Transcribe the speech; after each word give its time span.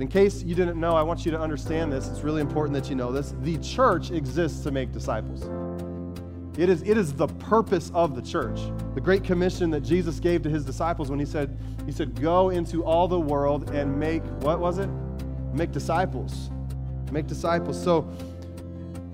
In 0.00 0.08
case 0.08 0.42
you 0.42 0.54
didn't 0.54 0.80
know, 0.80 0.96
I 0.96 1.02
want 1.02 1.26
you 1.26 1.30
to 1.32 1.38
understand 1.38 1.92
this. 1.92 2.08
It's 2.08 2.20
really 2.20 2.40
important 2.40 2.74
that 2.74 2.88
you 2.88 2.96
know 2.96 3.12
this. 3.12 3.34
The 3.42 3.58
church 3.58 4.10
exists 4.10 4.62
to 4.62 4.70
make 4.70 4.92
disciples. 4.92 5.42
It 6.58 6.70
is, 6.70 6.82
it 6.82 6.96
is 6.96 7.12
the 7.12 7.26
purpose 7.26 7.90
of 7.94 8.14
the 8.14 8.22
church. 8.22 8.58
The 8.94 9.00
great 9.00 9.24
commission 9.24 9.70
that 9.70 9.82
Jesus 9.82 10.18
gave 10.18 10.42
to 10.42 10.50
his 10.50 10.64
disciples 10.64 11.10
when 11.10 11.18
he 11.18 11.26
said, 11.26 11.58
he 11.84 11.92
said, 11.92 12.18
go 12.18 12.48
into 12.48 12.82
all 12.82 13.08
the 13.08 13.20
world 13.20 13.70
and 13.70 13.98
make, 13.98 14.24
what 14.42 14.58
was 14.58 14.78
it? 14.78 14.88
Make 15.52 15.70
disciples. 15.70 16.50
Make 17.12 17.26
disciples. 17.26 17.80
So 17.80 18.10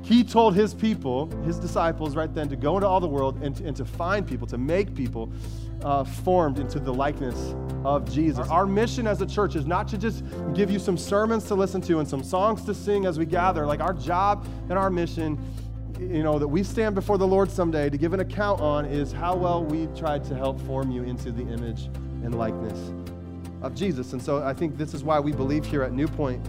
he 0.07 0.23
told 0.23 0.55
his 0.55 0.73
people, 0.73 1.29
his 1.45 1.59
disciples 1.59 2.15
right 2.15 2.33
then, 2.33 2.49
to 2.49 2.55
go 2.55 2.77
into 2.77 2.87
all 2.87 3.01
the 3.01 3.09
world 3.09 3.43
and 3.43 3.57
to, 3.57 3.67
and 3.67 3.77
to 3.77 3.85
find 3.85 4.25
people, 4.25 4.47
to 4.47 4.57
make 4.57 4.95
people 4.95 5.33
uh, 5.83 6.05
formed 6.05 6.61
into 6.61 6.79
the 6.79 6.95
likeness 6.95 7.57
of 7.85 8.09
Jesus. 8.09 8.49
Our 8.49 8.67
mission 8.67 9.09
as 9.09 9.21
a 9.21 9.27
church 9.27 9.57
is 9.57 9.67
not 9.67 9.89
to 9.89 9.99
just 9.99 10.23
give 10.55 10.71
you 10.71 10.79
some 10.79 10.97
sermons 10.97 11.45
to 11.47 11.57
listen 11.57 11.81
to 11.83 11.99
and 11.99 12.09
some 12.09 12.23
songs 12.23 12.65
to 12.67 12.75
sing 12.75 13.05
as 13.05 13.19
we 13.19 13.27
gather. 13.27 13.67
Like 13.67 13.81
our 13.81 13.93
job 13.93 14.47
and 14.69 14.79
our 14.79 14.91
mission 14.91 15.39
you 15.99 16.23
know, 16.23 16.39
that 16.39 16.47
we 16.47 16.63
stand 16.63 16.95
before 16.95 17.19
the 17.19 17.27
Lord 17.27 17.51
someday 17.51 17.91
to 17.91 17.99
give 17.99 18.13
an 18.13 18.21
account 18.21 18.61
on 18.61 18.85
is 18.85 19.11
how 19.11 19.35
well 19.35 19.65
we 19.65 19.87
tried 19.99 20.23
to 20.27 20.37
help 20.37 20.61
form 20.61 20.93
you 20.93 21.03
into 21.03 21.33
the 21.33 21.43
image 21.43 21.87
and 22.23 22.39
likeness 22.39 22.93
of 23.63 23.75
Jesus. 23.75 24.13
And 24.13 24.23
so 24.23 24.45
I 24.45 24.53
think 24.53 24.77
this 24.77 24.95
is 24.95 25.03
why 25.03 25.19
we 25.19 25.33
believe 25.33 25.65
here 25.65 25.83
at 25.83 25.93
New 25.93 26.07
Point, 26.07 26.47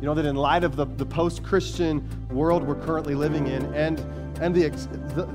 you 0.00 0.06
know, 0.06 0.14
that 0.14 0.24
in 0.26 0.36
light 0.36 0.64
of 0.64 0.76
the, 0.76 0.84
the 0.84 1.06
post 1.06 1.42
Christian 1.42 2.08
world 2.30 2.62
we're 2.62 2.76
currently 2.76 3.14
living 3.14 3.46
in 3.48 3.74
and, 3.74 3.98
and 4.40 4.54
the, 4.54 4.68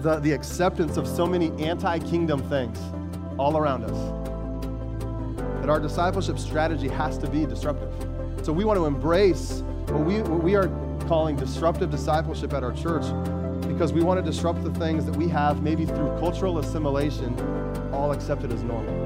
the, 0.01 0.19
the, 0.19 0.31
acceptance 0.31 0.95
of 0.95 1.07
so 1.07 1.25
many 1.25 1.51
anti 1.61 1.99
kingdom 1.99 2.41
things 2.49 2.79
all 3.37 3.57
around 3.57 3.83
us, 3.83 5.59
that 5.59 5.69
our 5.69 5.79
discipleship 5.79 6.39
strategy 6.39 6.87
has 6.87 7.17
to 7.17 7.27
be 7.27 7.45
disruptive. 7.45 7.91
So 8.43 8.53
we 8.53 8.63
want 8.63 8.77
to 8.77 8.85
embrace 8.85 9.63
what 9.87 10.05
we, 10.05 10.21
what 10.21 10.43
we 10.43 10.55
are 10.55 10.67
calling 11.07 11.35
disruptive 11.35 11.91
discipleship 11.91 12.53
at 12.53 12.63
our 12.63 12.73
church 12.73 13.03
because 13.67 13.91
we 13.91 14.01
want 14.01 14.23
to 14.23 14.31
disrupt 14.31 14.63
the 14.63 14.73
things 14.75 15.05
that 15.05 15.15
we 15.15 15.27
have, 15.27 15.61
maybe 15.61 15.85
through 15.85 16.17
cultural 16.19 16.59
assimilation, 16.59 17.37
all 17.91 18.11
accepted 18.11 18.51
as 18.51 18.63
normal. 18.63 19.02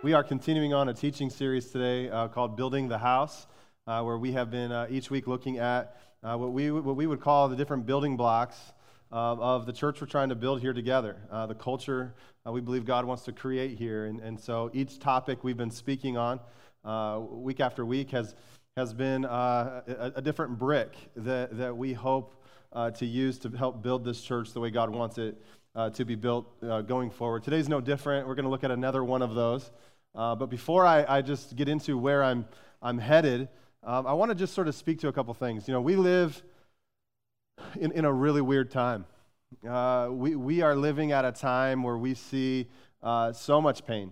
We 0.00 0.12
are 0.12 0.22
continuing 0.22 0.72
on 0.72 0.88
a 0.88 0.94
teaching 0.94 1.28
series 1.28 1.72
today 1.72 2.08
uh, 2.08 2.28
called 2.28 2.56
Building 2.56 2.86
the 2.86 2.98
House, 2.98 3.48
uh, 3.84 4.00
where 4.02 4.16
we 4.16 4.30
have 4.30 4.48
been 4.48 4.70
uh, 4.70 4.86
each 4.88 5.10
week 5.10 5.26
looking 5.26 5.58
at 5.58 6.00
uh, 6.22 6.36
what, 6.36 6.52
we, 6.52 6.70
what 6.70 6.94
we 6.94 7.08
would 7.08 7.20
call 7.20 7.48
the 7.48 7.56
different 7.56 7.84
building 7.84 8.16
blocks 8.16 8.56
of 9.10 9.66
the 9.66 9.72
church 9.72 10.00
we're 10.00 10.06
trying 10.06 10.28
to 10.28 10.36
build 10.36 10.60
here 10.60 10.72
together, 10.72 11.16
uh, 11.32 11.46
the 11.46 11.54
culture 11.54 12.14
uh, 12.46 12.52
we 12.52 12.60
believe 12.60 12.84
God 12.84 13.06
wants 13.06 13.24
to 13.24 13.32
create 13.32 13.76
here. 13.76 14.04
And, 14.04 14.20
and 14.20 14.38
so 14.38 14.70
each 14.72 15.00
topic 15.00 15.42
we've 15.42 15.56
been 15.56 15.72
speaking 15.72 16.16
on 16.16 16.38
week 17.32 17.58
after 17.58 17.84
week 17.84 18.12
has, 18.12 18.36
has 18.76 18.94
been 18.94 19.24
a, 19.24 20.12
a, 20.14 20.22
different 20.22 20.60
brick 20.60 20.94
that, 21.16 21.58
that 21.58 21.76
we 21.76 21.92
hope 21.92 22.40
to 22.94 23.04
use 23.04 23.36
to 23.40 23.48
help 23.48 23.82
build 23.82 24.04
this 24.04 24.22
church 24.22 24.52
the 24.52 24.60
way 24.60 24.70
God 24.70 24.90
wants 24.90 25.18
it 25.18 25.42
uh, 25.78 25.90
to 25.90 26.04
be 26.04 26.16
built 26.16 26.44
uh, 26.62 26.82
going 26.82 27.08
forward. 27.08 27.44
Today's 27.44 27.68
no 27.68 27.80
different. 27.80 28.26
We're 28.26 28.34
going 28.34 28.44
to 28.44 28.50
look 28.50 28.64
at 28.64 28.72
another 28.72 29.04
one 29.04 29.22
of 29.22 29.36
those. 29.36 29.70
but 30.12 30.46
before 30.46 30.84
I, 30.84 31.04
I, 31.08 31.22
just 31.22 31.54
get 31.54 31.68
into 31.68 31.96
where 31.96 32.24
I'm, 32.24 32.46
I'm 32.82 32.98
headed, 32.98 33.48
um, 33.84 34.04
I 34.04 34.12
want 34.12 34.30
to 34.30 34.34
just 34.34 34.54
sort 34.54 34.66
of 34.66 34.74
speak 34.74 34.98
to 35.00 35.08
a 35.08 35.12
couple 35.12 35.32
things. 35.34 35.68
You 35.68 35.74
know, 35.74 35.80
we 35.80 35.94
live 35.94 36.42
in, 37.78 37.92
in 37.92 38.04
a 38.04 38.12
really 38.12 38.40
weird 38.40 38.72
time. 38.72 39.06
Uh, 39.66 40.08
we, 40.10 40.34
we 40.34 40.62
are 40.62 40.74
living 40.74 41.12
at 41.12 41.24
a 41.24 41.30
time 41.30 41.84
where 41.84 41.96
we 41.96 42.14
see 42.14 42.66
uh, 43.02 43.32
so 43.32 43.60
much 43.60 43.86
pain, 43.86 44.10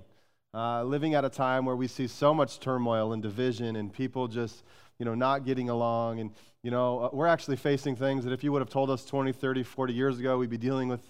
uh, 0.54 0.84
living 0.84 1.14
at 1.14 1.24
a 1.24 1.28
time 1.28 1.64
where 1.64 1.76
we 1.76 1.88
see 1.88 2.06
so 2.06 2.32
much 2.32 2.60
turmoil 2.60 3.12
and 3.12 3.24
division 3.24 3.74
and 3.74 3.92
people 3.92 4.28
just, 4.28 4.62
you 5.00 5.04
know, 5.04 5.16
not 5.16 5.44
getting 5.44 5.68
along. 5.68 6.20
And, 6.20 6.30
you 6.62 6.70
know, 6.70 7.00
uh, 7.00 7.10
we're 7.12 7.26
actually 7.26 7.56
facing 7.56 7.96
things 7.96 8.24
that 8.24 8.32
if 8.32 8.44
you 8.44 8.52
would 8.52 8.62
have 8.62 8.70
told 8.70 8.88
us 8.88 9.04
20, 9.04 9.32
30, 9.32 9.64
40 9.64 9.92
years 9.92 10.20
ago, 10.20 10.38
we'd 10.38 10.48
be 10.48 10.56
dealing 10.56 10.88
with 10.88 11.02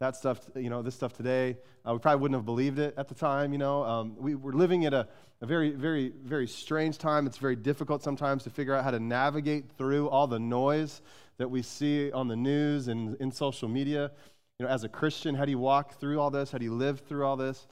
that 0.00 0.16
stuff, 0.16 0.40
you 0.56 0.70
know, 0.70 0.82
this 0.82 0.94
stuff 0.94 1.12
today. 1.12 1.56
Uh, 1.86 1.92
we 1.92 1.98
probably 1.98 2.20
wouldn't 2.20 2.36
have 2.36 2.44
believed 2.44 2.78
it 2.78 2.94
at 2.96 3.08
the 3.08 3.14
time, 3.14 3.52
you 3.52 3.58
know. 3.58 3.84
Um, 3.84 4.16
we, 4.18 4.34
we're 4.34 4.52
living 4.52 4.84
at 4.86 4.92
a, 4.92 5.06
a 5.40 5.46
very, 5.46 5.70
very, 5.70 6.12
very 6.24 6.48
strange 6.48 6.98
time. 6.98 7.26
It's 7.26 7.38
very 7.38 7.56
difficult 7.56 8.02
sometimes 8.02 8.42
to 8.44 8.50
figure 8.50 8.74
out 8.74 8.82
how 8.82 8.90
to 8.90 8.98
navigate 8.98 9.70
through 9.78 10.08
all 10.08 10.26
the 10.26 10.40
noise 10.40 11.00
that 11.38 11.48
we 11.48 11.62
see 11.62 12.10
on 12.10 12.26
the 12.26 12.36
news 12.36 12.88
and 12.88 13.16
in 13.20 13.30
social 13.30 13.68
media. 13.68 14.10
You 14.58 14.66
know, 14.66 14.72
as 14.72 14.82
a 14.84 14.88
Christian, 14.88 15.34
how 15.34 15.44
do 15.44 15.52
you 15.52 15.58
walk 15.58 15.98
through 16.00 16.20
all 16.20 16.30
this? 16.30 16.50
How 16.50 16.58
do 16.58 16.64
you 16.64 16.74
live 16.74 17.00
through 17.00 17.24
all 17.24 17.36
this? 17.36 17.66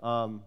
Um, 0.00 0.42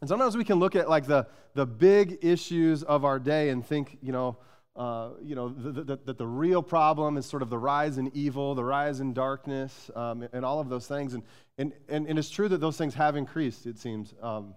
and 0.00 0.08
sometimes 0.08 0.36
we 0.36 0.44
can 0.44 0.58
look 0.58 0.76
at 0.76 0.88
like 0.88 1.06
the, 1.06 1.26
the 1.54 1.64
big 1.64 2.18
issues 2.20 2.82
of 2.82 3.06
our 3.06 3.18
day 3.18 3.48
and 3.48 3.64
think, 3.64 3.98
you 4.02 4.12
know, 4.12 4.36
uh, 4.76 5.10
you 5.22 5.34
know, 5.34 5.48
that 5.48 6.04
the, 6.04 6.12
the, 6.12 6.26
real 6.26 6.62
problem 6.62 7.16
is 7.16 7.24
sort 7.24 7.42
of 7.42 7.48
the 7.48 7.56
rise 7.56 7.96
in 7.96 8.10
evil, 8.14 8.54
the 8.54 8.64
rise 8.64 9.00
in 9.00 9.14
darkness, 9.14 9.90
um, 9.96 10.28
and 10.34 10.44
all 10.44 10.60
of 10.60 10.68
those 10.68 10.86
things. 10.86 11.14
And, 11.14 11.22
and, 11.56 11.72
and, 11.88 12.06
and, 12.06 12.18
it's 12.18 12.28
true 12.28 12.48
that 12.48 12.58
those 12.58 12.76
things 12.76 12.94
have 12.94 13.16
increased, 13.16 13.64
it 13.64 13.78
seems. 13.78 14.12
Um, 14.20 14.54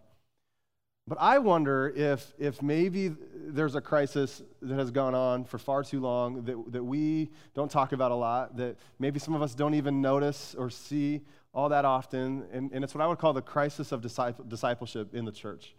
but 1.07 1.17
I 1.21 1.39
wonder 1.39 1.91
if, 1.95 2.33
if 2.37 2.61
maybe 2.61 3.15
there's 3.33 3.75
a 3.75 3.81
crisis 3.81 4.43
that 4.61 4.77
has 4.77 4.91
gone 4.91 5.15
on 5.15 5.45
for 5.45 5.57
far 5.57 5.83
too 5.83 6.01
long 6.01 6.43
that, 6.43 6.71
that 6.73 6.83
we 6.83 7.29
don't 7.55 7.71
talk 7.71 7.93
about 7.93 8.11
a 8.11 8.15
lot, 8.15 8.57
that 8.57 8.75
maybe 8.99 9.19
some 9.19 9.33
of 9.33 9.41
us 9.41 9.55
don't 9.55 9.73
even 9.73 10.01
notice 10.01 10.53
or 10.55 10.69
see 10.69 11.21
all 11.53 11.69
that 11.69 11.85
often. 11.85 12.45
And, 12.51 12.71
and 12.73 12.83
it's 12.83 12.93
what 12.93 13.01
I 13.01 13.07
would 13.07 13.17
call 13.17 13.33
the 13.33 13.41
crisis 13.41 13.91
of 13.91 14.01
discipleship 14.01 15.15
in 15.15 15.25
the 15.25 15.31
church. 15.31 15.73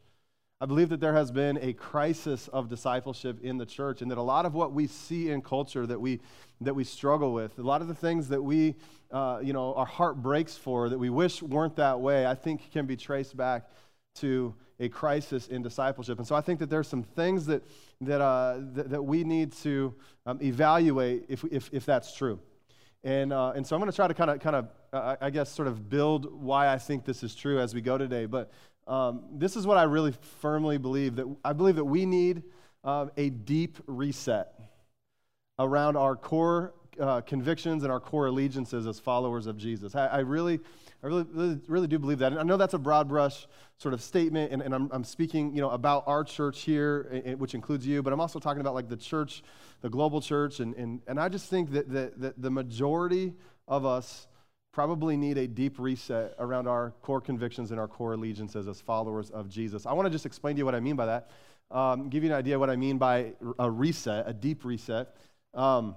I 0.63 0.67
believe 0.67 0.91
that 0.91 1.01
there 1.01 1.15
has 1.15 1.31
been 1.31 1.59
a 1.63 1.73
crisis 1.73 2.49
of 2.49 2.69
discipleship 2.69 3.43
in 3.43 3.57
the 3.57 3.65
church, 3.65 4.03
and 4.03 4.11
that 4.11 4.19
a 4.19 4.23
lot 4.23 4.45
of 4.45 4.53
what 4.53 4.75
we 4.75 4.87
see 4.87 5.31
in 5.31 5.41
culture 5.41 5.87
that 5.87 5.99
we, 5.99 6.21
that 6.61 6.75
we 6.75 6.85
struggle 6.85 7.33
with, 7.33 7.59
a 7.59 7.63
lot 7.63 7.81
of 7.81 7.89
the 7.89 7.95
things 7.95 8.29
that 8.29 8.43
we, 8.43 8.75
uh, 9.11 9.41
you 9.43 9.55
know, 9.55 9.73
our 9.75 9.87
heart 9.87 10.23
breaks 10.23 10.59
for, 10.59 10.91
that 10.91 10.99
we 10.99 11.09
wish 11.09 11.43
weren't 11.43 11.77
that 11.77 11.99
way, 11.99 12.27
I 12.27 12.35
think 12.35 12.71
can 12.73 12.85
be 12.85 12.95
traced 12.95 13.39
back 13.39 13.71
to 14.17 14.55
a 14.81 14.91
crisis 14.91 15.49
in 15.49 15.63
discipleship. 15.63 16.19
And 16.19 16.27
so 16.27 16.35
I 16.35 16.43
think 16.43 16.59
that 16.61 16.69
there's 16.69 16.89
some 16.89 17.05
things 17.05 17.47
that, 17.47 17.63
that, 18.03 18.21
uh, 18.21 18.59
that, 18.75 18.91
that, 18.91 19.03
we 19.03 19.25
need 19.25 19.53
to 19.63 19.95
um, 20.27 20.39
evaluate 20.43 21.25
if, 21.31 21.43
if, 21.45 21.71
if 21.73 21.87
that's 21.87 22.15
true. 22.15 22.39
And, 23.03 23.33
uh, 23.33 23.53
and 23.53 23.67
so 23.67 23.75
I'm 23.75 23.81
going 23.81 23.91
to 23.91 23.97
try 23.97 24.09
to 24.09 24.15
kind 24.15 24.31
of, 24.31 24.41
kind 24.41 24.57
of 24.57 24.69
uh, 24.93 25.17
I 25.23 25.31
guess, 25.31 25.51
sort 25.51 25.69
of 25.69 25.89
build 25.89 26.31
why 26.31 26.69
I 26.69 26.77
think 26.77 27.05
this 27.07 27.23
is 27.23 27.35
true 27.35 27.61
as 27.61 27.75
we 27.75 27.81
go 27.81 27.97
today. 27.97 28.27
But 28.27 28.51
um, 28.91 29.23
this 29.33 29.55
is 29.57 29.67
what 29.67 29.79
I 29.79 29.85
really 29.85 30.13
firmly 30.41 30.77
believe 30.77 31.17
that 31.17 31.37
I 31.45 31.53
believe 31.53 31.77
that 31.77 31.85
we 31.85 32.05
need 32.05 32.43
um, 32.83 33.13
a 33.17 33.31
deep 33.31 33.79
reset 33.87 34.53
around 35.61 35.97
our 35.97 36.17
core 36.17 36.75
uh, 36.99 37.21
convictions 37.21 37.85
and 37.85 37.93
our 37.93 38.01
core 38.01 38.27
allegiances 38.27 38.89
as 38.89 38.99
followers 38.99 39.47
of 39.47 39.57
Jesus. 39.57 39.95
I, 39.95 40.07
I 40.07 40.19
really 40.19 40.59
I 41.03 41.07
really, 41.07 41.25
really, 41.33 41.61
really, 41.69 41.87
do 41.87 41.99
believe 41.99 42.19
that. 42.19 42.33
And 42.33 42.41
I 42.41 42.43
know 42.43 42.57
that's 42.57 42.75
a 42.75 42.79
broad 42.79 43.09
brush 43.09 43.47
sort 43.79 43.95
of 43.95 44.03
statement, 44.03 44.53
and, 44.53 44.61
and 44.61 44.75
I'm, 44.75 44.91
I'm, 44.93 45.05
speaking, 45.05 45.55
you 45.55 45.63
know, 45.63 45.71
about 45.71 46.05
our 46.07 46.23
church 46.25 46.61
here, 46.61 47.37
which 47.39 47.55
includes 47.55 47.87
you, 47.87 48.03
but 48.03 48.13
I'm 48.13 48.21
also 48.21 48.39
talking 48.39 48.61
about 48.61 48.75
like 48.75 48.91
the 48.91 48.99
church, 48.99 49.43
the 49.81 49.89
global 49.89 50.21
church, 50.21 50.61
and, 50.61 50.75
and, 50.75 51.01
and 51.07 51.19
I 51.19 51.31
just 51.31 51.49
think 51.49 51.71
that, 51.71 51.89
that, 51.91 52.21
that 52.21 52.43
the 52.43 52.51
majority 52.51 53.33
of 53.67 53.87
us 53.87 54.27
probably 54.73 55.17
need 55.17 55.37
a 55.37 55.47
deep 55.47 55.79
reset 55.79 56.35
around 56.39 56.69
our 56.69 56.93
core 57.03 57.21
convictions 57.21 57.71
and 57.71 57.81
our 57.81 57.89
core 57.89 58.13
allegiances 58.13 58.69
as 58.69 58.81
followers 58.81 59.31
of 59.31 59.49
Jesus. 59.49 59.87
I 59.87 59.93
want 59.93 60.07
to 60.07 60.11
just 60.11 60.27
explain 60.27 60.55
to 60.57 60.59
you 60.59 60.65
what 60.65 60.75
I 60.75 60.81
mean 60.81 60.97
by 60.97 61.07
that, 61.07 61.31
um, 61.71 62.09
give 62.09 62.23
you 62.23 62.31
an 62.31 62.37
idea 62.37 62.59
what 62.59 62.71
I 62.71 62.77
mean 62.77 62.99
by 62.99 63.33
a 63.59 63.71
reset, 63.71 64.29
a 64.29 64.33
deep 64.33 64.65
reset. 64.65 65.17
Um, 65.55 65.97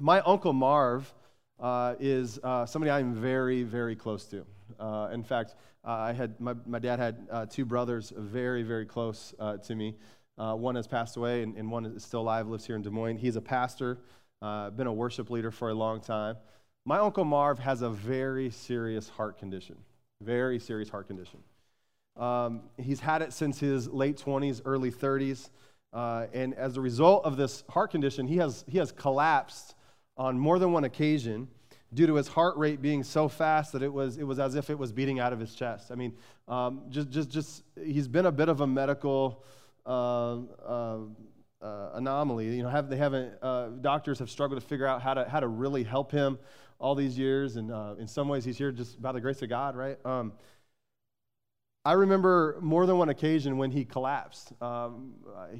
my 0.00 0.20
uncle 0.20 0.52
Marv 0.52 1.12
uh, 1.58 1.94
is 2.00 2.38
uh, 2.42 2.66
somebody 2.66 2.90
I'm 2.90 3.14
very, 3.14 3.62
very 3.62 3.96
close 3.96 4.24
to. 4.26 4.46
Uh, 4.78 5.08
in 5.12 5.22
fact, 5.22 5.54
uh, 5.84 5.92
I 5.92 6.12
had 6.12 6.40
my, 6.40 6.54
my 6.66 6.78
dad 6.78 6.98
had 6.98 7.26
uh, 7.30 7.46
two 7.46 7.64
brothers 7.64 8.12
very, 8.16 8.62
very 8.62 8.86
close 8.86 9.34
uh, 9.38 9.56
to 9.58 9.74
me. 9.74 9.96
one 10.36 10.74
has 10.74 10.86
passed 10.86 11.16
away, 11.16 11.42
and, 11.42 11.56
and, 11.56 11.70
one 11.70 11.84
is 11.84 12.04
still 12.04 12.20
alive, 12.20 12.48
lives 12.48 12.66
here 12.66 12.76
in 12.76 12.82
Des 12.82 12.90
Moines. 12.90 13.18
He's 13.18 13.36
a 13.36 13.40
pastor, 13.40 13.98
been 14.40 14.86
a 14.86 14.92
worship 14.92 15.30
leader 15.30 15.50
for 15.50 15.70
a 15.70 15.74
long 15.74 16.00
time. 16.00 16.36
My 16.86 16.98
uncle 16.98 17.24
Marv 17.24 17.58
has 17.58 17.82
a 17.82 17.90
very 17.90 18.50
serious 18.50 19.08
heart 19.08 19.38
condition, 19.38 19.76
very 20.22 20.58
serious 20.58 20.88
heart 20.88 21.06
condition. 21.06 21.40
Um, 22.16 22.62
he's 22.78 23.00
had 23.00 23.22
it 23.22 23.32
since 23.32 23.60
his 23.60 23.88
late 23.88 24.16
20s, 24.16 24.62
early 24.64 24.90
30s. 24.90 25.50
and 25.92 26.54
as 26.54 26.76
a 26.76 26.80
result 26.80 27.24
of 27.24 27.36
this 27.36 27.64
heart 27.68 27.90
condition, 27.90 28.26
he 28.26 28.36
has, 28.38 28.64
he 28.66 28.78
has 28.78 28.92
collapsed 28.92 29.74
on 30.16 30.38
more 30.38 30.58
than 30.58 30.72
one 30.72 30.84
occasion 30.84 31.48
due 31.92 32.06
to 32.06 32.14
his 32.14 32.28
heart 32.28 32.56
rate 32.56 32.80
being 32.80 33.02
so 33.02 33.28
fast 33.28 33.72
that 33.72 33.82
it 33.82 33.92
was, 33.92 34.16
it 34.16 34.24
was 34.24 34.38
as 34.38 34.54
if 34.54 34.70
it 34.70 34.78
was 34.78 34.92
beating 34.92 35.18
out 35.18 35.32
of 35.32 35.40
his 35.40 35.54
chest. 35.54 35.90
I 35.90 35.96
mean, 35.96 36.14
um, 36.48 36.82
just, 36.88 37.10
just, 37.10 37.28
just, 37.30 37.62
he's 37.82 38.08
been 38.08 38.26
a 38.26 38.32
bit 38.32 38.48
of 38.48 38.60
a 38.60 38.66
medical 38.66 39.44
uh, 39.86 40.36
uh, 40.66 40.98
uh, 41.60 41.90
anomaly. 41.94 42.54
You 42.56 42.62
know, 42.62 42.68
have, 42.68 42.88
they 42.88 42.96
haven't, 42.96 43.34
uh, 43.42 43.68
doctors 43.80 44.18
have 44.20 44.30
struggled 44.30 44.60
to 44.60 44.66
figure 44.66 44.86
out 44.86 45.02
how 45.02 45.14
to, 45.14 45.28
how 45.28 45.40
to 45.40 45.48
really 45.48 45.84
help 45.84 46.12
him 46.12 46.38
all 46.80 46.94
these 46.94 47.18
years, 47.18 47.56
and 47.56 47.70
uh, 47.70 47.94
in 47.98 48.08
some 48.08 48.28
ways, 48.28 48.44
he's 48.44 48.58
here 48.58 48.72
just 48.72 49.00
by 49.00 49.12
the 49.12 49.20
grace 49.20 49.42
of 49.42 49.48
God, 49.48 49.76
right? 49.76 49.98
Um, 50.04 50.32
I 51.84 51.92
remember 51.92 52.58
more 52.60 52.86
than 52.86 52.98
one 52.98 53.08
occasion 53.08 53.56
when 53.56 53.70
he 53.70 53.84
collapsed. 53.84 54.52
Um, 54.60 55.14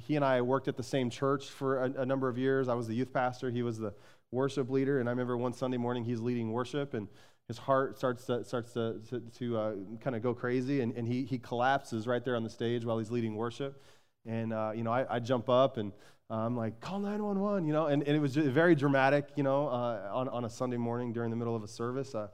he 0.06 0.16
and 0.16 0.24
I 0.24 0.40
worked 0.42 0.68
at 0.68 0.76
the 0.76 0.82
same 0.82 1.08
church 1.08 1.48
for 1.48 1.84
a, 1.84 2.02
a, 2.02 2.06
number 2.06 2.28
of 2.28 2.36
years. 2.36 2.68
I 2.68 2.74
was 2.74 2.86
the 2.86 2.94
youth 2.94 3.12
pastor, 3.12 3.50
he 3.50 3.62
was 3.62 3.78
the 3.78 3.94
worship 4.30 4.70
leader, 4.70 5.00
and 5.00 5.08
I 5.08 5.12
remember 5.12 5.36
one 5.36 5.52
Sunday 5.52 5.78
morning 5.78 6.04
he's 6.04 6.20
leading 6.20 6.52
worship, 6.52 6.94
and 6.94 7.08
his 7.48 7.58
heart 7.58 7.98
starts 7.98 8.26
to, 8.26 8.44
starts 8.44 8.72
to, 8.74 9.00
to, 9.10 9.20
to 9.38 9.58
uh, 9.58 9.74
kind 10.00 10.14
of 10.14 10.22
go 10.22 10.34
crazy, 10.34 10.80
and, 10.82 10.94
and 10.94 11.08
he, 11.08 11.24
he 11.24 11.38
collapses 11.38 12.06
right 12.06 12.24
there 12.24 12.36
on 12.36 12.44
the 12.44 12.50
stage 12.50 12.84
while 12.84 12.98
he's 12.98 13.10
leading 13.10 13.34
worship. 13.34 13.82
And, 14.26 14.52
uh, 14.52 14.72
you 14.74 14.84
know, 14.84 14.92
I, 14.92 15.16
I, 15.16 15.18
jump 15.18 15.48
up 15.48 15.78
and 15.78 15.92
uh, 15.92 15.94
I'm 16.30 16.56
like, 16.56 16.80
call 16.80 17.00
911, 17.00 17.66
you 17.66 17.72
know, 17.72 17.86
and, 17.86 18.02
and 18.04 18.16
it 18.16 18.20
was 18.20 18.36
very 18.36 18.74
dramatic, 18.74 19.28
you 19.34 19.42
know, 19.42 19.66
uh, 19.66 20.10
on, 20.12 20.28
on 20.28 20.44
a 20.44 20.50
Sunday 20.50 20.76
morning 20.76 21.12
during 21.12 21.30
the 21.30 21.36
middle 21.36 21.56
of 21.56 21.64
a 21.64 21.68
service. 21.68 22.14
Uh, 22.14 22.28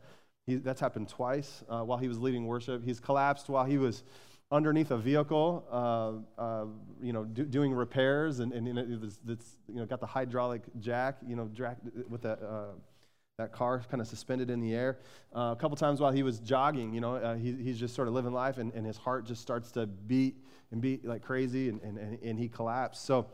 he, 0.47 0.57
that's 0.57 0.81
happened 0.81 1.09
twice 1.09 1.65
uh, 1.69 1.81
while 1.81 1.99
he 1.99 2.07
was 2.07 2.19
leading 2.19 2.47
worship. 2.47 2.85
He's 2.85 3.01
collapsed 3.01 3.49
while 3.49 3.65
he 3.65 3.79
was 3.79 4.05
underneath 4.53 4.91
a 4.91 4.97
vehicle, 4.99 5.65
uh, 5.71 6.41
uh, 6.41 6.67
you 7.03 7.13
know, 7.13 7.25
do, 7.25 7.45
doing 7.45 7.73
repairs, 7.73 8.41
and, 8.41 8.53
and, 8.53 8.79
it's, 8.79 9.19
it's, 9.27 9.57
you 9.69 9.77
know, 9.77 9.87
got 9.87 10.01
the 10.01 10.07
hydraulic 10.07 10.63
jack, 10.79 11.19
you 11.27 11.35
know, 11.35 11.51
jack 11.53 11.79
with 12.09 12.23
that, 12.23 12.41
uh, 12.43 12.67
that 13.39 13.51
car 13.51 13.83
kind 13.91 14.01
of 14.01 14.07
suspended 14.07 14.49
in 14.49 14.61
the 14.61 14.75
air. 14.75 14.99
Uh, 15.35 15.53
a 15.53 15.57
couple 15.57 15.77
times 15.77 16.01
while 16.01 16.13
he 16.13 16.23
was 16.23 16.39
jogging, 16.39 16.95
you 16.95 17.01
know, 17.01 17.17
uh, 17.17 17.35
he, 17.35 17.53
he's 17.55 17.79
just 17.79 17.95
sort 17.95 18.07
of 18.07 18.15
living 18.15 18.33
life, 18.33 18.59
and, 18.59 18.73
and 18.75 18.87
his 18.87 18.97
heart 18.97 19.27
just 19.27 19.43
starts 19.43 19.73
to 19.73 19.87
beat 19.87 20.37
and 20.71 20.81
beat 20.81 21.05
like 21.05 21.23
crazy, 21.23 21.69
and, 21.69 21.81
and, 21.83 21.99
and 22.23 22.39
he 22.39 22.49
collapsed. 22.49 23.05
So 23.05 23.27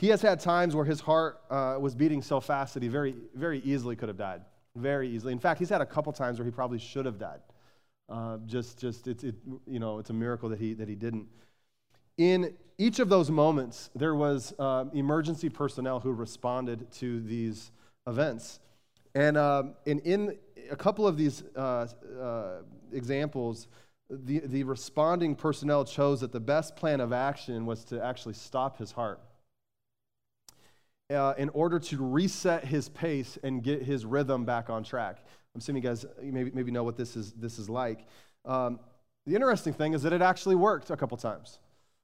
he 0.00 0.08
has 0.08 0.22
had 0.22 0.40
times 0.40 0.74
where 0.74 0.84
his 0.84 1.00
heart 1.00 1.40
was 1.50 1.94
beating 1.94 2.22
so 2.22 2.40
fast 2.40 2.74
that 2.74 2.82
he 2.82 2.88
very, 2.88 3.14
very 3.34 3.60
easily 3.60 3.94
could 3.96 4.08
have 4.08 4.18
died 4.18 4.42
very 4.76 5.08
easily. 5.08 5.32
In 5.32 5.38
fact, 5.38 5.58
he's 5.58 5.68
had 5.68 5.80
a 5.80 5.86
couple 5.86 6.12
times 6.12 6.38
where 6.38 6.44
he 6.44 6.50
probably 6.50 6.78
should 6.78 7.06
have 7.06 7.18
died. 7.18 7.40
Uh, 8.08 8.38
just, 8.46 8.78
just 8.78 9.06
it's, 9.06 9.24
it, 9.24 9.34
you 9.66 9.78
know, 9.78 9.98
it's 9.98 10.10
a 10.10 10.14
miracle 10.14 10.48
that 10.48 10.58
he, 10.58 10.74
that 10.74 10.88
he 10.88 10.94
didn't. 10.94 11.26
In 12.18 12.54
each 12.78 12.98
of 12.98 13.08
those 13.08 13.30
moments, 13.30 13.90
there 13.94 14.14
was 14.14 14.52
uh, 14.58 14.86
emergency 14.94 15.48
personnel 15.48 16.00
who 16.00 16.12
responded 16.12 16.90
to 16.92 17.20
these 17.20 17.70
events. 18.06 18.60
And, 19.14 19.36
um, 19.36 19.74
and 19.86 20.00
in 20.00 20.36
a 20.70 20.76
couple 20.76 21.06
of 21.06 21.16
these 21.16 21.42
uh, 21.56 21.86
uh, 22.20 22.62
examples, 22.92 23.68
the, 24.08 24.40
the 24.40 24.64
responding 24.64 25.36
personnel 25.36 25.84
chose 25.84 26.20
that 26.20 26.32
the 26.32 26.40
best 26.40 26.74
plan 26.74 27.00
of 27.00 27.12
action 27.12 27.64
was 27.64 27.84
to 27.84 28.02
actually 28.02 28.34
stop 28.34 28.78
his 28.78 28.90
heart 28.90 29.20
uh, 31.10 31.34
in 31.36 31.48
order 31.50 31.78
to 31.78 31.96
reset 31.98 32.64
his 32.64 32.88
pace 32.88 33.38
and 33.42 33.62
get 33.62 33.82
his 33.82 34.04
rhythm 34.04 34.44
back 34.44 34.70
on 34.70 34.84
track. 34.84 35.18
I'm 35.54 35.58
assuming 35.60 35.82
you 35.82 35.88
guys 35.88 36.06
maybe, 36.22 36.50
maybe 36.54 36.70
know 36.70 36.84
what 36.84 36.96
this 36.96 37.16
is, 37.16 37.32
this 37.32 37.58
is 37.58 37.68
like. 37.68 38.06
Um, 38.44 38.78
the 39.26 39.34
interesting 39.34 39.72
thing 39.72 39.94
is 39.94 40.02
that 40.02 40.12
it 40.12 40.22
actually 40.22 40.54
worked 40.54 40.90
a 40.90 40.96
couple 40.96 41.16
times. 41.16 41.58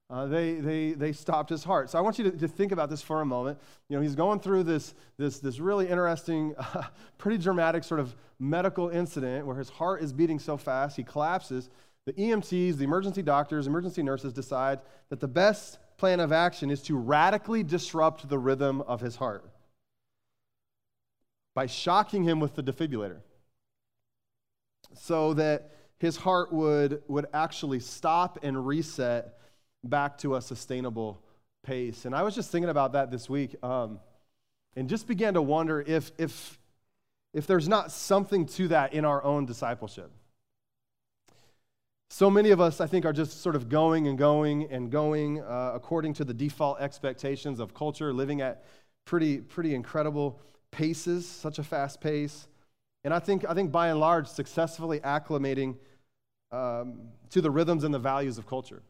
Uh, 0.08 0.26
they, 0.26 0.54
they, 0.54 0.92
they 0.92 1.12
stopped 1.12 1.50
his 1.50 1.64
heart. 1.64 1.90
So 1.90 1.98
I 1.98 2.00
want 2.00 2.18
you 2.18 2.30
to, 2.30 2.38
to, 2.38 2.46
think 2.46 2.70
about 2.70 2.90
this 2.90 3.02
for 3.02 3.22
a 3.22 3.26
moment. 3.26 3.58
You 3.88 3.96
know, 3.96 4.02
he's 4.02 4.14
going 4.14 4.38
through 4.38 4.62
this, 4.62 4.94
this, 5.18 5.40
this 5.40 5.58
really 5.58 5.88
interesting, 5.88 6.54
uh, 6.58 6.84
pretty 7.18 7.38
dramatic 7.38 7.82
sort 7.82 7.98
of 7.98 8.14
medical 8.38 8.88
incident 8.88 9.46
where 9.46 9.56
his 9.56 9.68
heart 9.68 10.02
is 10.02 10.12
beating 10.12 10.38
so 10.38 10.56
fast, 10.56 10.96
he 10.96 11.02
collapses. 11.02 11.70
The 12.06 12.12
EMTs, 12.12 12.76
the 12.76 12.84
emergency 12.84 13.22
doctors, 13.22 13.66
emergency 13.66 14.02
nurses 14.02 14.32
decide 14.32 14.78
that 15.08 15.18
the 15.18 15.26
best 15.26 15.78
plan 15.96 16.20
of 16.20 16.32
action 16.32 16.70
is 16.70 16.82
to 16.82 16.96
radically 16.96 17.62
disrupt 17.62 18.28
the 18.28 18.38
rhythm 18.38 18.80
of 18.82 19.00
his 19.00 19.16
heart 19.16 19.44
by 21.54 21.66
shocking 21.66 22.22
him 22.22 22.38
with 22.38 22.54
the 22.54 22.62
defibrillator 22.62 23.20
so 24.94 25.34
that 25.34 25.72
his 25.98 26.16
heart 26.16 26.52
would, 26.52 27.02
would 27.08 27.26
actually 27.32 27.80
stop 27.80 28.38
and 28.42 28.66
reset 28.66 29.38
back 29.82 30.18
to 30.18 30.36
a 30.36 30.42
sustainable 30.42 31.22
pace. 31.62 32.04
And 32.04 32.14
I 32.14 32.22
was 32.22 32.34
just 32.34 32.50
thinking 32.50 32.68
about 32.68 32.92
that 32.92 33.10
this 33.10 33.28
week 33.30 33.56
um, 33.62 33.98
and 34.76 34.88
just 34.88 35.06
began 35.06 35.34
to 35.34 35.42
wonder 35.42 35.80
if, 35.80 36.12
if, 36.18 36.58
if 37.32 37.46
there's 37.46 37.68
not 37.68 37.90
something 37.90 38.46
to 38.46 38.68
that 38.68 38.92
in 38.92 39.04
our 39.04 39.24
own 39.24 39.46
discipleship. 39.46 40.10
So 42.10 42.30
many 42.30 42.50
of 42.50 42.60
us, 42.60 42.80
I 42.80 42.86
think, 42.86 43.04
are 43.04 43.12
just 43.12 43.42
sort 43.42 43.56
of 43.56 43.68
going 43.68 44.06
and 44.06 44.16
going 44.16 44.70
and 44.70 44.90
going 44.90 45.40
uh, 45.42 45.72
according 45.74 46.14
to 46.14 46.24
the 46.24 46.32
default 46.32 46.80
expectations 46.80 47.58
of 47.58 47.74
culture, 47.74 48.12
living 48.12 48.40
at 48.40 48.64
pretty, 49.04 49.38
pretty 49.38 49.74
incredible 49.74 50.40
paces, 50.70 51.26
such 51.26 51.58
a 51.58 51.64
fast 51.64 52.00
pace. 52.00 52.46
And 53.04 53.12
I 53.12 53.18
think, 53.18 53.44
I 53.48 53.54
think 53.54 53.72
by 53.72 53.88
and 53.88 54.00
large, 54.00 54.28
successfully 54.28 55.00
acclimating 55.00 55.76
um, 56.52 57.08
to 57.30 57.40
the 57.40 57.50
rhythms 57.50 57.84
and 57.84 57.92
the 57.92 57.98
values 57.98 58.38
of 58.38 58.46
culture. 58.46 58.82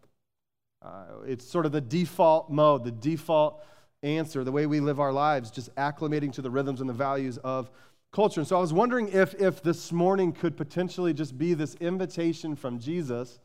Uh, 0.83 1.23
it's 1.27 1.45
sort 1.45 1.67
of 1.67 1.73
the 1.73 1.81
default 1.81 2.51
mode, 2.51 2.85
the 2.85 2.93
default 2.93 3.65
answer, 4.03 4.45
the 4.45 4.53
way 4.53 4.67
we 4.67 4.81
live 4.81 5.01
our 5.01 5.13
lives, 5.13 5.51
just 5.51 5.75
acclimating 5.77 6.33
to 6.33 6.43
the 6.43 6.51
rhythms 6.51 6.81
and 6.81 6.89
the 6.89 6.95
values 6.95 7.39
of 7.39 7.71
culture. 8.17 8.41
And 8.41 8.49
so 8.49 8.57
I 8.57 8.61
was 8.61 8.73
wondering 8.73 9.09
if, 9.09 9.35
if 9.35 9.63
this 9.63 9.93
morning 9.93 10.33
could 10.33 10.57
potentially 10.57 11.13
just 11.13 11.37
be 11.37 11.53
this 11.53 11.75
invitation 11.75 12.57
from 12.57 12.79
Jesus 12.79 13.39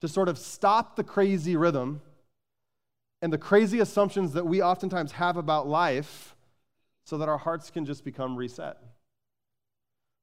to 0.00 0.06
sort 0.06 0.28
of 0.28 0.38
stop 0.38 0.94
the 0.94 1.02
crazy 1.02 1.56
rhythm 1.56 2.00
and 3.20 3.32
the 3.32 3.38
crazy 3.38 3.80
assumptions 3.80 4.32
that 4.34 4.46
we 4.46 4.62
oftentimes 4.62 5.10
have 5.10 5.36
about 5.36 5.66
life 5.66 6.36
so 7.04 7.18
that 7.18 7.28
our 7.28 7.36
hearts 7.36 7.68
can 7.68 7.84
just 7.84 8.04
become 8.04 8.36
reset. 8.36 8.76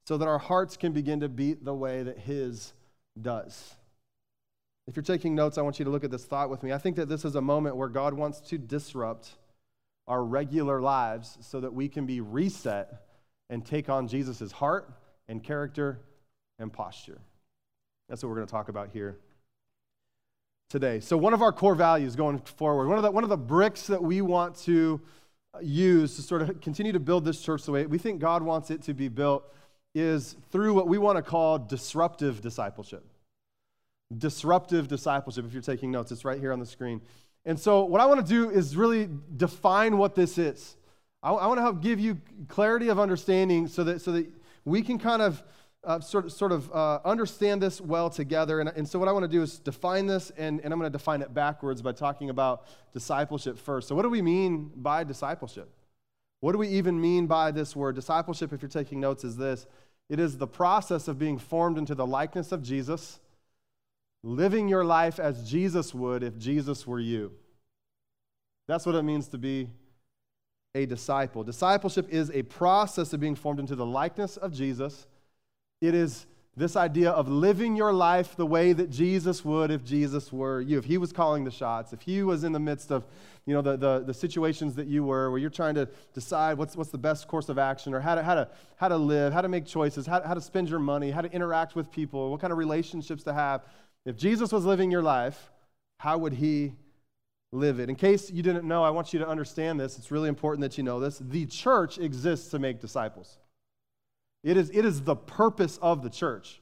So 0.05 0.17
that 0.17 0.29
our 0.29 0.39
hearts 0.39 0.77
can 0.77 0.93
begin 0.93 1.19
to 1.19 1.27
beat 1.27 1.65
the 1.65 1.75
way 1.75 2.03
that 2.03 2.19
His 2.19 2.71
does. 3.21 3.75
If 4.87 4.95
you're 4.95 5.03
taking 5.03 5.35
notes, 5.35 5.57
I 5.57 5.61
want 5.61 5.77
you 5.77 5.83
to 5.83 5.91
look 5.91 6.05
at 6.05 6.11
this 6.11 6.23
thought 6.23 6.49
with 6.49 6.63
me. 6.63 6.71
I 6.71 6.77
think 6.77 6.95
that 6.95 7.09
this 7.09 7.25
is 7.25 7.35
a 7.35 7.41
moment 7.41 7.75
where 7.75 7.89
God 7.89 8.13
wants 8.13 8.39
to 8.39 8.57
disrupt 8.57 9.31
our 10.07 10.23
regular 10.23 10.79
lives 10.79 11.37
so 11.41 11.59
that 11.59 11.73
we 11.73 11.89
can 11.89 12.05
be 12.05 12.21
reset 12.21 13.06
and 13.49 13.65
take 13.65 13.89
on 13.89 14.07
Jesus' 14.07 14.51
heart 14.51 14.91
and 15.27 15.44
character 15.44 15.99
and 16.59 16.71
posture. 16.71 17.19
That's 18.09 18.23
what 18.23 18.29
we're 18.29 18.35
going 18.35 18.47
to 18.47 18.51
talk 18.51 18.69
about 18.69 18.89
here 18.89 19.17
today. 20.69 20.99
So, 20.99 21.17
one 21.17 21.33
of 21.33 21.41
our 21.41 21.51
core 21.51 21.75
values 21.75 22.15
going 22.15 22.39
forward, 22.39 22.88
one 22.88 22.97
of 22.97 23.03
the, 23.03 23.11
one 23.11 23.23
of 23.23 23.29
the 23.29 23.38
bricks 23.38 23.88
that 23.88 24.01
we 24.01 24.21
want 24.21 24.55
to 24.63 25.01
use 25.61 26.15
to 26.15 26.21
sort 26.21 26.41
of 26.41 26.61
continue 26.61 26.91
to 26.91 26.99
build 26.99 27.25
this 27.25 27.41
church 27.41 27.63
the 27.63 27.71
way 27.71 27.85
we 27.85 27.97
think 27.97 28.19
God 28.19 28.44
wants 28.44 28.69
it 28.69 28.83
to 28.83 28.94
be 28.94 29.07
built 29.07 29.44
is 29.95 30.35
through 30.51 30.73
what 30.73 30.88
we 30.88 30.97
want 30.97 31.17
to 31.17 31.21
call 31.21 31.57
disruptive 31.57 32.41
discipleship. 32.41 33.03
Disruptive 34.15 34.87
discipleship, 34.87 35.45
if 35.45 35.54
you're 35.54 35.61
taking 35.61 35.92
notes, 35.92 36.11
it's 36.11 36.23
right 36.23 36.39
here 36.39 36.54
on 36.54 36.59
the 36.59 36.66
screen. 36.66 37.01
And 37.45 37.59
so, 37.59 37.83
what 37.83 38.01
I 38.01 38.06
want 38.06 38.25
to 38.25 38.27
do 38.27 38.49
is 38.49 38.75
really 38.75 39.09
define 39.35 39.97
what 39.97 40.16
this 40.16 40.37
is. 40.37 40.75
I, 41.27 41.31
I 41.31 41.47
want 41.47 41.57
to 41.57 41.61
help 41.61 41.81
give 41.81 41.99
you 41.99 42.21
clarity 42.47 42.87
of 42.87 42.99
understanding 42.99 43.67
so 43.67 43.83
that, 43.83 44.01
so 44.01 44.13
that 44.13 44.31
we 44.63 44.81
can 44.81 44.97
kind 44.97 45.21
of 45.21 45.43
uh, 45.83 45.99
sort 45.99 46.31
sort 46.31 46.51
of 46.51 46.71
uh, 46.73 46.99
understand 47.03 47.61
this 47.61 47.81
well 47.81 48.09
together. 48.09 48.61
And, 48.61 48.69
and 48.69 48.87
so, 48.87 48.97
what 48.97 49.09
I 49.09 49.11
want 49.11 49.23
to 49.23 49.29
do 49.29 49.41
is 49.41 49.59
define 49.59 50.07
this, 50.07 50.31
and, 50.37 50.61
and 50.61 50.73
I'm 50.73 50.79
going 50.79 50.91
to 50.91 50.97
define 50.97 51.21
it 51.21 51.33
backwards 51.33 51.81
by 51.81 51.91
talking 51.91 52.29
about 52.29 52.65
discipleship 52.93 53.57
first. 53.57 53.89
So, 53.89 53.95
what 53.95 54.03
do 54.03 54.09
we 54.09 54.21
mean 54.21 54.71
by 54.75 55.03
discipleship? 55.03 55.69
What 56.39 56.53
do 56.53 56.57
we 56.59 56.69
even 56.69 56.99
mean 56.99 57.27
by 57.27 57.51
this 57.51 57.75
word? 57.75 57.95
Discipleship, 57.95 58.53
if 58.53 58.61
you're 58.61 58.69
taking 58.69 58.99
notes, 59.01 59.23
is 59.23 59.35
this 59.35 59.65
it 60.09 60.19
is 60.21 60.37
the 60.37 60.47
process 60.47 61.09
of 61.09 61.19
being 61.19 61.37
formed 61.37 61.77
into 61.77 61.93
the 61.93 62.07
likeness 62.07 62.53
of 62.53 62.63
Jesus, 62.63 63.19
living 64.23 64.69
your 64.69 64.85
life 64.85 65.19
as 65.19 65.49
Jesus 65.49 65.93
would 65.93 66.23
if 66.23 66.37
Jesus 66.37 66.87
were 66.87 67.01
you. 67.01 67.33
That's 68.67 68.85
what 68.85 68.95
it 68.95 69.03
means 69.03 69.27
to 69.29 69.37
be 69.37 69.69
a 70.77 70.85
disciple. 70.85 71.43
Discipleship 71.43 72.07
is 72.09 72.31
a 72.31 72.43
process 72.43 73.11
of 73.13 73.19
being 73.19 73.35
formed 73.35 73.59
into 73.59 73.75
the 73.75 73.85
likeness 73.85 74.37
of 74.37 74.53
Jesus. 74.53 75.07
It 75.81 75.93
is 75.93 76.25
this 76.55 76.75
idea 76.75 77.11
of 77.11 77.29
living 77.29 77.75
your 77.75 77.93
life 77.93 78.35
the 78.35 78.45
way 78.45 78.73
that 78.73 78.89
Jesus 78.89 79.45
would 79.45 79.69
if 79.69 79.83
Jesus 79.83 80.31
were 80.31 80.61
you. 80.61 80.77
If 80.77 80.85
he 80.85 80.97
was 80.97 81.11
calling 81.11 81.43
the 81.43 81.51
shots, 81.51 81.93
if 81.93 82.01
he 82.01 82.23
was 82.23 82.43
in 82.43 82.51
the 82.51 82.59
midst 82.59 82.91
of 82.91 83.05
you 83.45 83.53
know, 83.53 83.61
the, 83.61 83.77
the, 83.77 84.03
the 84.07 84.13
situations 84.13 84.75
that 84.75 84.87
you 84.87 85.03
were, 85.03 85.31
where 85.31 85.39
you're 85.39 85.49
trying 85.49 85.75
to 85.75 85.87
decide 86.13 86.57
what's, 86.57 86.75
what's 86.75 86.89
the 86.89 86.97
best 86.97 87.27
course 87.27 87.47
of 87.47 87.57
action 87.57 87.93
or 87.93 87.99
how 87.99 88.15
to, 88.15 88.23
how, 88.23 88.35
to, 88.35 88.47
how 88.75 88.87
to 88.87 88.97
live, 88.97 89.31
how 89.31 89.41
to 89.41 89.47
make 89.47 89.65
choices, 89.65 90.05
how, 90.05 90.21
how 90.21 90.33
to 90.33 90.41
spend 90.41 90.69
your 90.69 90.79
money, 90.79 91.11
how 91.11 91.21
to 91.21 91.31
interact 91.31 91.75
with 91.75 91.89
people, 91.89 92.29
what 92.29 92.41
kind 92.41 92.51
of 92.51 92.57
relationships 92.57 93.23
to 93.23 93.33
have. 93.33 93.61
If 94.05 94.17
Jesus 94.17 94.51
was 94.51 94.65
living 94.65 94.91
your 94.91 95.01
life, 95.01 95.51
how 95.99 96.17
would 96.17 96.33
he 96.33 96.73
live 97.51 97.80
it. 97.80 97.89
In 97.89 97.95
case 97.95 98.30
you 98.30 98.44
didn't 98.44 98.68
know, 98.68 98.83
I 98.83 98.89
want 98.89 99.13
you 99.13 99.19
to 99.19 99.27
understand 99.27 99.80
this. 99.80 99.97
It's 99.97 100.11
really 100.11 100.30
important 100.30 100.61
that 100.61 100.77
you 100.77 100.83
know 100.83 100.99
this. 100.99 101.19
The 101.19 101.45
church 101.45 101.97
exists 101.97 102.49
to 102.49 102.59
make 102.59 102.80
disciples, 102.80 103.37
it 104.44 104.57
is, 104.57 104.69
it 104.69 104.85
is 104.85 105.01
the 105.01 105.16
purpose 105.16 105.77
of 105.81 106.04
the 106.04 106.09
church. 106.09 106.61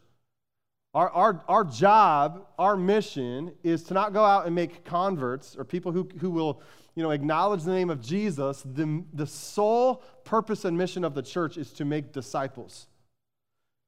Our, 0.93 1.09
our, 1.09 1.43
our 1.49 1.63
job, 1.65 2.47
our 2.57 2.77
mission 2.77 3.51
is 3.63 3.83
to 3.83 3.93
not 3.93 4.13
go 4.13 4.23
out 4.23 4.45
and 4.45 4.55
make 4.55 4.85
converts 4.85 5.57
or 5.57 5.65
people 5.65 5.91
who, 5.91 6.07
who 6.19 6.29
will 6.29 6.61
you 6.95 7.03
know, 7.03 7.11
acknowledge 7.11 7.63
the 7.63 7.73
name 7.73 7.89
of 7.89 8.01
Jesus, 8.01 8.63
the, 8.65 9.03
the 9.13 9.27
sole 9.27 10.01
purpose 10.23 10.63
and 10.63 10.77
mission 10.77 11.03
of 11.03 11.13
the 11.13 11.21
church 11.21 11.57
is 11.57 11.73
to 11.73 11.83
make 11.83 12.13
disciples. 12.13 12.87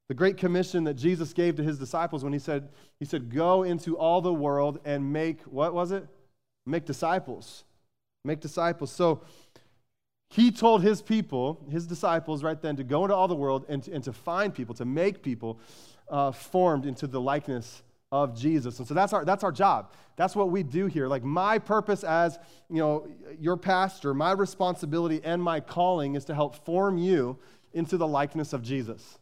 The 0.08 0.14
great 0.14 0.36
commission 0.36 0.84
that 0.84 0.94
Jesus 0.94 1.32
gave 1.32 1.56
to 1.56 1.62
his 1.62 1.78
disciples 1.78 2.22
when 2.22 2.34
he 2.34 2.38
said, 2.38 2.68
he 2.98 3.06
said, 3.06 3.34
go 3.34 3.62
into 3.62 3.96
all 3.96 4.20
the 4.20 4.32
world 4.32 4.78
and 4.84 5.10
make, 5.10 5.40
what 5.42 5.72
was 5.72 5.92
it? 5.92 6.06
Make 6.68 6.84
disciples. 6.84 7.64
Make 8.24 8.40
disciples. 8.40 8.92
So 8.92 9.22
he 10.30 10.50
told 10.50 10.82
his 10.82 11.00
people, 11.00 11.66
his 11.70 11.86
disciples, 11.86 12.42
right 12.42 12.60
then, 12.60 12.76
to 12.76 12.84
go 12.84 13.04
into 13.04 13.14
all 13.14 13.28
the 13.28 13.34
world 13.34 13.64
and 13.68 13.82
to, 13.84 13.92
and 13.92 14.04
to 14.04 14.12
find 14.12 14.54
people, 14.54 14.74
to 14.74 14.84
make 14.84 15.22
people 15.22 15.58
uh, 16.10 16.32
formed 16.32 16.84
into 16.84 17.06
the 17.06 17.20
likeness 17.20 17.82
of 18.12 18.38
Jesus. 18.38 18.78
And 18.78 18.88
so 18.88 18.94
that's 18.94 19.12
our, 19.12 19.24
that's 19.24 19.44
our 19.44 19.52
job. 19.52 19.92
That's 20.16 20.34
what 20.34 20.50
we 20.50 20.62
do 20.62 20.86
here. 20.86 21.08
Like 21.08 21.24
my 21.24 21.58
purpose 21.58 22.04
as, 22.04 22.38
you 22.68 22.78
know, 22.78 23.08
your 23.38 23.56
pastor, 23.56 24.12
my 24.14 24.32
responsibility 24.32 25.20
and 25.24 25.42
my 25.42 25.60
calling 25.60 26.14
is 26.14 26.24
to 26.26 26.34
help 26.34 26.64
form 26.64 26.98
you 26.98 27.38
into 27.72 27.96
the 27.96 28.08
likeness 28.08 28.52
of 28.52 28.62
Jesus. 28.62 29.18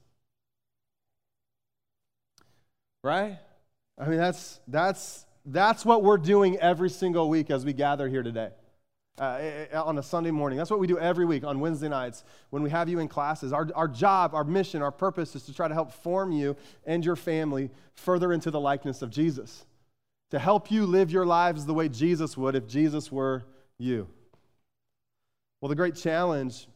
Right? 3.05 3.38
I 3.99 4.09
mean, 4.09 4.19
that's, 4.19 4.61
that's, 4.67 5.25
that's 5.47 5.85
what 5.85 6.03
we're 6.03 6.19
doing 6.19 6.59
every 6.59 6.91
single 6.91 7.29
week 7.29 7.50
as 7.50 7.65
we 7.65 7.73
gather 7.73 8.09
here 8.09 8.23
today 8.23 8.50
uh, 9.21 9.38
eh, 9.41 9.67
eh, 9.71 9.79
on 9.79 9.97
a 9.97 10.03
Sunday 10.03 10.33
morning. 10.33 10.59
That's 10.59 10.71
what 10.71 10.81
we 10.81 10.87
do 10.87 10.99
every 10.99 11.25
week 11.25 11.45
on 11.45 11.61
Wednesday 11.61 11.88
nights 11.88 12.25
when 12.50 12.62
we 12.62 12.71
have 12.71 12.88
you 12.88 12.99
in 12.99 13.09
classes. 13.09 13.53
Our, 13.53 13.69
our 13.75 13.88
job, 13.88 14.35
our 14.35 14.45
mission, 14.45 14.83
our 14.83 14.91
purpose 14.91 15.37
is 15.37 15.45
to 15.45 15.55
try 15.55 15.69
to 15.69 15.75
help 15.75 15.93
form 15.93 16.33
you 16.33 16.57
and 16.85 17.05
your 17.05 17.17
family 17.17 17.71
further 17.95 18.33
into 18.33 18.50
the 18.50 18.61
likeness 18.61 19.03
of 19.03 19.11
Jesus, 19.11 19.65
to 20.31 20.38
help 20.38 20.71
you 20.71 20.85
live 20.85 21.11
your 21.11 21.26
lives 21.26 21.65
the 21.65 21.75
way 21.75 21.88
Jesus 21.88 22.37
would 22.37 22.57
if 22.57 22.67
Jesus 22.67 23.11
were 23.12 23.45
you. 23.79 24.09
Well, 25.61 25.69
the 25.69 25.76
great 25.76 25.95
challenge 25.95 26.67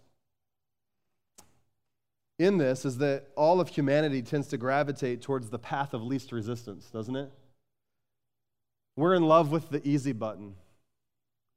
in 2.38 2.56
this 2.56 2.84
is 2.84 2.98
that 2.98 3.26
all 3.36 3.60
of 3.60 3.68
humanity 3.68 4.22
tends 4.22 4.48
to 4.48 4.56
gravitate 4.56 5.20
towards 5.20 5.50
the 5.50 5.58
path 5.58 5.92
of 5.92 6.02
least 6.02 6.32
resistance, 6.32 6.86
doesn't 6.86 7.16
it? 7.16 7.30
We're 8.96 9.14
in 9.14 9.22
love 9.22 9.50
with 9.50 9.70
the 9.70 9.86
easy 9.86 10.12
button. 10.12 10.54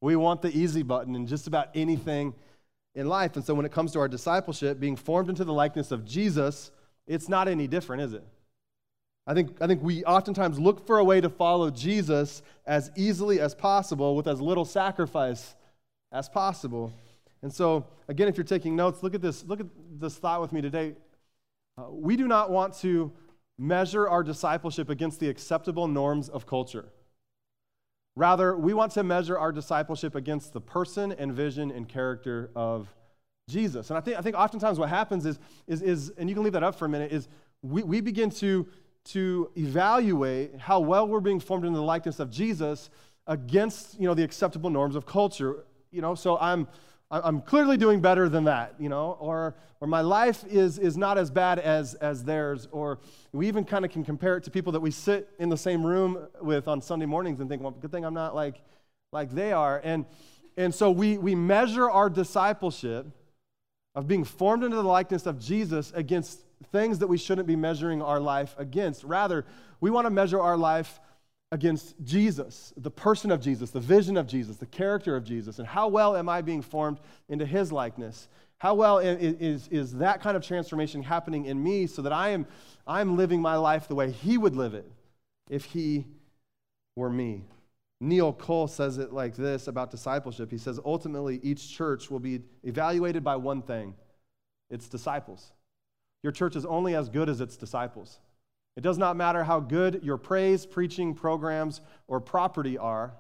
We 0.01 0.15
want 0.15 0.41
the 0.41 0.55
easy 0.55 0.83
button 0.83 1.15
in 1.15 1.27
just 1.27 1.47
about 1.47 1.69
anything 1.75 2.33
in 2.95 3.07
life. 3.07 3.35
And 3.35 3.45
so 3.45 3.53
when 3.53 3.65
it 3.65 3.71
comes 3.71 3.91
to 3.93 3.99
our 3.99 4.07
discipleship, 4.07 4.79
being 4.79 4.95
formed 4.95 5.29
into 5.29 5.43
the 5.43 5.53
likeness 5.53 5.91
of 5.91 6.05
Jesus, 6.05 6.71
it's 7.07 7.29
not 7.29 7.47
any 7.47 7.67
different, 7.67 8.01
is 8.03 8.13
it? 8.13 8.23
I 9.25 9.33
think, 9.33 9.61
I 9.61 9.67
think 9.67 9.81
we 9.81 10.03
oftentimes 10.03 10.59
look 10.59 10.85
for 10.85 10.97
a 10.97 11.03
way 11.03 11.21
to 11.21 11.29
follow 11.29 11.69
Jesus 11.69 12.41
as 12.65 12.91
easily 12.95 13.39
as 13.39 13.55
possible 13.55 14.15
with 14.15 14.27
as 14.27 14.41
little 14.41 14.65
sacrifice 14.65 15.55
as 16.11 16.27
possible. 16.27 16.91
And 17.41 17.53
so, 17.53 17.85
again, 18.07 18.27
if 18.27 18.37
you're 18.37 18.43
taking 18.43 18.75
notes, 18.75 19.01
look 19.01 19.15
at 19.15 19.21
this, 19.21 19.45
look 19.45 19.59
at 19.59 19.67
this 19.99 20.15
thought 20.15 20.41
with 20.41 20.51
me 20.51 20.61
today. 20.61 20.95
Uh, 21.77 21.85
we 21.89 22.15
do 22.17 22.27
not 22.27 22.51
want 22.51 22.73
to 22.79 23.11
measure 23.57 24.07
our 24.07 24.23
discipleship 24.23 24.89
against 24.89 25.19
the 25.19 25.29
acceptable 25.29 25.87
norms 25.87 26.27
of 26.29 26.45
culture. 26.45 26.85
Rather, 28.15 28.55
we 28.55 28.74
want 28.74 28.91
to 28.93 29.03
measure 29.03 29.38
our 29.38 29.51
discipleship 29.51 30.13
against 30.15 30.53
the 30.53 30.62
person 30.62 31.12
and 31.13 31.34
vision 31.34 31.72
and 31.72 31.89
character 31.89 32.51
of 32.55 32.93
Jesus. 33.50 33.89
And 33.89 33.98
I 33.98 34.01
think, 34.01 34.17
I 34.17 34.22
think 34.22 34.36
oftentimes 34.36 34.77
what 34.77 34.89
happens 34.89 35.25
is, 35.25 35.39
is, 35.67 35.82
is, 35.82 36.12
and 36.17 36.29
you 36.29 36.36
can 36.36 36.43
leave 36.43 36.53
that 36.53 36.63
up 36.63 36.75
for 36.75 36.86
a 36.86 36.89
minute, 36.89 37.12
is 37.12 37.27
we, 37.63 37.82
we 37.84 38.01
begin 38.01 38.29
to, 38.29 38.67
to 39.05 39.50
evaluate 39.58 40.60
how 40.60 40.79
well 40.79 41.08
we're 41.08 41.20
being 41.20 41.39
formed 41.39 41.65
into 41.65 41.77
the 41.77 41.84
likeness 41.84 42.20
of 42.20 42.29
Jesus 42.29 42.89
against, 43.25 44.00
you 44.00 44.08
know, 44.08 44.13
the 44.13 44.24
acceptable 44.24 44.70
norms 44.70 44.96
of 44.96 45.05
culture. 45.05 45.65
You 45.91 46.01
know, 46.01 46.13
so 46.13 46.38
I'm, 46.38 46.67
I'm 47.22 47.41
clearly 47.41 47.77
doing 47.77 48.01
better 48.01 48.27
than 48.27 48.46
that, 48.46 48.74
you 48.79 48.89
know, 48.89 49.17
or, 49.20 49.53
or 49.79 49.88
my 49.88 50.01
life 50.01 50.43
is, 50.50 50.79
is 50.79 50.98
not 50.98 51.20
as 51.20 51.29
bad 51.29 51.60
as, 51.60 51.93
as 51.96 52.24
theirs, 52.24 52.67
or 52.72 53.00
we 53.32 53.48
even 53.48 53.65
kind 53.65 53.86
of 53.86 53.91
can 53.91 54.03
compare 54.03 54.36
it 54.36 54.43
to 54.46 54.51
people 54.51 54.72
that 54.72 54.79
we 54.79 54.89
sit 54.89 55.29
in 55.38 55.50
the 55.50 55.58
same 55.58 55.86
room 55.86 56.27
with 56.41 56.67
on 56.67 56.82
Sunday 56.82 57.05
mornings 57.05 57.39
and 57.39 57.48
think, 57.48 57.62
well, 57.62 57.70
good 57.70 57.91
thing 57.91 58.03
I'm 58.03 58.15
not 58.15 58.34
like, 58.34 58.62
like 59.12 59.29
they 59.29 59.51
are. 59.53 59.79
And, 59.84 60.05
and 60.58 60.74
so 60.74 60.89
we, 60.89 61.20
we 61.20 61.36
measure 61.36 61.88
our 61.88 62.10
discipleship 62.10 63.05
of 63.93 64.08
being 64.08 64.24
formed 64.24 64.63
into 64.63 64.77
the 64.77 64.84
likeness 64.84 65.27
of 65.27 65.39
Jesus 65.39 65.91
against 65.93 66.39
things 66.72 66.98
that 66.98 67.08
we 67.08 67.17
shouldn't 67.20 67.48
be 67.48 67.55
measuring 67.55 68.01
our 68.01 68.20
life 68.20 68.55
against. 68.58 69.03
Rather, 69.03 69.46
we 69.82 69.91
want 69.91 70.05
to 70.08 70.10
measure 70.10 70.41
our 70.41 70.58
life 70.58 71.00
against 71.53 71.93
Jesus, 72.03 72.74
the 72.77 72.89
person 72.89 73.29
of 73.29 73.39
Jesus, 73.39 73.69
the 73.69 73.79
vision 73.79 74.17
of 74.17 74.25
Jesus, 74.25 74.57
the 74.57 74.65
character 74.65 75.15
of 75.15 75.24
Jesus, 75.24 75.60
and 75.60 75.67
how 75.67 75.88
well 75.88 76.15
am 76.15 76.27
I 76.27 76.41
being 76.41 76.63
formed 76.63 77.00
into 77.29 77.45
his 77.45 77.72
likeness? 77.72 78.27
How 78.57 78.74
well 78.74 78.98
is, 78.98 79.67
is 79.67 79.93
that 79.98 80.19
kind 80.19 80.36
of 80.36 80.43
transformation 80.43 81.03
happening 81.03 81.45
in 81.45 81.62
me 81.62 81.86
so 81.86 82.01
that 82.01 82.12
I 82.12 82.29
am 82.29 82.48
I'm 82.88 83.17
living 83.17 83.39
my 83.39 83.55
life 83.55 83.88
the 83.88 83.93
way 83.93 84.10
he 84.10 84.36
would 84.36 84.55
live 84.55 84.74
it 84.74 84.91
if 85.48 85.65
he 85.65 86.07
were 86.95 87.12
me? 87.12 87.43
Neil 88.01 88.33
Cole 88.33 88.67
says 88.67 88.98
it 88.98 89.13
like 89.13 89.36
this 89.36 89.67
about 89.67 89.91
discipleship. 89.91 90.50
He 90.50 90.57
says, 90.57 90.79
ultimately, 90.83 91.39
each 91.43 91.72
church 91.72 92.10
will 92.10 92.19
be 92.19 92.41
evaluated 92.63 93.24
by 93.24 93.36
one 93.36 93.62
thing 93.62 93.93
its 94.72 94.89
disciples. 94.89 95.51
Your 96.24 96.31
church 96.31 96.55
is 96.55 96.65
only 96.65 96.95
as 96.95 97.10
good 97.10 97.29
as 97.29 97.41
its 97.41 97.55
disciples. 97.57 98.17
It 98.75 98.81
does 98.81 98.97
not 98.97 99.15
matter 99.15 99.43
how 99.43 99.59
good 99.59 100.03
your 100.03 100.17
praise, 100.17 100.65
preaching, 100.65 101.13
programs, 101.13 101.81
or 102.07 102.19
property 102.19 102.77
are. 102.77 103.13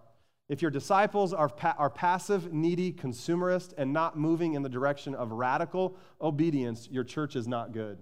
If 0.49 0.61
your 0.61 0.71
disciples 0.71 1.33
are, 1.33 1.47
pa- 1.47 1.75
are 1.77 1.89
passive, 1.89 2.51
needy, 2.51 2.91
consumerist, 2.91 3.73
and 3.77 3.93
not 3.93 4.17
moving 4.17 4.53
in 4.53 4.61
the 4.61 4.69
direction 4.69 5.15
of 5.15 5.31
radical 5.31 5.95
obedience, 6.21 6.89
your 6.91 7.03
church 7.03 7.35
is 7.35 7.47
not 7.47 7.71
good. 7.71 7.99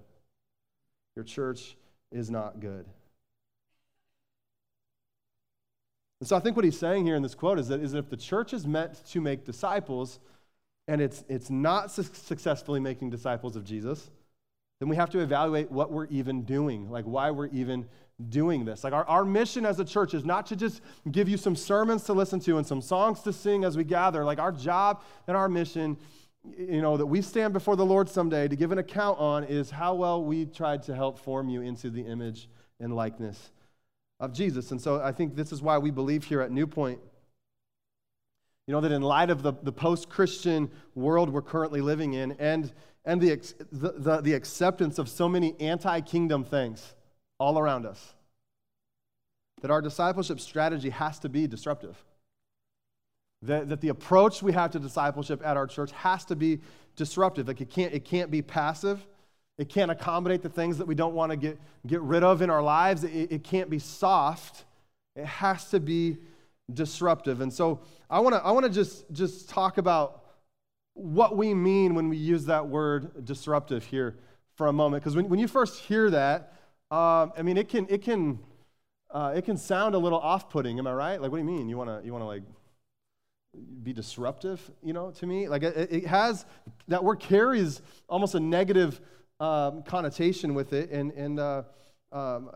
Your 1.16 1.26
church 1.26 1.76
is 2.12 2.32
not 2.32 2.60
good. 2.60 2.86
And 6.20 6.28
so 6.28 6.36
I 6.36 6.40
think 6.40 6.56
what 6.56 6.66
he's 6.66 6.78
saying 6.78 7.06
here 7.06 7.16
in 7.16 7.24
this 7.24 7.36
quote 7.36 7.60
is 7.60 7.68
that, 7.68 7.82
is 7.82 7.92
that 7.94 8.00
if 8.00 8.10
the 8.10 8.18
church 8.18 8.54
is 8.54 8.66
meant 8.66 9.06
to 9.08 9.20
make 9.20 9.44
disciples 9.44 10.20
and 10.88 11.02
it's, 11.02 11.24
it's 11.28 11.50
not 11.50 11.92
su- 11.92 12.04
successfully 12.04 12.80
making 12.80 13.10
disciples 13.10 13.56
of 13.56 13.64
Jesus, 13.64 14.10
then 14.82 14.90
we 14.90 14.96
have 14.96 15.12
to 15.12 15.20
evaluate 15.20 15.72
what 15.72 15.92
we're 15.92 16.08
even 16.08 16.42
doing, 16.42 16.90
like 16.90 17.06
why 17.06 17.30
we're 17.30 17.50
even 17.50 17.86
doing 18.30 18.66
this. 18.66 18.84
Like 18.84 18.94
our, 18.94 19.06
our 19.06 19.24
mission 19.24 19.64
as 19.64 19.80
a 19.80 19.86
church 19.86 20.16
is 20.16 20.26
not 20.26 20.48
to 20.48 20.56
just 20.56 20.82
give 21.12 21.30
you 21.30 21.38
some 21.38 21.56
sermons 21.56 22.02
to 22.06 22.14
listen 22.14 22.40
to 22.40 22.58
and 22.58 22.66
some 22.66 22.82
songs 22.82 23.20
to 23.22 23.32
sing 23.32 23.64
as 23.64 23.78
we 23.78 23.84
gather. 23.84 24.26
Like 24.26 24.40
our 24.40 24.52
job 24.52 25.04
and 25.28 25.38
our 25.38 25.48
mission, 25.48 25.98
you 26.58 26.82
know, 26.82 26.98
that 26.98 27.06
we 27.06 27.22
stand 27.22 27.54
before 27.54 27.76
the 27.76 27.86
Lord 27.86 28.10
someday 28.10 28.48
to 28.48 28.56
give 28.56 28.72
an 28.72 28.80
account 28.80 29.20
on 29.20 29.44
is 29.44 29.70
how 29.70 29.94
well 29.94 30.24
we 30.24 30.48
tried 30.48 30.82
to 30.84 30.96
help 30.96 31.20
form 31.20 31.48
you 31.48 31.62
into 31.62 31.92
the 31.92 32.02
image 32.02 32.50
and 32.80 32.96
likeness 32.96 33.52
of 34.20 34.34
Jesus. 34.34 34.72
And 34.72 34.82
so 34.82 35.00
I 35.00 35.12
think 35.12 35.36
this 35.36 35.52
is 35.52 35.62
why 35.62 35.78
we 35.78 35.92
believe 35.92 36.24
here 36.24 36.42
at 36.42 36.50
New 36.50 36.66
Point 36.66 37.00
you 38.72 38.78
know, 38.78 38.80
that 38.80 38.94
in 38.94 39.02
light 39.02 39.30
of 39.30 39.44
the, 39.44 39.52
the 39.64 39.72
post 39.74 40.08
Christian 40.08 40.72
world 40.96 41.30
we're 41.30 41.42
currently 41.42 41.82
living 41.82 42.14
in 42.14 42.32
and, 42.40 42.72
and 43.04 43.20
the, 43.20 43.36
the, 43.70 43.92
the, 43.98 44.22
the 44.22 44.34
acceptance 44.34 44.98
of 44.98 45.10
so 45.10 45.28
many 45.28 45.60
anti 45.60 46.00
kingdom 46.00 46.46
things 46.46 46.94
all 47.38 47.60
around 47.60 47.86
us, 47.86 48.14
that 49.62 49.72
our 49.72 49.82
discipleship 49.82 50.40
strategy 50.40 50.90
has 50.90 51.20
to 51.20 51.28
be 51.28 51.48
disruptive. 51.48 52.02
That, 53.42 53.68
that 53.68 53.82
the 53.82 53.90
approach 53.90 54.42
we 54.42 54.54
have 54.54 54.72
to 54.72 54.80
discipleship 54.80 55.42
at 55.44 55.58
our 55.58 55.68
church 55.68 55.92
has 55.92 56.24
to 56.26 56.38
be 56.38 56.62
disruptive. 56.96 57.50
Like 57.50 57.60
it 57.60 57.70
can't, 57.70 57.94
it 57.94 58.06
can't 58.06 58.32
be 58.32 58.42
passive. 58.42 59.06
It 59.58 59.68
can't 59.68 59.92
accommodate 59.92 60.44
the 60.44 60.50
things 60.50 60.78
that 60.78 60.88
we 60.88 60.96
don't 60.96 61.14
want 61.14 61.32
to 61.32 61.36
get, 61.36 61.60
get 61.86 62.00
rid 62.00 62.24
of 62.24 62.42
in 62.42 62.50
our 62.50 62.64
lives. 62.64 63.04
It, 63.04 63.34
it 63.34 63.44
can't 63.44 63.70
be 63.70 63.80
soft. 63.80 64.64
It 65.18 65.26
has 65.26 65.70
to 65.72 65.82
be 65.82 66.20
disruptive. 66.74 67.42
And 67.42 67.52
so 67.52 67.82
I 68.10 68.20
want 68.20 68.36
to 68.36 68.44
I 68.44 68.52
want 68.52 68.66
to 68.66 68.72
just 68.72 69.12
just 69.12 69.50
talk 69.50 69.78
about 69.78 70.26
what 70.94 71.38
we 71.38 71.54
mean 71.54 71.96
when 71.96 72.10
we 72.10 72.18
use 72.18 72.46
that 72.46 72.68
word 72.68 73.26
disruptive 73.26 73.86
here 73.86 74.18
for 74.56 74.68
a 74.68 74.74
moment. 74.74 75.04
Because 75.04 75.16
when, 75.16 75.30
when 75.30 75.40
you 75.40 75.48
first 75.48 75.80
hear 75.80 76.10
that 76.10 76.54
um, 76.92 77.32
I 77.38 77.42
mean 77.42 77.58
it 77.58 77.70
can 77.70 77.88
it 77.90 78.02
can 78.02 78.40
uh, 79.10 79.34
it 79.36 79.44
can 79.46 79.58
sound 79.58 79.96
a 79.96 79.98
little 79.98 80.20
off-putting 80.20 80.80
am 80.80 80.88
I 80.88 80.94
right? 80.94 81.22
Like 81.22 81.32
what 81.32 81.38
do 81.38 81.44
you 81.44 81.50
mean? 81.50 81.70
You 81.70 81.78
want 81.78 81.90
to 81.90 82.06
you 82.06 82.12
want 82.12 82.24
to 82.24 82.28
like 82.28 82.44
be 83.84 83.94
disruptive 83.94 84.62
you 84.84 84.94
know 84.94 85.12
to 85.12 85.26
me? 85.26 85.48
Like 85.48 85.64
it, 85.64 85.92
it 85.92 86.08
has 86.08 86.46
that 86.88 87.04
word 87.04 87.20
carries 87.20 87.82
almost 88.08 88.36
a 88.36 88.40
negative 88.40 89.02
um, 89.40 89.84
connotation 89.84 90.54
with 90.54 90.74
it. 90.74 90.92
And 90.92 91.12
and 91.14 91.40
uh, 91.40 91.64
um, 92.12 92.52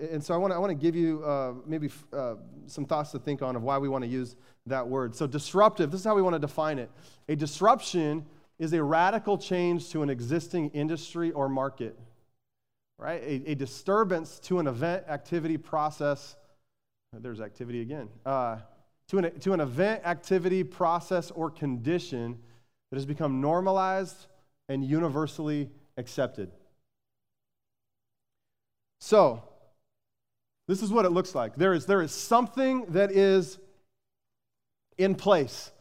and 0.00 0.22
so 0.22 0.34
I 0.34 0.36
want 0.36 0.52
to 0.52 0.60
I 0.60 0.74
give 0.74 0.94
you 0.94 1.24
uh, 1.24 1.54
maybe 1.66 1.90
uh, 2.12 2.34
some 2.66 2.84
thoughts 2.84 3.10
to 3.12 3.18
think 3.18 3.42
on 3.42 3.56
of 3.56 3.62
why 3.62 3.78
we 3.78 3.88
want 3.88 4.04
to 4.04 4.08
use 4.10 4.36
that 4.66 4.86
word. 4.86 5.14
So 5.14 5.26
disruptive. 5.26 5.90
This 5.90 6.00
is 6.00 6.06
how 6.06 6.14
we 6.14 6.22
want 6.22 6.34
to 6.34 6.38
define 6.38 6.78
it. 6.78 6.90
A 7.28 7.36
disruption 7.36 8.24
is 8.58 8.72
a 8.72 8.82
radical 8.82 9.38
change 9.38 9.90
to 9.90 10.02
an 10.02 10.10
existing 10.10 10.70
industry 10.70 11.32
or 11.32 11.48
market. 11.48 11.98
Right? 12.98 13.22
A, 13.22 13.52
a 13.52 13.54
disturbance 13.54 14.38
to 14.40 14.58
an 14.58 14.66
event, 14.66 15.04
activity, 15.08 15.56
process. 15.56 16.36
There's 17.12 17.40
activity 17.40 17.80
again. 17.80 18.08
Uh, 18.26 18.58
to 19.08 19.18
an, 19.18 19.40
to 19.40 19.52
an 19.52 19.60
event, 19.60 20.02
activity, 20.04 20.64
process, 20.64 21.30
or 21.30 21.50
condition 21.50 22.38
that 22.90 22.96
has 22.96 23.06
become 23.06 23.40
normalized 23.40 24.26
and 24.68 24.84
universally 24.84 25.70
accepted. 25.96 26.50
So, 29.00 29.42
this 30.68 30.82
is 30.82 30.92
what 30.92 31.04
it 31.04 31.10
looks 31.10 31.34
like. 31.34 31.56
There 31.56 31.74
is, 31.74 31.86
there 31.86 32.02
is 32.02 32.12
something 32.12 32.84
that 32.90 33.10
is 33.10 33.58
in 34.96 35.16
place, 35.16 35.72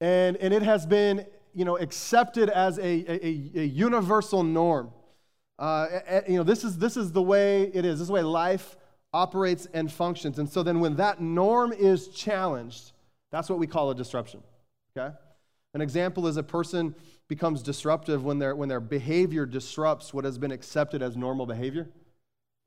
and, 0.00 0.36
and 0.36 0.54
it 0.54 0.62
has 0.62 0.86
been 0.86 1.26
you 1.54 1.64
know, 1.64 1.76
accepted 1.76 2.48
as 2.48 2.78
a, 2.78 2.82
a, 2.82 3.50
a 3.56 3.64
universal 3.64 4.42
norm. 4.42 4.90
Uh, 5.58 5.86
you 6.28 6.36
know, 6.36 6.42
this 6.42 6.64
is, 6.64 6.78
this 6.78 6.96
is 6.96 7.12
the 7.12 7.22
way 7.22 7.64
it 7.74 7.84
is. 7.84 7.96
This 7.96 8.02
is 8.02 8.06
the 8.06 8.14
way 8.14 8.22
life 8.22 8.76
operates 9.12 9.66
and 9.74 9.90
functions. 9.90 10.38
And 10.38 10.48
so 10.48 10.62
then 10.62 10.80
when 10.80 10.96
that 10.96 11.20
norm 11.20 11.72
is 11.72 12.08
challenged, 12.08 12.92
that's 13.32 13.50
what 13.50 13.58
we 13.58 13.66
call 13.66 13.90
a 13.90 13.94
disruption. 13.94 14.42
Okay? 14.96 15.14
An 15.74 15.80
example 15.80 16.26
is 16.26 16.36
a 16.36 16.42
person 16.42 16.94
becomes 17.28 17.62
disruptive 17.62 18.24
when, 18.24 18.38
their 18.38 18.56
when 18.56 18.68
their 18.68 18.80
behavior 18.80 19.46
disrupts 19.46 20.14
what 20.14 20.24
has 20.24 20.38
been 20.38 20.50
accepted 20.50 21.02
as 21.02 21.16
normal 21.16 21.46
behavior. 21.46 21.88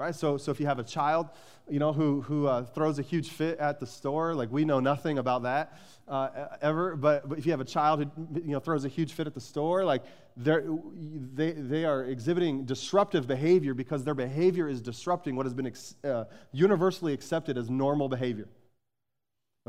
Right? 0.04 0.14
So, 0.14 0.36
so 0.36 0.52
if 0.52 0.60
you 0.60 0.66
have 0.66 0.80
a 0.80 0.84
child, 0.84 1.30
you 1.70 1.80
know, 1.80 1.94
who, 1.94 2.20
who 2.24 2.46
uh, 2.46 2.66
throws 2.66 3.00
a 3.00 3.02
huge 3.02 3.30
fit 3.30 3.58
at 3.58 3.80
the 3.80 3.88
store, 3.88 4.36
like 4.36 4.52
we 4.52 4.66
know 4.66 4.82
nothing 4.82 5.18
about 5.18 5.44
that 5.44 5.80
uh, 6.10 6.48
ever, 6.62 6.98
but, 6.98 7.30
but 7.30 7.38
if 7.38 7.46
you 7.46 7.54
have 7.54 7.62
a 7.62 7.66
child 7.66 8.04
who, 8.04 8.42
you 8.42 8.52
know, 8.52 8.60
throws 8.60 8.84
a 8.84 8.90
huge 8.90 9.14
fit 9.14 9.28
at 9.28 9.34
the 9.34 9.40
store, 9.40 9.86
like 9.86 10.04
they, 10.36 11.54
they 11.54 11.86
are 11.86 12.04
exhibiting 12.04 12.66
disruptive 12.66 13.28
behavior 13.28 13.74
because 13.74 14.04
their 14.04 14.14
behavior 14.14 14.68
is 14.68 14.82
disrupting 14.82 15.38
what 15.38 15.46
has 15.46 15.54
been 15.54 15.68
ex, 15.68 15.96
uh, 16.04 16.26
universally 16.52 17.14
accepted 17.14 17.58
as 17.58 17.70
normal 17.70 18.10
behavior. 18.10 18.50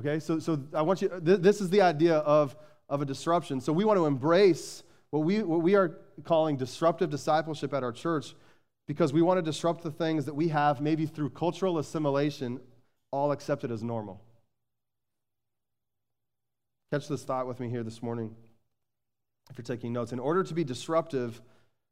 Okay, 0.01 0.19
so, 0.19 0.41
so 0.41 0.61
I 0.75 0.83
want 0.83 1.01
you, 1.01 1.11
th- 1.25 1.43
this 1.43 1.61
is 1.61 1.71
the 1.71 1.83
idea 1.83 2.17
of, 2.17 2.57
of 2.89 3.03
a 3.03 3.05
disruption. 3.05 3.61
So 3.61 3.73
we 3.73 3.85
want 3.85 3.99
to 3.99 4.07
embrace 4.07 4.83
what 5.11 5.21
we, 5.21 5.45
what 5.45 5.63
we 5.63 5.77
are 5.77 6.01
calling 6.25 6.57
disruptive 6.57 7.09
discipleship 7.09 7.73
at 7.73 7.85
our 7.85 7.93
church 7.93 8.35
because 8.87 9.13
we 9.13 9.23
want 9.23 9.39
to 9.39 9.43
disrupt 9.43 9.83
the 9.83 9.91
things 9.91 10.25
that 10.27 10.35
we 10.35 10.49
have, 10.49 10.81
maybe 10.81 11.07
through 11.07 11.31
cultural 11.31 11.79
assimilation, 11.79 12.61
all 13.11 13.33
accepted 13.33 13.71
as 13.71 13.83
normal. 13.83 14.21
Catch 16.93 17.09
this 17.09 17.25
thought 17.25 17.47
with 17.47 17.61
me 17.61 17.69
here 17.69 17.83
this 17.83 18.03
morning 18.03 18.35
if 19.51 19.59
you're 19.59 19.65
taking 19.65 19.93
notes. 19.93 20.13
In 20.13 20.19
order 20.19 20.43
to 20.43 20.55
be 20.55 20.65
disruptive, 20.65 21.41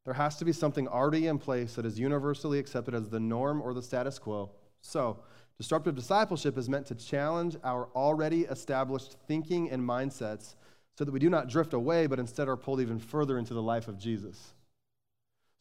there 0.05 0.15
has 0.15 0.37
to 0.37 0.45
be 0.45 0.53
something 0.53 0.89
already 0.89 1.27
in 1.27 1.39
place 1.39 1.75
that 1.75 1.87
is 1.87 1.99
universally 1.99 2.59
accepted 2.59 2.95
as 2.95 3.09
the 3.09 3.21
norm 3.21 3.63
or 3.63 3.73
the 3.75 3.83
status 3.83 4.19
quo. 4.19 4.51
So, 4.81 5.19
disruptive 5.59 5.95
discipleship 5.95 6.59
is 6.59 6.69
meant 6.69 6.87
to 6.87 6.95
challenge 6.95 7.57
our 7.63 7.89
already 7.95 8.43
established 8.43 9.17
thinking 9.29 9.71
and 9.71 9.83
mindsets 9.83 10.57
so 10.99 11.05
that 11.05 11.13
we 11.13 11.21
do 11.21 11.31
not 11.31 11.49
drift 11.49 11.73
away, 11.73 12.07
but 12.07 12.19
instead 12.19 12.49
are 12.49 12.57
pulled 12.57 12.81
even 12.81 12.99
further 12.99 13.39
into 13.39 13.55
the 13.55 13.63
life 13.63 13.89
of 13.89 13.99
Jesus. 13.99 14.55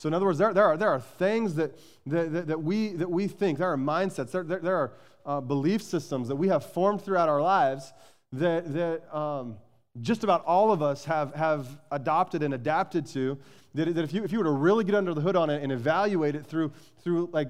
So, 0.01 0.07
in 0.07 0.15
other 0.15 0.25
words, 0.25 0.39
there, 0.39 0.51
there, 0.51 0.65
are, 0.65 0.77
there 0.77 0.89
are 0.89 0.99
things 0.99 1.53
that, 1.53 1.77
that, 2.07 2.47
that, 2.47 2.63
we, 2.63 2.93
that 2.93 3.11
we 3.11 3.27
think, 3.27 3.59
there 3.59 3.71
are 3.71 3.77
mindsets, 3.77 4.31
there, 4.31 4.41
there, 4.41 4.57
there 4.57 4.75
are 4.75 4.93
uh, 5.27 5.41
belief 5.41 5.83
systems 5.83 6.27
that 6.29 6.35
we 6.35 6.47
have 6.47 6.65
formed 6.65 7.03
throughout 7.03 7.29
our 7.29 7.39
lives 7.39 7.93
that, 8.31 8.73
that 8.73 9.15
um, 9.15 9.57
just 10.01 10.23
about 10.23 10.43
all 10.45 10.71
of 10.71 10.81
us 10.81 11.05
have, 11.05 11.35
have 11.35 11.79
adopted 11.91 12.41
and 12.41 12.55
adapted 12.55 13.05
to. 13.05 13.37
That, 13.75 13.93
that 13.93 14.03
if, 14.03 14.11
you, 14.11 14.23
if 14.23 14.31
you 14.31 14.39
were 14.39 14.45
to 14.45 14.49
really 14.49 14.83
get 14.83 14.95
under 14.95 15.13
the 15.13 15.21
hood 15.21 15.35
on 15.35 15.51
it 15.51 15.61
and 15.61 15.71
evaluate 15.71 16.33
it 16.33 16.47
through, 16.47 16.71
through 17.03 17.29
like, 17.31 17.49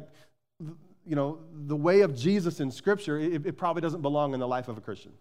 you 0.60 1.16
know, 1.16 1.40
the 1.54 1.78
way 1.78 2.02
of 2.02 2.14
Jesus 2.18 2.60
in 2.60 2.70
Scripture, 2.70 3.18
it, 3.18 3.46
it 3.46 3.58
probably 3.58 3.82
doesn't 3.82 4.02
belong 4.02 4.34
in 4.34 4.42
the 4.42 4.48
life 4.48 4.68
of 4.68 4.78
a 4.78 4.82
Christian. 4.82 5.14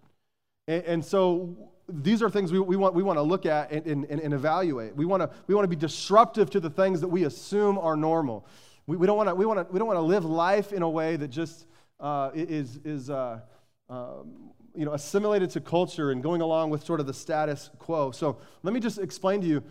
And, 0.66 0.82
and 0.82 1.04
so 1.04 1.70
these 1.92 2.22
are 2.22 2.30
things 2.30 2.52
we, 2.52 2.60
we, 2.60 2.76
want, 2.76 2.94
we 2.94 3.02
want 3.02 3.18
to 3.18 3.22
look 3.22 3.46
at 3.46 3.70
and, 3.72 3.86
and, 3.86 4.20
and 4.20 4.34
evaluate. 4.34 4.94
We 4.94 5.04
want 5.04 5.22
to 5.22 5.30
we 5.46 5.54
want 5.54 5.64
to 5.64 5.68
be 5.68 5.76
disruptive 5.76 6.50
to 6.50 6.60
the 6.60 6.70
things 6.70 7.00
that 7.00 7.08
we 7.08 7.24
assume 7.24 7.78
are 7.78 7.96
normal. 7.96 8.46
We, 8.86 8.96
we 8.96 9.06
don't 9.06 9.16
want 9.16 9.28
to 9.28 9.34
we 9.34 9.46
want 9.46 9.66
to 9.66 9.72
we 9.72 9.78
don't 9.78 9.88
want 9.88 9.98
to 9.98 10.02
live 10.02 10.24
life 10.24 10.72
in 10.72 10.82
a 10.82 10.90
way 10.90 11.16
that 11.16 11.28
just 11.28 11.66
uh, 11.98 12.30
is 12.34 12.78
is 12.84 13.10
uh, 13.10 13.40
um, 13.88 14.52
you 14.74 14.84
know 14.84 14.92
assimilated 14.92 15.50
to 15.50 15.60
culture 15.60 16.10
and 16.10 16.22
going 16.22 16.40
along 16.40 16.70
with 16.70 16.84
sort 16.84 17.00
of 17.00 17.06
the 17.06 17.14
status 17.14 17.70
quo. 17.78 18.10
So 18.10 18.38
let 18.62 18.72
me 18.74 18.80
just 18.80 18.98
explain 18.98 19.40
to 19.42 19.46
you 19.46 19.62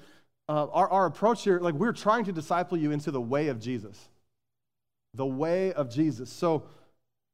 uh, 0.48 0.68
our, 0.68 0.90
our 0.90 1.06
approach 1.06 1.44
here. 1.44 1.60
Like 1.60 1.76
we're 1.76 1.94
trying 1.94 2.26
to 2.26 2.32
disciple 2.32 2.78
you 2.78 2.92
into 2.92 3.12
the 3.12 3.22
way 3.22 3.48
of 3.48 3.60
Jesus, 3.60 4.10
the 5.14 5.26
way 5.26 5.74
of 5.74 5.90
Jesus. 5.90 6.30
So 6.30 6.64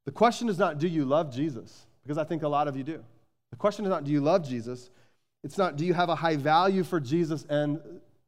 the 0.06 0.12
question 0.12 0.50
is 0.50 0.58
not 0.58 0.78
do 0.78 0.88
you 0.88 1.06
love 1.06 1.34
Jesus 1.34 1.86
because 2.04 2.17
I 2.17 2.24
think 2.24 2.43
a 2.43 2.48
lot 2.48 2.67
of 2.67 2.78
you 2.78 2.84
do. 2.84 3.04
The 3.56 3.60
question 3.60 3.86
is 3.86 3.89
not, 3.89 4.04
do 4.04 4.12
you 4.12 4.20
love 4.20 4.46
Jesus? 4.46 4.89
It's 5.41 5.58
not, 5.58 5.78
do 5.78 5.86
you 5.86 5.94
have 5.94 6.10
a 6.10 6.15
high 6.15 6.36
value 6.36 6.84
for 6.84 7.00
Jesus 7.00 7.46
and, 7.50 7.80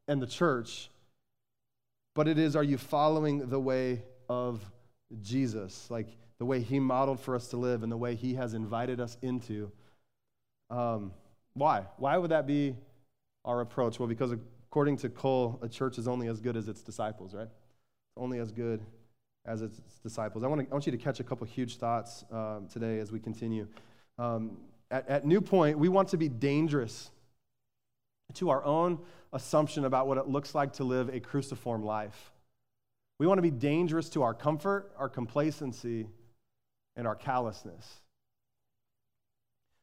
and 0.08 0.22
the 0.22 0.26
church? 0.26 0.88
But 2.14 2.28
it 2.28 2.38
is, 2.38 2.56
are 2.56 2.62
you 2.62 2.78
following 2.78 3.50
the 3.50 3.60
way 3.60 4.04
of 4.30 4.62
Jesus? 5.20 5.90
Like 5.90 6.06
the 6.38 6.46
way 6.46 6.62
he 6.62 6.80
modeled 6.80 7.20
for 7.20 7.36
us 7.36 7.48
to 7.48 7.58
live 7.58 7.82
and 7.82 7.92
the 7.92 7.96
way 7.98 8.14
he 8.14 8.36
has 8.36 8.54
invited 8.54 9.00
us 9.00 9.18
into. 9.20 9.70
Um, 10.70 11.12
why? 11.52 11.84
Why 11.98 12.16
would 12.16 12.30
that 12.30 12.46
be 12.46 12.74
our 13.44 13.60
approach? 13.60 13.98
Well, 13.98 14.08
because 14.08 14.32
according 14.70 14.96
to 14.96 15.10
Cole, 15.10 15.58
a 15.60 15.68
church 15.68 15.98
is 15.98 16.08
only 16.08 16.28
as 16.28 16.40
good 16.40 16.56
as 16.56 16.68
its 16.68 16.80
disciples, 16.80 17.34
right? 17.34 17.48
Only 18.16 18.38
as 18.38 18.50
good 18.50 18.80
as 19.44 19.60
its 19.60 19.78
disciples. 20.02 20.42
I 20.42 20.46
want, 20.46 20.62
to, 20.62 20.68
I 20.68 20.72
want 20.72 20.86
you 20.86 20.92
to 20.92 20.96
catch 20.96 21.20
a 21.20 21.24
couple 21.24 21.46
huge 21.46 21.76
thoughts 21.76 22.24
um, 22.32 22.66
today 22.72 22.98
as 22.98 23.12
we 23.12 23.20
continue. 23.20 23.68
Um, 24.18 24.56
at, 24.90 25.08
at 25.08 25.26
New 25.26 25.40
Point, 25.40 25.78
we 25.78 25.88
want 25.88 26.08
to 26.08 26.16
be 26.16 26.28
dangerous 26.28 27.10
to 28.34 28.50
our 28.50 28.64
own 28.64 28.98
assumption 29.32 29.84
about 29.84 30.06
what 30.06 30.18
it 30.18 30.28
looks 30.28 30.54
like 30.54 30.74
to 30.74 30.84
live 30.84 31.08
a 31.08 31.20
cruciform 31.20 31.84
life. 31.84 32.32
We 33.18 33.26
want 33.26 33.38
to 33.38 33.42
be 33.42 33.50
dangerous 33.50 34.08
to 34.10 34.22
our 34.22 34.34
comfort, 34.34 34.92
our 34.96 35.08
complacency, 35.08 36.08
and 36.96 37.06
our 37.06 37.16
callousness. 37.16 38.00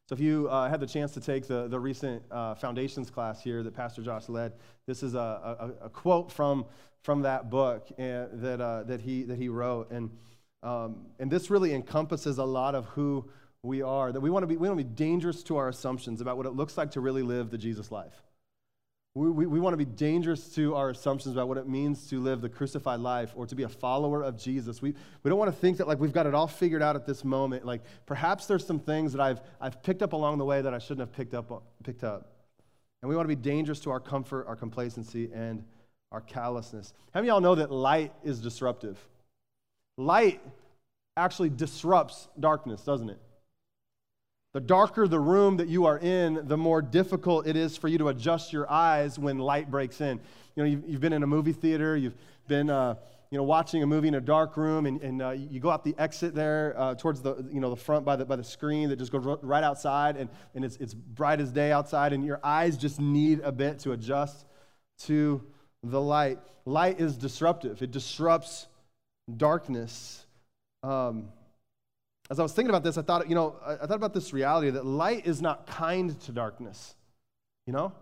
So, 0.07 0.13
if 0.13 0.19
you 0.19 0.47
uh, 0.49 0.69
had 0.69 0.79
the 0.79 0.87
chance 0.87 1.13
to 1.13 1.19
take 1.19 1.47
the, 1.47 1.67
the 1.67 1.79
recent 1.79 2.21
uh, 2.29 2.53
foundations 2.53 3.09
class 3.09 3.41
here 3.41 3.63
that 3.63 3.73
Pastor 3.73 4.03
Josh 4.03 4.29
led, 4.29 4.53
this 4.85 5.01
is 5.01 5.15
a, 5.15 5.17
a, 5.81 5.85
a 5.85 5.89
quote 5.89 6.31
from, 6.31 6.65
from 7.01 7.23
that 7.23 7.49
book 7.49 7.87
and, 7.97 8.29
that, 8.41 8.61
uh, 8.61 8.83
that, 8.83 9.01
he, 9.01 9.23
that 9.23 9.37
he 9.37 9.49
wrote. 9.49 9.89
And, 9.89 10.11
um, 10.61 11.07
and 11.19 11.31
this 11.31 11.49
really 11.49 11.73
encompasses 11.73 12.37
a 12.37 12.43
lot 12.43 12.75
of 12.75 12.85
who 12.85 13.27
we 13.65 13.81
are, 13.81 14.11
that 14.11 14.19
we 14.19 14.29
want 14.29 14.43
to 14.43 14.47
be, 14.47 14.57
we 14.57 14.67
want 14.67 14.79
to 14.79 14.83
be 14.83 14.95
dangerous 14.95 15.43
to 15.43 15.57
our 15.57 15.69
assumptions 15.69 16.21
about 16.21 16.37
what 16.37 16.45
it 16.45 16.51
looks 16.51 16.77
like 16.77 16.91
to 16.91 17.01
really 17.01 17.23
live 17.23 17.49
the 17.49 17.57
Jesus 17.57 17.91
life. 17.91 18.23
We, 19.15 19.29
we, 19.29 19.45
we 19.45 19.59
want 19.61 19.73
to 19.73 19.77
be 19.77 19.85
dangerous 19.85 20.49
to 20.55 20.75
our 20.75 20.89
assumptions 20.89 21.35
about 21.35 21.47
what 21.47 21.57
it 21.57 21.67
means 21.67 22.09
to 22.09 22.19
live 22.19 22.41
the 22.41 22.49
crucified 22.49 22.99
life 22.99 23.31
or 23.35 23.47
to 23.47 23.55
be 23.55 23.63
a 23.63 23.69
follower 23.69 24.21
of 24.21 24.37
Jesus. 24.37 24.81
We, 24.81 24.93
we 25.23 25.29
don't 25.29 25.39
want 25.39 25.53
to 25.53 25.57
think 25.57 25.77
that 25.77 25.87
like 25.87 25.99
we've 25.99 26.11
got 26.11 26.25
it 26.25 26.33
all 26.33 26.47
figured 26.47 26.81
out 26.81 26.97
at 26.97 27.05
this 27.05 27.23
moment. 27.23 27.65
Like 27.65 27.81
perhaps 28.05 28.45
there's 28.45 28.65
some 28.65 28.79
things 28.79 29.13
that 29.13 29.21
I've, 29.21 29.39
I've 29.61 29.81
picked 29.81 30.01
up 30.01 30.11
along 30.11 30.37
the 30.37 30.45
way 30.45 30.61
that 30.61 30.73
I 30.73 30.79
shouldn't 30.79 30.99
have 30.99 31.13
picked 31.13 31.33
up, 31.33 31.63
picked 31.83 32.03
up. 32.03 32.29
And 33.01 33.09
we 33.09 33.15
want 33.15 33.29
to 33.29 33.35
be 33.35 33.41
dangerous 33.41 33.79
to 33.81 33.91
our 33.91 33.99
comfort, 34.01 34.47
our 34.47 34.55
complacency, 34.55 35.29
and 35.33 35.63
our 36.11 36.21
callousness. 36.21 36.93
How 37.13 37.21
many 37.21 37.29
of 37.29 37.35
y'all 37.35 37.41
know 37.41 37.55
that 37.55 37.71
light 37.71 38.11
is 38.23 38.39
disruptive? 38.39 38.97
Light 39.97 40.41
actually 41.15 41.49
disrupts 41.49 42.27
darkness, 42.37 42.81
doesn't 42.81 43.09
it? 43.09 43.19
The 44.55 44.61
darker 44.61 45.05
the 45.05 45.19
room 45.19 45.57
that 45.57 45.67
you 45.67 45.85
are 45.85 45.99
in, 45.99 46.47
the 46.47 46.55
more 46.55 46.81
difficult 46.81 47.45
it 47.45 47.57
is 47.57 47.75
for 47.75 47.89
you 47.89 47.97
to 47.97 48.07
adjust 48.07 48.53
your 48.53 48.71
eyes 48.71 49.19
when 49.19 49.37
light 49.37 49.69
breaks 49.69 49.99
in. 49.99 50.17
You 50.55 50.63
know, 50.63 50.69
you've, 50.69 50.83
you've 50.87 51.01
been 51.01 51.11
in 51.11 51.23
a 51.23 51.27
movie 51.27 51.51
theater, 51.51 51.97
you've 51.97 52.15
been, 52.47 52.69
uh, 52.69 52.95
you 53.31 53.37
know, 53.37 53.43
watching 53.43 53.83
a 53.83 53.85
movie 53.85 54.07
in 54.07 54.15
a 54.15 54.21
dark 54.21 54.55
room, 54.55 54.85
and, 54.85 55.01
and 55.01 55.21
uh, 55.21 55.31
you 55.31 55.59
go 55.59 55.69
out 55.69 55.83
the 55.83 55.93
exit 55.97 56.33
there 56.33 56.73
uh, 56.77 56.95
towards 56.95 57.21
the, 57.21 57.45
you 57.51 57.59
know, 57.59 57.69
the 57.69 57.75
front 57.75 58.05
by 58.05 58.15
the, 58.15 58.23
by 58.23 58.37
the 58.37 58.45
screen 58.45 58.87
that 58.87 58.95
just 58.95 59.11
goes 59.11 59.25
right 59.41 59.63
outside, 59.65 60.15
and, 60.15 60.29
and 60.53 60.63
it's, 60.63 60.77
it's 60.77 60.93
bright 60.93 61.41
as 61.41 61.51
day 61.51 61.73
outside, 61.73 62.13
and 62.13 62.23
your 62.23 62.39
eyes 62.41 62.77
just 62.77 62.97
need 62.97 63.41
a 63.41 63.51
bit 63.51 63.79
to 63.79 63.91
adjust 63.91 64.45
to 64.99 65.43
the 65.83 65.99
light. 65.99 66.39
Light 66.63 67.01
is 67.01 67.17
disruptive, 67.17 67.81
it 67.81 67.91
disrupts 67.91 68.67
darkness. 69.35 70.25
Um, 70.81 71.27
as 72.29 72.39
I 72.39 72.43
was 72.43 72.53
thinking 72.53 72.69
about 72.69 72.83
this, 72.83 72.97
I 72.97 73.01
thought, 73.01 73.29
you 73.29 73.35
know, 73.35 73.55
I 73.65 73.85
thought 73.85 73.95
about 73.95 74.13
this 74.13 74.33
reality 74.33 74.71
that 74.71 74.85
light 74.85 75.27
is 75.27 75.41
not 75.41 75.67
kind 75.67 76.19
to 76.21 76.31
darkness. 76.31 76.95
You 77.67 77.73
know? 77.73 77.93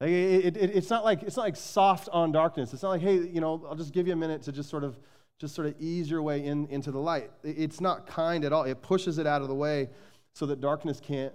Like 0.00 0.10
it, 0.10 0.56
it, 0.56 0.76
it's, 0.76 0.90
not 0.90 1.04
like, 1.04 1.22
it's 1.22 1.36
not 1.36 1.42
like 1.42 1.56
soft 1.56 2.08
on 2.12 2.30
darkness. 2.30 2.72
It's 2.72 2.82
not 2.82 2.90
like, 2.90 3.00
hey, 3.00 3.16
you 3.16 3.40
know, 3.40 3.64
I'll 3.68 3.74
just 3.74 3.92
give 3.92 4.06
you 4.06 4.12
a 4.12 4.16
minute 4.16 4.42
to 4.42 4.52
just 4.52 4.70
sort 4.70 4.84
of 4.84 4.98
just 5.38 5.54
sort 5.54 5.68
of 5.68 5.74
ease 5.80 6.10
your 6.10 6.20
way 6.20 6.44
in, 6.44 6.66
into 6.66 6.90
the 6.90 6.98
light. 6.98 7.30
It's 7.44 7.80
not 7.80 8.06
kind 8.06 8.44
at 8.44 8.52
all. 8.52 8.64
It 8.64 8.82
pushes 8.82 9.18
it 9.18 9.26
out 9.26 9.40
of 9.40 9.48
the 9.48 9.54
way 9.54 9.88
so 10.32 10.46
that 10.46 10.60
darkness 10.60 11.00
can't 11.00 11.32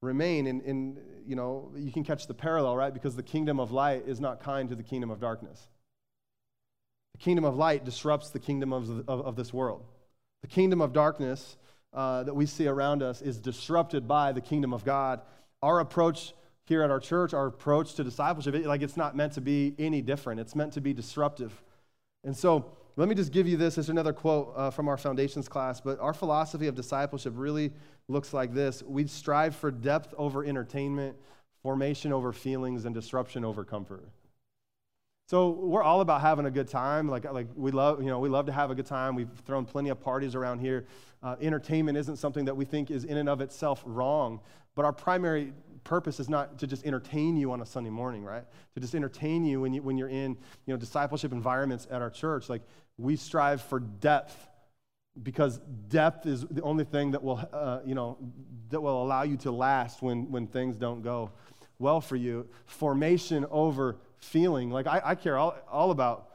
remain. 0.00 0.46
And, 0.46 0.62
and 0.62 0.98
you 1.26 1.34
know, 1.34 1.72
you 1.76 1.90
can 1.92 2.04
catch 2.04 2.26
the 2.26 2.34
parallel, 2.34 2.76
right? 2.76 2.94
Because 2.94 3.16
the 3.16 3.22
kingdom 3.22 3.58
of 3.58 3.72
light 3.72 4.04
is 4.06 4.20
not 4.20 4.40
kind 4.40 4.68
to 4.68 4.76
the 4.76 4.82
kingdom 4.82 5.10
of 5.10 5.20
darkness. 5.20 5.68
The 7.14 7.18
kingdom 7.18 7.44
of 7.44 7.56
light 7.56 7.84
disrupts 7.84 8.30
the 8.30 8.38
kingdom 8.38 8.72
of, 8.72 8.88
of, 9.08 9.20
of 9.26 9.36
this 9.36 9.52
world. 9.52 9.84
The 10.42 10.48
kingdom 10.48 10.80
of 10.80 10.92
darkness 10.92 11.56
uh, 11.92 12.24
that 12.24 12.34
we 12.34 12.46
see 12.46 12.66
around 12.66 13.02
us 13.02 13.22
is 13.22 13.38
disrupted 13.38 14.06
by 14.06 14.32
the 14.32 14.40
kingdom 14.40 14.72
of 14.72 14.84
God. 14.84 15.20
Our 15.62 15.80
approach 15.80 16.34
here 16.64 16.82
at 16.82 16.90
our 16.90 17.00
church, 17.00 17.34
our 17.34 17.46
approach 17.46 17.94
to 17.94 18.04
discipleship, 18.04 18.54
it, 18.54 18.66
like 18.66 18.82
it's 18.82 18.96
not 18.96 19.16
meant 19.16 19.32
to 19.34 19.40
be 19.40 19.74
any 19.78 20.02
different. 20.02 20.40
It's 20.40 20.54
meant 20.54 20.72
to 20.74 20.80
be 20.80 20.92
disruptive. 20.92 21.52
And 22.24 22.36
so 22.36 22.72
let 22.96 23.08
me 23.08 23.14
just 23.14 23.32
give 23.32 23.48
you 23.48 23.56
this 23.56 23.78
as 23.78 23.88
another 23.88 24.12
quote 24.12 24.52
uh, 24.56 24.70
from 24.70 24.88
our 24.88 24.96
foundations 24.96 25.48
class. 25.48 25.80
But 25.80 25.98
our 26.00 26.12
philosophy 26.12 26.66
of 26.66 26.74
discipleship 26.74 27.34
really 27.36 27.72
looks 28.08 28.32
like 28.32 28.54
this 28.54 28.82
We 28.82 29.06
strive 29.06 29.56
for 29.56 29.70
depth 29.70 30.14
over 30.16 30.44
entertainment, 30.44 31.16
formation 31.62 32.12
over 32.12 32.32
feelings, 32.32 32.84
and 32.84 32.94
disruption 32.94 33.44
over 33.44 33.64
comfort. 33.64 34.04
So 35.28 35.50
we're 35.50 35.82
all 35.82 36.00
about 36.00 36.20
having 36.20 36.46
a 36.46 36.50
good 36.50 36.68
time. 36.68 37.08
Like, 37.08 37.24
like 37.24 37.46
we 37.54 37.70
love, 37.70 38.02
you 38.02 38.08
know, 38.08 38.18
we 38.18 38.28
love 38.28 38.46
to 38.46 38.52
have 38.52 38.70
a 38.70 38.74
good 38.74 38.86
time. 38.86 39.14
We've 39.14 39.30
thrown 39.46 39.64
plenty 39.64 39.88
of 39.88 40.00
parties 40.00 40.34
around 40.34 40.58
here. 40.58 40.86
Uh, 41.22 41.36
entertainment 41.40 41.96
isn't 41.96 42.16
something 42.16 42.44
that 42.44 42.56
we 42.56 42.64
think 42.64 42.90
is 42.90 43.04
in 43.04 43.16
and 43.16 43.28
of 43.28 43.40
itself 43.40 43.82
wrong, 43.86 44.40
but 44.74 44.84
our 44.84 44.92
primary 44.92 45.52
purpose 45.84 46.20
is 46.20 46.28
not 46.28 46.58
to 46.58 46.66
just 46.66 46.84
entertain 46.84 47.36
you 47.36 47.52
on 47.52 47.62
a 47.62 47.66
Sunday 47.66 47.90
morning, 47.90 48.24
right? 48.24 48.44
To 48.74 48.80
just 48.80 48.94
entertain 48.94 49.44
you 49.44 49.60
when, 49.60 49.72
you, 49.72 49.82
when 49.82 49.96
you're 49.96 50.08
in, 50.08 50.36
you 50.66 50.74
know, 50.74 50.76
discipleship 50.76 51.32
environments 51.32 51.86
at 51.90 52.02
our 52.02 52.10
church. 52.10 52.48
Like 52.48 52.62
we 52.98 53.16
strive 53.16 53.62
for 53.62 53.80
depth 53.80 54.48
because 55.22 55.58
depth 55.88 56.26
is 56.26 56.46
the 56.50 56.62
only 56.62 56.84
thing 56.84 57.10
that 57.10 57.22
will, 57.22 57.46
uh, 57.52 57.80
you 57.84 57.94
know, 57.94 58.16
that 58.70 58.80
will 58.80 59.02
allow 59.02 59.22
you 59.22 59.36
to 59.38 59.50
last 59.50 60.02
when, 60.02 60.30
when 60.30 60.46
things 60.46 60.76
don't 60.76 61.02
go 61.02 61.30
well 61.78 62.00
for 62.00 62.16
you. 62.16 62.48
Formation 62.66 63.44
over 63.50 63.98
feeling. 64.22 64.70
Like 64.70 64.86
I, 64.86 65.02
I 65.04 65.14
care 65.14 65.36
all, 65.36 65.54
all 65.70 65.90
about 65.90 66.28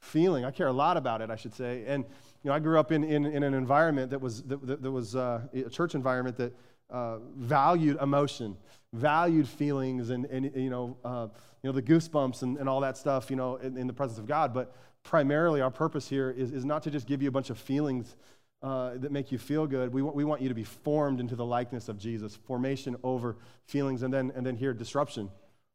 feeling. 0.00 0.44
I 0.44 0.50
care 0.50 0.66
a 0.66 0.72
lot 0.72 0.96
about 0.96 1.20
it, 1.20 1.30
I 1.30 1.36
should 1.36 1.54
say. 1.54 1.84
And 1.86 2.04
you 2.42 2.50
know, 2.50 2.54
I 2.54 2.58
grew 2.58 2.78
up 2.78 2.92
in, 2.92 3.04
in, 3.04 3.26
in 3.26 3.42
an 3.42 3.54
environment 3.54 4.10
that 4.10 4.20
was, 4.20 4.42
that, 4.44 4.82
that 4.82 4.90
was 4.90 5.16
uh, 5.16 5.40
a 5.52 5.70
church 5.70 5.94
environment 5.94 6.36
that 6.36 6.54
uh, 6.90 7.18
valued 7.36 7.98
emotion, 8.00 8.56
valued 8.92 9.48
feelings, 9.48 10.10
and, 10.10 10.26
and 10.26 10.52
you, 10.54 10.70
know, 10.70 10.96
uh, 11.04 11.26
you 11.62 11.68
know, 11.68 11.72
the 11.72 11.82
goosebumps 11.82 12.42
and, 12.42 12.56
and 12.58 12.68
all 12.68 12.80
that 12.80 12.96
stuff, 12.96 13.30
you 13.30 13.36
know, 13.36 13.56
in, 13.56 13.76
in, 13.76 13.86
the 13.88 13.92
presence 13.92 14.18
of 14.18 14.26
God. 14.26 14.54
But 14.54 14.72
primarily, 15.02 15.60
our 15.60 15.70
purpose 15.70 16.08
here 16.08 16.30
is, 16.30 16.52
is 16.52 16.64
not 16.64 16.84
to 16.84 16.90
just 16.90 17.06
give 17.06 17.22
you 17.22 17.28
a 17.28 17.32
bunch 17.32 17.50
of 17.50 17.58
feelings 17.58 18.14
uh, 18.62 18.92
that 18.98 19.10
make 19.10 19.32
you 19.32 19.38
feel 19.38 19.66
good. 19.66 19.92
We 19.92 20.02
want, 20.02 20.14
we 20.14 20.24
want 20.24 20.40
you 20.40 20.48
to 20.48 20.54
be 20.54 20.64
formed 20.64 21.18
into 21.18 21.34
the 21.34 21.44
likeness 21.44 21.88
of 21.88 21.98
Jesus. 21.98 22.36
Formation 22.36 22.96
over 23.02 23.36
feelings, 23.64 24.02
and 24.02 24.14
then, 24.14 24.32
and 24.36 24.46
then 24.46 24.56
here, 24.56 24.72
disruption 24.72 25.28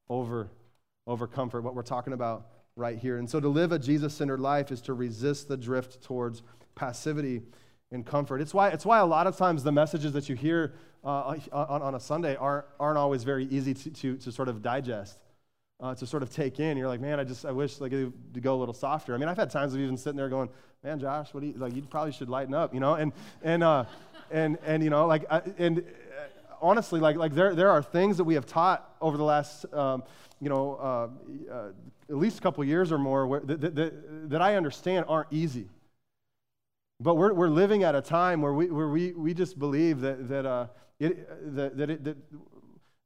over, 0.09 0.49
over 1.07 1.27
comfort, 1.27 1.61
what 1.61 1.75
we're 1.75 1.81
talking 1.81 2.13
about 2.13 2.47
right 2.75 2.97
here. 2.97 3.17
And 3.17 3.29
so 3.29 3.39
to 3.39 3.47
live 3.47 3.71
a 3.71 3.79
Jesus 3.79 4.13
centered 4.13 4.39
life 4.39 4.71
is 4.71 4.81
to 4.81 4.93
resist 4.93 5.47
the 5.47 5.57
drift 5.57 6.01
towards 6.01 6.43
passivity 6.75 7.41
and 7.91 8.05
comfort. 8.05 8.41
It's 8.41 8.53
why, 8.53 8.69
it's 8.69 8.85
why 8.85 8.99
a 8.99 9.05
lot 9.05 9.27
of 9.27 9.35
times 9.37 9.63
the 9.63 9.71
messages 9.71 10.13
that 10.13 10.29
you 10.29 10.35
hear 10.35 10.73
uh, 11.03 11.35
on, 11.51 11.81
on 11.81 11.95
a 11.95 11.99
Sunday 11.99 12.35
aren't, 12.35 12.65
aren't 12.79 12.97
always 12.97 13.23
very 13.23 13.45
easy 13.45 13.73
to, 13.73 13.89
to, 13.89 14.17
to 14.17 14.31
sort 14.31 14.47
of 14.47 14.61
digest, 14.61 15.19
uh, 15.81 15.93
to 15.95 16.05
sort 16.05 16.23
of 16.23 16.29
take 16.29 16.59
in. 16.59 16.77
You're 16.77 16.87
like, 16.87 17.01
man, 17.01 17.19
I 17.19 17.23
just, 17.23 17.45
I 17.45 17.51
wish 17.51 17.81
like 17.81 17.91
to 17.91 18.13
go 18.39 18.55
a 18.55 18.59
little 18.59 18.73
softer. 18.73 19.13
I 19.13 19.17
mean, 19.17 19.27
I've 19.27 19.37
had 19.37 19.49
times 19.49 19.73
of 19.73 19.79
even 19.79 19.97
sitting 19.97 20.15
there 20.15 20.29
going, 20.29 20.49
man, 20.83 20.99
Josh, 20.99 21.33
what 21.33 21.41
do 21.41 21.47
you, 21.47 21.53
like, 21.53 21.75
you 21.75 21.81
probably 21.81 22.11
should 22.11 22.29
lighten 22.29 22.53
up, 22.53 22.73
you 22.73 22.79
know? 22.79 22.93
And, 22.93 23.11
and, 23.43 23.63
uh, 23.63 23.85
and, 24.29 24.57
and, 24.65 24.83
you 24.83 24.89
know, 24.89 25.07
like, 25.07 25.25
I, 25.29 25.41
and 25.57 25.79
uh, 25.79 25.83
honestly, 26.61 26.99
like, 26.99 27.15
like 27.15 27.33
there, 27.33 27.55
there 27.55 27.69
are 27.69 27.81
things 27.81 28.17
that 28.17 28.23
we 28.23 28.35
have 28.35 28.45
taught 28.45 28.95
over 29.01 29.17
the 29.17 29.23
last, 29.23 29.65
um, 29.73 30.03
you 30.39 30.49
know, 30.49 30.75
uh, 30.75 31.53
uh, 31.53 31.69
at 32.09 32.15
least 32.15 32.39
a 32.39 32.41
couple 32.41 32.63
years 32.63 32.91
or 32.91 32.97
more 32.97 33.27
where, 33.27 33.39
that, 33.41 33.75
that, 33.75 34.29
that 34.29 34.41
I 34.41 34.55
understand 34.55 35.05
aren't 35.07 35.31
easy. 35.31 35.67
But 36.99 37.15
we're, 37.15 37.33
we're 37.33 37.49
living 37.49 37.83
at 37.83 37.95
a 37.95 38.01
time 38.01 38.41
where 38.41 38.53
we, 38.53 38.69
where 38.69 38.89
we, 38.89 39.11
we 39.13 39.33
just 39.33 39.57
believe 39.57 40.01
that, 40.01 40.29
that, 40.29 40.45
uh, 40.45 40.67
it, 40.99 41.55
that, 41.55 41.77
that, 41.77 41.89
it, 41.89 42.03
that, 42.03 42.17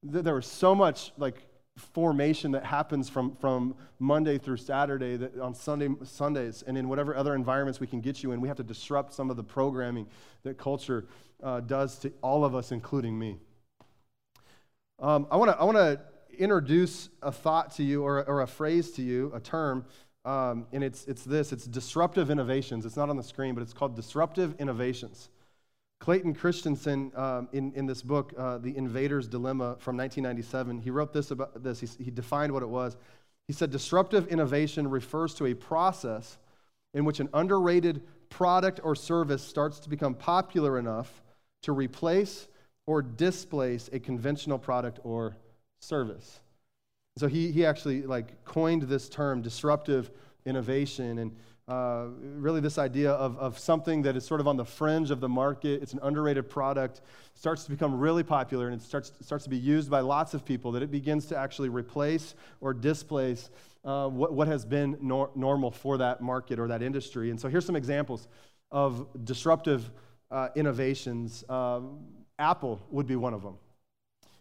that 0.03 0.23
there 0.23 0.35
was 0.35 0.47
so 0.47 0.75
much 0.75 1.13
like 1.17 1.45
formation 1.77 2.51
that 2.51 2.65
happens 2.65 3.09
from, 3.09 3.35
from 3.35 3.75
Monday 3.99 4.37
through 4.37 4.57
Saturday 4.57 5.17
that 5.17 5.37
on 5.39 5.53
Sunday, 5.53 5.89
Sundays 6.03 6.63
and 6.65 6.77
in 6.77 6.87
whatever 6.87 7.15
other 7.15 7.35
environments 7.35 7.79
we 7.79 7.87
can 7.87 8.01
get 8.01 8.23
you 8.23 8.31
in. 8.31 8.39
We 8.39 8.47
have 8.47 8.57
to 8.57 8.63
disrupt 8.63 9.13
some 9.13 9.29
of 9.29 9.35
the 9.35 9.43
programming 9.43 10.07
that 10.43 10.57
culture 10.57 11.05
uh, 11.43 11.59
does 11.61 11.97
to 11.99 12.11
all 12.21 12.45
of 12.45 12.55
us, 12.55 12.71
including 12.71 13.17
me. 13.17 13.37
Um, 14.99 15.27
I 15.29 15.37
want 15.37 15.51
to 15.51 15.57
I 15.59 15.63
wanna 15.63 16.01
introduce 16.37 17.09
a 17.21 17.31
thought 17.31 17.75
to 17.75 17.83
you 17.83 18.03
or, 18.03 18.23
or 18.27 18.41
a 18.41 18.47
phrase 18.47 18.91
to 18.91 19.01
you, 19.01 19.31
a 19.33 19.39
term 19.39 19.85
um, 20.25 20.65
and 20.73 20.83
it's, 20.83 21.05
it's 21.05 21.23
this 21.23 21.53
it's 21.53 21.65
disruptive 21.65 22.31
innovations. 22.31 22.85
It's 22.85 22.97
not 22.97 23.09
on 23.09 23.15
the 23.15 23.23
screen, 23.23 23.53
but 23.53 23.61
it's 23.61 23.73
called 23.73 23.95
disruptive 23.95 24.55
innovations. 24.59 25.29
Clayton 25.99 26.33
Christensen, 26.33 27.11
um, 27.15 27.47
in, 27.53 27.71
in 27.73 27.85
this 27.85 28.01
book, 28.01 28.33
uh, 28.37 28.57
The 28.57 28.71
Innovator's 28.71 29.27
Dilemma 29.27 29.77
from 29.79 29.95
1997, 29.95 30.79
he 30.79 30.89
wrote 30.89 31.13
this 31.13 31.31
about 31.31 31.63
this. 31.63 31.79
He, 31.79 31.87
he 32.03 32.11
defined 32.11 32.51
what 32.51 32.63
it 32.63 32.69
was. 32.69 32.97
He 33.47 33.53
said, 33.53 33.71
Disruptive 33.71 34.27
innovation 34.27 34.89
refers 34.89 35.33
to 35.35 35.45
a 35.45 35.53
process 35.53 36.37
in 36.93 37.05
which 37.05 37.19
an 37.19 37.29
underrated 37.33 38.01
product 38.29 38.81
or 38.83 38.95
service 38.95 39.43
starts 39.43 39.79
to 39.79 39.89
become 39.89 40.15
popular 40.15 40.77
enough 40.77 41.21
to 41.65 41.71
replace 41.71 42.47
or 42.87 43.01
displace 43.01 43.89
a 43.91 43.99
conventional 43.99 44.59
product 44.59 44.99
or 45.03 45.35
service. 45.79 46.39
So 47.17 47.27
he, 47.27 47.51
he 47.51 47.65
actually 47.65 48.03
like 48.03 48.43
coined 48.45 48.83
this 48.83 49.09
term, 49.09 49.41
disruptive 49.41 50.11
innovation, 50.45 51.17
and 51.17 51.35
uh, 51.67 52.05
really 52.37 52.61
this 52.61 52.77
idea 52.77 53.11
of, 53.11 53.35
of 53.39 53.57
something 53.57 54.03
that 54.03 54.15
is 54.15 54.23
sort 54.23 54.39
of 54.39 54.47
on 54.47 54.57
the 54.57 54.65
fringe 54.65 55.09
of 55.09 55.19
the 55.19 55.29
market. 55.29 55.81
It's 55.81 55.93
an 55.93 55.99
underrated 56.03 56.47
product, 56.47 57.01
starts 57.33 57.63
to 57.63 57.71
become 57.71 57.99
really 57.99 58.21
popular, 58.21 58.67
and 58.67 58.79
it 58.79 58.85
starts, 58.85 59.11
starts 59.21 59.45
to 59.45 59.49
be 59.49 59.57
used 59.57 59.89
by 59.89 60.01
lots 60.01 60.35
of 60.35 60.45
people, 60.45 60.71
that 60.73 60.83
it 60.83 60.91
begins 60.91 61.25
to 61.27 61.37
actually 61.37 61.69
replace 61.69 62.35
or 62.61 62.75
displace 62.75 63.49
uh, 63.83 64.07
what, 64.07 64.33
what 64.33 64.47
has 64.47 64.63
been 64.65 64.95
nor- 65.01 65.31
normal 65.35 65.71
for 65.71 65.97
that 65.97 66.21
market 66.21 66.59
or 66.59 66.67
that 66.67 66.83
industry. 66.83 67.31
And 67.31 67.39
so 67.39 67.47
here's 67.47 67.65
some 67.65 67.75
examples 67.75 68.27
of 68.71 69.07
disruptive 69.25 69.89
uh, 70.31 70.49
innovations. 70.55 71.43
Um, 71.49 71.99
Apple 72.37 72.81
would 72.89 73.07
be 73.07 73.15
one 73.15 73.33
of 73.33 73.41
them. 73.41 73.57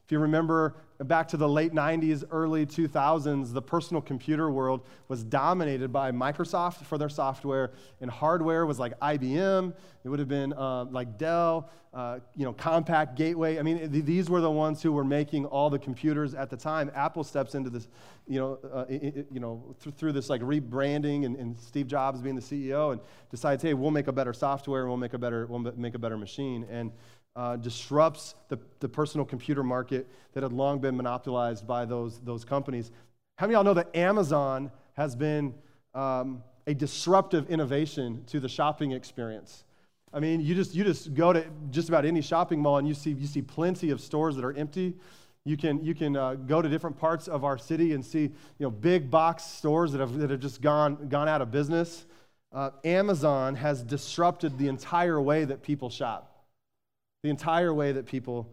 If 0.04 0.12
you 0.12 0.18
remember 0.18 0.76
back 1.00 1.28
to 1.28 1.38
the 1.38 1.48
late 1.48 1.72
90s, 1.72 2.24
early 2.30 2.66
2000s, 2.66 3.54
the 3.54 3.62
personal 3.62 4.02
computer 4.02 4.50
world 4.50 4.86
was 5.08 5.24
dominated 5.24 5.92
by 5.92 6.12
Microsoft 6.12 6.84
for 6.84 6.98
their 6.98 7.08
software, 7.08 7.72
and 8.02 8.10
hardware 8.10 8.66
was 8.66 8.78
like 8.78 8.98
IBM. 9.00 9.72
It 10.04 10.08
would 10.10 10.18
have 10.18 10.28
been 10.28 10.52
uh, 10.52 10.84
like 10.84 11.16
Dell, 11.16 11.70
uh, 11.94 12.18
you 12.36 12.44
know, 12.44 12.52
Compaq, 12.52 13.16
Gateway. 13.16 13.58
I 13.58 13.62
mean, 13.62 13.90
th- 13.90 14.04
these 14.04 14.28
were 14.28 14.42
the 14.42 14.50
ones 14.50 14.82
who 14.82 14.92
were 14.92 15.04
making 15.04 15.46
all 15.46 15.70
the 15.70 15.78
computers 15.78 16.34
at 16.34 16.50
the 16.50 16.56
time. 16.56 16.90
Apple 16.94 17.24
steps 17.24 17.54
into 17.54 17.70
this, 17.70 17.88
you 18.28 18.38
know, 18.38 18.58
uh, 18.74 18.84
it, 18.88 19.16
it, 19.16 19.26
you 19.32 19.40
know, 19.40 19.74
th- 19.82 19.96
through 19.96 20.12
this 20.12 20.28
like 20.28 20.42
rebranding, 20.42 21.24
and, 21.24 21.36
and, 21.36 21.56
Steve 21.56 21.86
Jobs 21.86 22.20
being 22.20 22.36
the 22.36 22.42
CEO, 22.42 22.92
and 22.92 23.00
decides, 23.30 23.62
hey, 23.62 23.72
we'll 23.72 23.90
make 23.90 24.08
a 24.08 24.12
better 24.12 24.34
software, 24.34 24.86
we'll 24.86 24.98
make 24.98 25.14
a 25.14 25.18
better, 25.18 25.46
we'll 25.46 25.60
make 25.60 25.94
a 25.94 25.98
better 25.98 26.18
machine, 26.18 26.66
and 26.68 26.92
uh, 27.36 27.56
disrupts 27.56 28.34
the, 28.48 28.58
the 28.80 28.88
personal 28.88 29.24
computer 29.24 29.62
market 29.62 30.08
that 30.32 30.42
had 30.42 30.52
long 30.52 30.78
been 30.78 30.96
monopolized 30.96 31.66
by 31.66 31.84
those, 31.84 32.18
those 32.20 32.44
companies. 32.44 32.90
How 33.36 33.46
many 33.46 33.56
of 33.56 33.58
y'all 33.58 33.74
know 33.74 33.74
that 33.74 33.94
Amazon 33.96 34.70
has 34.94 35.16
been 35.16 35.54
um, 35.94 36.42
a 36.66 36.74
disruptive 36.74 37.50
innovation 37.50 38.22
to 38.28 38.38
the 38.38 38.48
shopping 38.48 38.92
experience? 38.92 39.64
I 40.12 40.20
mean, 40.20 40.40
you 40.40 40.54
just, 40.54 40.76
you 40.76 40.84
just 40.84 41.14
go 41.14 41.32
to 41.32 41.44
just 41.70 41.88
about 41.88 42.04
any 42.04 42.20
shopping 42.20 42.60
mall 42.60 42.78
and 42.78 42.86
you 42.86 42.94
see, 42.94 43.10
you 43.10 43.26
see 43.26 43.42
plenty 43.42 43.90
of 43.90 44.00
stores 44.00 44.36
that 44.36 44.44
are 44.44 44.52
empty. 44.52 44.94
You 45.44 45.56
can, 45.56 45.84
you 45.84 45.94
can 45.94 46.16
uh, 46.16 46.34
go 46.34 46.62
to 46.62 46.68
different 46.68 46.96
parts 46.96 47.26
of 47.26 47.44
our 47.44 47.58
city 47.58 47.92
and 47.92 48.04
see 48.04 48.22
you 48.22 48.32
know, 48.60 48.70
big 48.70 49.10
box 49.10 49.42
stores 49.42 49.90
that 49.90 49.98
have, 49.98 50.16
that 50.18 50.30
have 50.30 50.40
just 50.40 50.62
gone, 50.62 51.08
gone 51.08 51.28
out 51.28 51.42
of 51.42 51.50
business. 51.50 52.06
Uh, 52.52 52.70
Amazon 52.84 53.56
has 53.56 53.82
disrupted 53.82 54.56
the 54.56 54.68
entire 54.68 55.20
way 55.20 55.44
that 55.44 55.62
people 55.62 55.90
shop 55.90 56.33
the 57.24 57.30
entire 57.30 57.72
way 57.72 57.90
that 57.90 58.04
people 58.04 58.46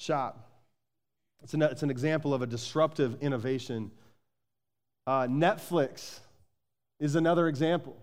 shop. 0.00 0.50
It's 1.44 1.54
an, 1.54 1.62
it's 1.62 1.84
an 1.84 1.90
example 1.90 2.34
of 2.34 2.42
a 2.42 2.48
disruptive 2.48 3.16
innovation. 3.22 3.92
Uh, 5.06 5.28
Netflix 5.28 6.18
is 6.98 7.14
another 7.14 7.46
example. 7.46 7.96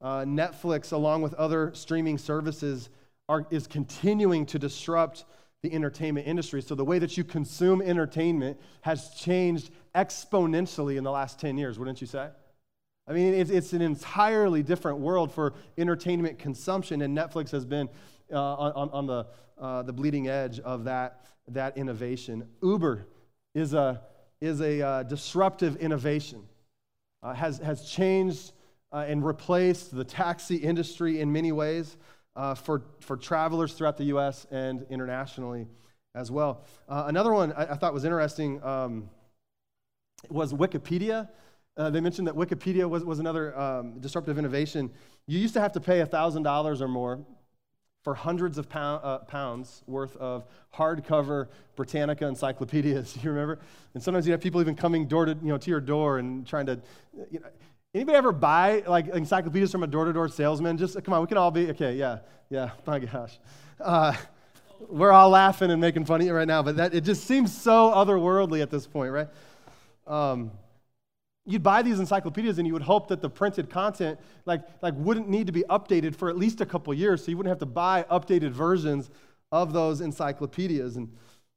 Uh, 0.00 0.20
Netflix, 0.20 0.92
along 0.92 1.22
with 1.22 1.34
other 1.34 1.72
streaming 1.74 2.16
services, 2.16 2.90
are, 3.28 3.44
is 3.50 3.66
continuing 3.66 4.46
to 4.46 4.58
disrupt 4.60 5.24
the 5.64 5.72
entertainment 5.72 6.28
industry. 6.28 6.62
So 6.62 6.76
the 6.76 6.84
way 6.84 7.00
that 7.00 7.16
you 7.16 7.24
consume 7.24 7.82
entertainment 7.82 8.60
has 8.82 9.10
changed 9.16 9.70
exponentially 9.96 10.96
in 10.96 11.02
the 11.02 11.10
last 11.10 11.40
10 11.40 11.58
years, 11.58 11.76
wouldn't 11.76 12.00
you 12.00 12.06
say? 12.06 12.28
I 13.08 13.12
mean, 13.12 13.34
it's, 13.34 13.50
it's 13.50 13.72
an 13.72 13.82
entirely 13.82 14.62
different 14.62 14.98
world 14.98 15.32
for 15.32 15.54
entertainment 15.76 16.38
consumption, 16.38 17.02
and 17.02 17.18
Netflix 17.18 17.50
has 17.50 17.64
been 17.64 17.88
uh, 18.32 18.36
on, 18.36 18.90
on 18.90 19.06
the, 19.06 19.26
uh, 19.58 19.82
the 19.82 19.92
bleeding 19.92 20.28
edge 20.28 20.60
of 20.60 20.84
that, 20.84 21.26
that 21.48 21.76
innovation. 21.76 22.48
Uber 22.62 23.06
is 23.54 23.74
a, 23.74 24.02
is 24.40 24.60
a 24.60 24.82
uh, 24.82 25.02
disruptive 25.02 25.76
innovation, 25.76 26.42
uh, 27.22 27.32
has, 27.34 27.58
has 27.58 27.88
changed 27.88 28.52
uh, 28.92 29.04
and 29.08 29.24
replaced 29.24 29.94
the 29.94 30.04
taxi 30.04 30.56
industry 30.56 31.20
in 31.20 31.32
many 31.32 31.52
ways. 31.52 31.96
uh, 32.36 32.54
for, 32.54 32.82
for 33.00 33.16
travelers 33.16 33.72
throughout 33.72 33.96
the 33.96 34.04
U.S. 34.04 34.46
and 34.50 34.86
internationally 34.90 35.66
as 36.14 36.30
well. 36.30 36.64
Uh, 36.88 37.04
another 37.06 37.32
one 37.32 37.52
I, 37.52 37.72
I, 37.72 37.74
thought 37.74 37.92
was 37.92 38.04
interesting 38.04 38.62
um, 38.62 39.08
was 40.30 40.52
Wikipedia. 40.52 41.28
Uh, 41.76 41.90
they 41.90 42.00
mentioned 42.00 42.28
that 42.28 42.34
Wikipedia 42.34 42.88
was, 42.88 43.04
was 43.04 43.18
another 43.18 43.58
um, 43.58 43.98
disruptive 44.00 44.38
innovation. 44.38 44.90
You 45.26 45.38
used 45.38 45.54
to 45.54 45.60
have 45.60 45.72
to 45.72 45.80
pay 45.80 46.00
$1,000 46.00 46.80
or 46.80 46.88
more 46.88 47.20
for 48.06 48.14
hundreds 48.14 48.56
of 48.56 48.68
pound, 48.68 49.00
uh, 49.02 49.18
pounds 49.18 49.82
worth 49.88 50.16
of 50.18 50.44
hardcover 50.72 51.48
Britannica 51.74 52.24
encyclopedias. 52.24 53.18
You 53.24 53.30
remember? 53.30 53.58
And 53.94 54.00
sometimes 54.00 54.26
you 54.28 54.30
have 54.30 54.40
people 54.40 54.60
even 54.60 54.76
coming 54.76 55.08
door 55.08 55.24
to, 55.24 55.32
you 55.32 55.48
know, 55.48 55.58
to 55.58 55.70
your 55.70 55.80
door 55.80 56.18
and 56.18 56.46
trying 56.46 56.66
to, 56.66 56.78
you 57.32 57.40
know, 57.40 57.48
anybody 57.92 58.16
ever 58.16 58.30
buy 58.30 58.84
like 58.86 59.08
encyclopedias 59.08 59.72
from 59.72 59.82
a 59.82 59.88
door-to-door 59.88 60.28
salesman? 60.28 60.78
Just 60.78 61.02
come 61.02 61.14
on, 61.14 61.20
we 61.20 61.26
can 61.26 61.36
all 61.36 61.50
be 61.50 61.68
okay. 61.70 61.96
Yeah, 61.96 62.18
yeah. 62.48 62.70
My 62.86 63.00
gosh, 63.00 63.40
uh, 63.80 64.14
we're 64.88 65.10
all 65.10 65.30
laughing 65.30 65.72
and 65.72 65.80
making 65.80 66.04
fun 66.04 66.20
of 66.20 66.28
you 66.28 66.32
right 66.32 66.46
now, 66.46 66.62
but 66.62 66.76
that 66.76 66.94
it 66.94 67.02
just 67.02 67.24
seems 67.24 67.52
so 67.52 67.90
otherworldly 67.90 68.62
at 68.62 68.70
this 68.70 68.86
point, 68.86 69.10
right? 69.10 69.28
Um, 70.06 70.52
you'd 71.46 71.62
buy 71.62 71.82
these 71.82 71.98
encyclopedias 71.98 72.58
and 72.58 72.66
you 72.66 72.72
would 72.72 72.82
hope 72.82 73.08
that 73.08 73.22
the 73.22 73.30
printed 73.30 73.70
content 73.70 74.18
like, 74.44 74.62
like 74.82 74.94
wouldn't 74.96 75.28
need 75.28 75.46
to 75.46 75.52
be 75.52 75.62
updated 75.64 76.14
for 76.14 76.28
at 76.28 76.36
least 76.36 76.60
a 76.60 76.66
couple 76.66 76.92
years 76.92 77.24
so 77.24 77.30
you 77.30 77.36
wouldn't 77.36 77.50
have 77.50 77.60
to 77.60 77.66
buy 77.66 78.04
updated 78.10 78.50
versions 78.50 79.10
of 79.52 79.72
those 79.72 80.00
encyclopedias. 80.00 80.96
And, 80.96 81.12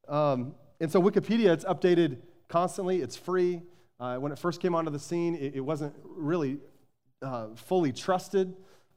um, 0.08 0.54
and 0.80 0.92
so 0.92 1.02
wikipedia 1.02 1.52
it's 1.52 1.66
updated 1.66 2.18
constantly. 2.48 3.02
It's 3.02 3.16
free. 3.16 3.62
Uh, 4.00 4.18
when 4.18 4.32
it 4.32 4.40
first 4.40 4.62
came 4.62 4.76
onto 4.76 4.92
the 4.92 5.00
scene 5.00 5.36
it, 5.36 5.56
it 5.56 5.62
wasn't 5.62 5.94
really 6.04 6.60
uh, 7.22 7.48
fully 7.56 7.92
trusted 7.92 8.56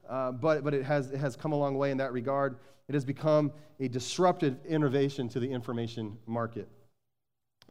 uh, 0.09 0.31
but, 0.31 0.63
but 0.63 0.73
it, 0.73 0.83
has, 0.83 1.11
it 1.11 1.17
has 1.17 1.35
come 1.35 1.53
a 1.53 1.55
long 1.55 1.77
way 1.77 1.91
in 1.91 1.97
that 1.97 2.11
regard. 2.11 2.57
It 2.87 2.93
has 2.93 3.05
become 3.05 3.51
a 3.79 3.87
disruptive 3.87 4.57
innovation 4.65 5.29
to 5.29 5.39
the 5.39 5.49
information 5.49 6.17
market. 6.25 6.67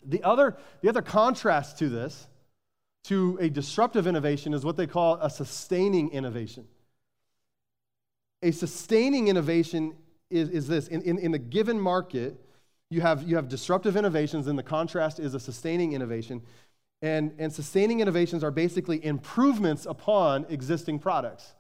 The 0.04 0.22
other, 0.22 0.56
the 0.80 0.88
other 0.88 1.02
contrast 1.02 1.78
to 1.78 1.88
this 1.88 2.26
to 3.04 3.38
a 3.40 3.50
disruptive 3.50 4.06
innovation 4.06 4.54
is 4.54 4.64
what 4.64 4.76
they 4.76 4.86
call 4.86 5.14
a 5.16 5.28
sustaining 5.28 6.10
innovation. 6.10 6.66
A 8.42 8.52
sustaining 8.52 9.28
innovation 9.28 9.94
is, 10.30 10.48
is 10.48 10.68
this 10.68 10.88
in, 10.88 11.02
in, 11.02 11.18
in 11.18 11.32
the 11.32 11.38
given 11.38 11.80
market, 11.80 12.40
you 12.90 13.00
have, 13.00 13.22
you 13.22 13.36
have 13.36 13.48
disruptive 13.48 13.96
innovations, 13.96 14.46
and 14.46 14.58
the 14.58 14.62
contrast 14.62 15.18
is 15.18 15.34
a 15.34 15.40
sustaining 15.40 15.92
innovation. 15.92 16.42
And, 17.00 17.34
and 17.38 17.52
sustaining 17.52 18.00
innovations 18.00 18.44
are 18.44 18.50
basically 18.50 19.04
improvements 19.04 19.86
upon 19.86 20.46
existing 20.48 21.00
products. 21.00 21.54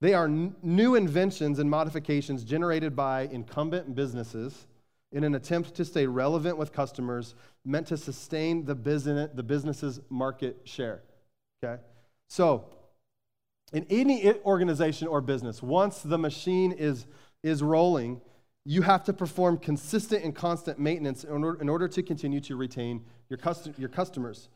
They 0.00 0.14
are 0.14 0.24
n- 0.24 0.56
new 0.62 0.96
inventions 0.96 1.58
and 1.60 1.70
modifications 1.70 2.42
generated 2.42 2.96
by 2.96 3.22
incumbent 3.22 3.94
businesses 3.94 4.66
in 5.14 5.24
an 5.24 5.34
attempt 5.34 5.74
to 5.76 5.84
stay 5.84 6.06
relevant 6.06 6.58
with 6.58 6.72
customers 6.72 7.34
meant 7.64 7.86
to 7.86 7.96
sustain 7.96 8.64
the 8.66 8.74
business 8.74 9.30
the 9.34 9.42
business's 9.42 10.00
market 10.10 10.60
share 10.64 11.02
okay? 11.62 11.80
So 12.28 12.66
in 13.72 13.86
any 13.88 14.34
organization 14.44 15.08
or 15.08 15.22
business 15.22 15.62
once 15.62 16.00
the 16.00 16.18
machine 16.18 16.72
is 16.72 17.06
is 17.42 17.62
rolling 17.62 18.20
you 18.66 18.82
have 18.82 19.04
to 19.04 19.12
perform 19.12 19.58
consistent 19.58 20.24
and 20.24 20.34
constant 20.34 20.78
maintenance 20.78 21.24
in 21.24 21.44
order, 21.44 21.60
in 21.60 21.68
order 21.68 21.86
to 21.86 22.02
continue 22.02 22.40
to 22.40 22.56
retain 22.56 23.04
your, 23.28 23.36
custom, 23.36 23.74
your 23.76 23.90
customers 23.90 24.48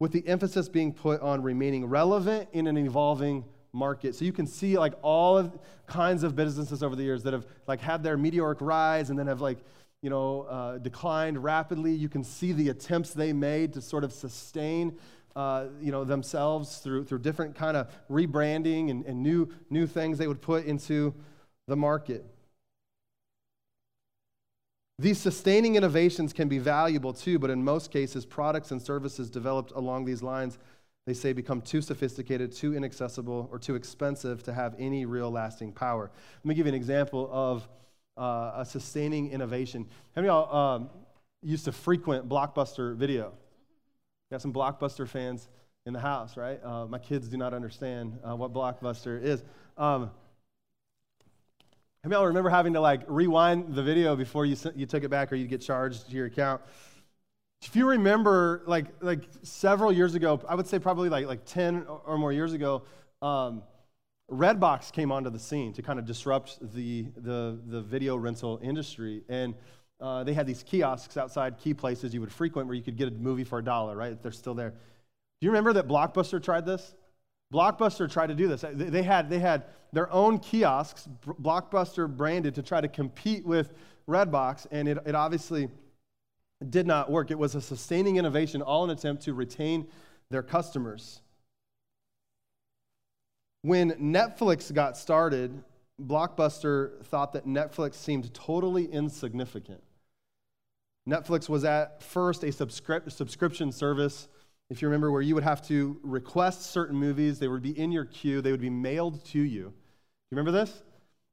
with 0.00 0.12
the 0.12 0.26
emphasis 0.26 0.68
being 0.68 0.92
put 0.92 1.20
on 1.20 1.42
remaining 1.42 1.84
relevant 1.84 2.48
in 2.52 2.66
an 2.66 2.78
evolving 2.78 3.44
market. 3.72 4.14
So 4.14 4.24
you 4.24 4.32
can 4.32 4.46
see 4.46 4.78
like 4.78 4.94
all 5.02 5.38
of 5.38 5.58
kinds 5.86 6.22
of 6.22 6.34
businesses 6.34 6.82
over 6.82 6.96
the 6.96 7.02
years 7.02 7.22
that 7.24 7.32
have 7.32 7.46
like 7.66 7.80
had 7.80 8.02
their 8.02 8.16
meteoric 8.16 8.60
rise 8.60 9.10
and 9.10 9.18
then 9.18 9.26
have 9.26 9.40
like, 9.40 9.58
you 10.02 10.10
know, 10.10 10.42
uh, 10.42 10.78
declined 10.78 11.42
rapidly. 11.42 11.92
You 11.92 12.08
can 12.08 12.24
see 12.24 12.52
the 12.52 12.68
attempts 12.68 13.10
they 13.12 13.32
made 13.32 13.72
to 13.74 13.80
sort 13.80 14.04
of 14.04 14.12
sustain, 14.12 14.96
uh, 15.34 15.66
you 15.80 15.92
know, 15.92 16.04
themselves 16.04 16.78
through, 16.78 17.04
through 17.04 17.18
different 17.18 17.54
kind 17.54 17.76
of 17.76 17.88
rebranding 18.10 18.90
and, 18.90 19.04
and 19.04 19.22
new, 19.22 19.48
new 19.70 19.86
things 19.86 20.18
they 20.18 20.26
would 20.26 20.42
put 20.42 20.64
into 20.64 21.14
the 21.66 21.76
market. 21.76 22.24
These 25.00 25.18
sustaining 25.18 25.76
innovations 25.76 26.32
can 26.32 26.48
be 26.48 26.58
valuable 26.58 27.12
too, 27.12 27.38
but 27.38 27.50
in 27.50 27.62
most 27.62 27.92
cases, 27.92 28.26
products 28.26 28.72
and 28.72 28.82
services 28.82 29.30
developed 29.30 29.70
along 29.76 30.06
these 30.06 30.24
lines 30.24 30.58
they 31.08 31.14
say 31.14 31.32
become 31.32 31.62
too 31.62 31.80
sophisticated, 31.80 32.52
too 32.52 32.74
inaccessible, 32.74 33.48
or 33.50 33.58
too 33.58 33.76
expensive 33.76 34.42
to 34.42 34.52
have 34.52 34.74
any 34.78 35.06
real 35.06 35.30
lasting 35.30 35.72
power. 35.72 36.10
Let 36.44 36.44
me 36.44 36.54
give 36.54 36.66
you 36.66 36.72
an 36.72 36.74
example 36.74 37.30
of 37.32 37.66
uh, 38.18 38.52
a 38.56 38.64
sustaining 38.66 39.30
innovation. 39.30 39.86
How 40.14 40.20
many 40.20 40.28
of 40.28 40.50
y'all 40.50 40.74
um, 40.74 40.90
used 41.42 41.64
to 41.64 41.72
frequent 41.72 42.28
Blockbuster 42.28 42.94
video? 42.94 43.32
Got 44.30 44.42
some 44.42 44.52
Blockbuster 44.52 45.08
fans 45.08 45.48
in 45.86 45.94
the 45.94 45.98
house, 45.98 46.36
right? 46.36 46.62
Uh, 46.62 46.84
my 46.84 46.98
kids 46.98 47.28
do 47.28 47.38
not 47.38 47.54
understand 47.54 48.18
uh, 48.22 48.36
what 48.36 48.52
Blockbuster 48.52 49.22
is. 49.22 49.42
Um, 49.78 50.10
how 52.04 52.08
many 52.10 52.16
of 52.16 52.20
y'all 52.20 52.26
remember 52.26 52.50
having 52.50 52.74
to 52.74 52.80
like 52.82 53.00
rewind 53.06 53.74
the 53.74 53.82
video 53.82 54.14
before 54.14 54.44
you, 54.44 54.56
you 54.76 54.84
took 54.84 55.04
it 55.04 55.08
back 55.08 55.32
or 55.32 55.36
you'd 55.36 55.48
get 55.48 55.62
charged 55.62 56.10
to 56.10 56.14
your 56.14 56.26
account? 56.26 56.60
If 57.62 57.74
you 57.74 57.88
remember, 57.88 58.62
like, 58.66 58.86
like 59.00 59.24
several 59.42 59.92
years 59.92 60.14
ago, 60.14 60.40
I 60.48 60.54
would 60.54 60.66
say 60.66 60.78
probably 60.78 61.08
like, 61.08 61.26
like 61.26 61.44
10 61.44 61.86
or 62.04 62.16
more 62.16 62.32
years 62.32 62.52
ago, 62.52 62.82
um, 63.20 63.62
Redbox 64.30 64.92
came 64.92 65.10
onto 65.10 65.30
the 65.30 65.38
scene 65.38 65.72
to 65.72 65.82
kind 65.82 65.98
of 65.98 66.04
disrupt 66.04 66.58
the, 66.74 67.06
the, 67.16 67.58
the 67.66 67.80
video 67.80 68.16
rental 68.16 68.60
industry. 68.62 69.22
And 69.28 69.54
uh, 70.00 70.22
they 70.22 70.34
had 70.34 70.46
these 70.46 70.62
kiosks 70.62 71.16
outside 71.16 71.58
key 71.58 71.74
places 71.74 72.14
you 72.14 72.20
would 72.20 72.32
frequent 72.32 72.68
where 72.68 72.76
you 72.76 72.82
could 72.82 72.96
get 72.96 73.08
a 73.08 73.10
movie 73.10 73.44
for 73.44 73.58
a 73.58 73.64
dollar, 73.64 73.96
right? 73.96 74.22
They're 74.22 74.30
still 74.30 74.54
there. 74.54 74.70
Do 74.70 75.46
you 75.46 75.50
remember 75.50 75.72
that 75.74 75.88
Blockbuster 75.88 76.42
tried 76.42 76.66
this? 76.66 76.94
Blockbuster 77.52 78.10
tried 78.10 78.28
to 78.28 78.34
do 78.34 78.46
this. 78.46 78.64
They 78.72 79.02
had, 79.02 79.30
they 79.30 79.38
had 79.38 79.64
their 79.92 80.12
own 80.12 80.38
kiosks, 80.38 81.08
Blockbuster 81.42 82.14
branded, 82.14 82.54
to 82.56 82.62
try 82.62 82.80
to 82.80 82.88
compete 82.88 83.46
with 83.46 83.72
Redbox, 84.06 84.66
and 84.70 84.86
it, 84.88 84.98
it 85.06 85.14
obviously 85.14 85.68
did 86.68 86.86
not 86.86 87.10
work. 87.10 87.30
It 87.30 87.38
was 87.38 87.54
a 87.54 87.60
sustaining 87.60 88.16
innovation, 88.16 88.62
all 88.62 88.84
an 88.84 88.90
attempt 88.90 89.22
to 89.24 89.34
retain 89.34 89.86
their 90.30 90.42
customers. 90.42 91.20
When 93.62 93.92
Netflix 93.92 94.72
got 94.72 94.96
started, 94.96 95.62
Blockbuster 96.00 97.04
thought 97.06 97.32
that 97.32 97.46
Netflix 97.46 97.94
seemed 97.94 98.32
totally 98.34 98.84
insignificant. 98.84 99.82
Netflix 101.08 101.48
was 101.48 101.64
at 101.64 102.02
first 102.02 102.42
a 102.42 102.48
subscri- 102.48 103.10
subscription 103.10 103.72
service, 103.72 104.28
if 104.70 104.82
you 104.82 104.88
remember, 104.88 105.10
where 105.10 105.22
you 105.22 105.34
would 105.34 105.44
have 105.44 105.66
to 105.68 105.98
request 106.02 106.70
certain 106.70 106.96
movies. 106.96 107.38
They 107.38 107.48
would 107.48 107.62
be 107.62 107.76
in 107.78 107.90
your 107.90 108.04
queue, 108.04 108.40
they 108.42 108.50
would 108.50 108.60
be 108.60 108.70
mailed 108.70 109.24
to 109.26 109.40
you. 109.40 109.72
You 110.30 110.36
remember 110.36 110.52
this? 110.52 110.82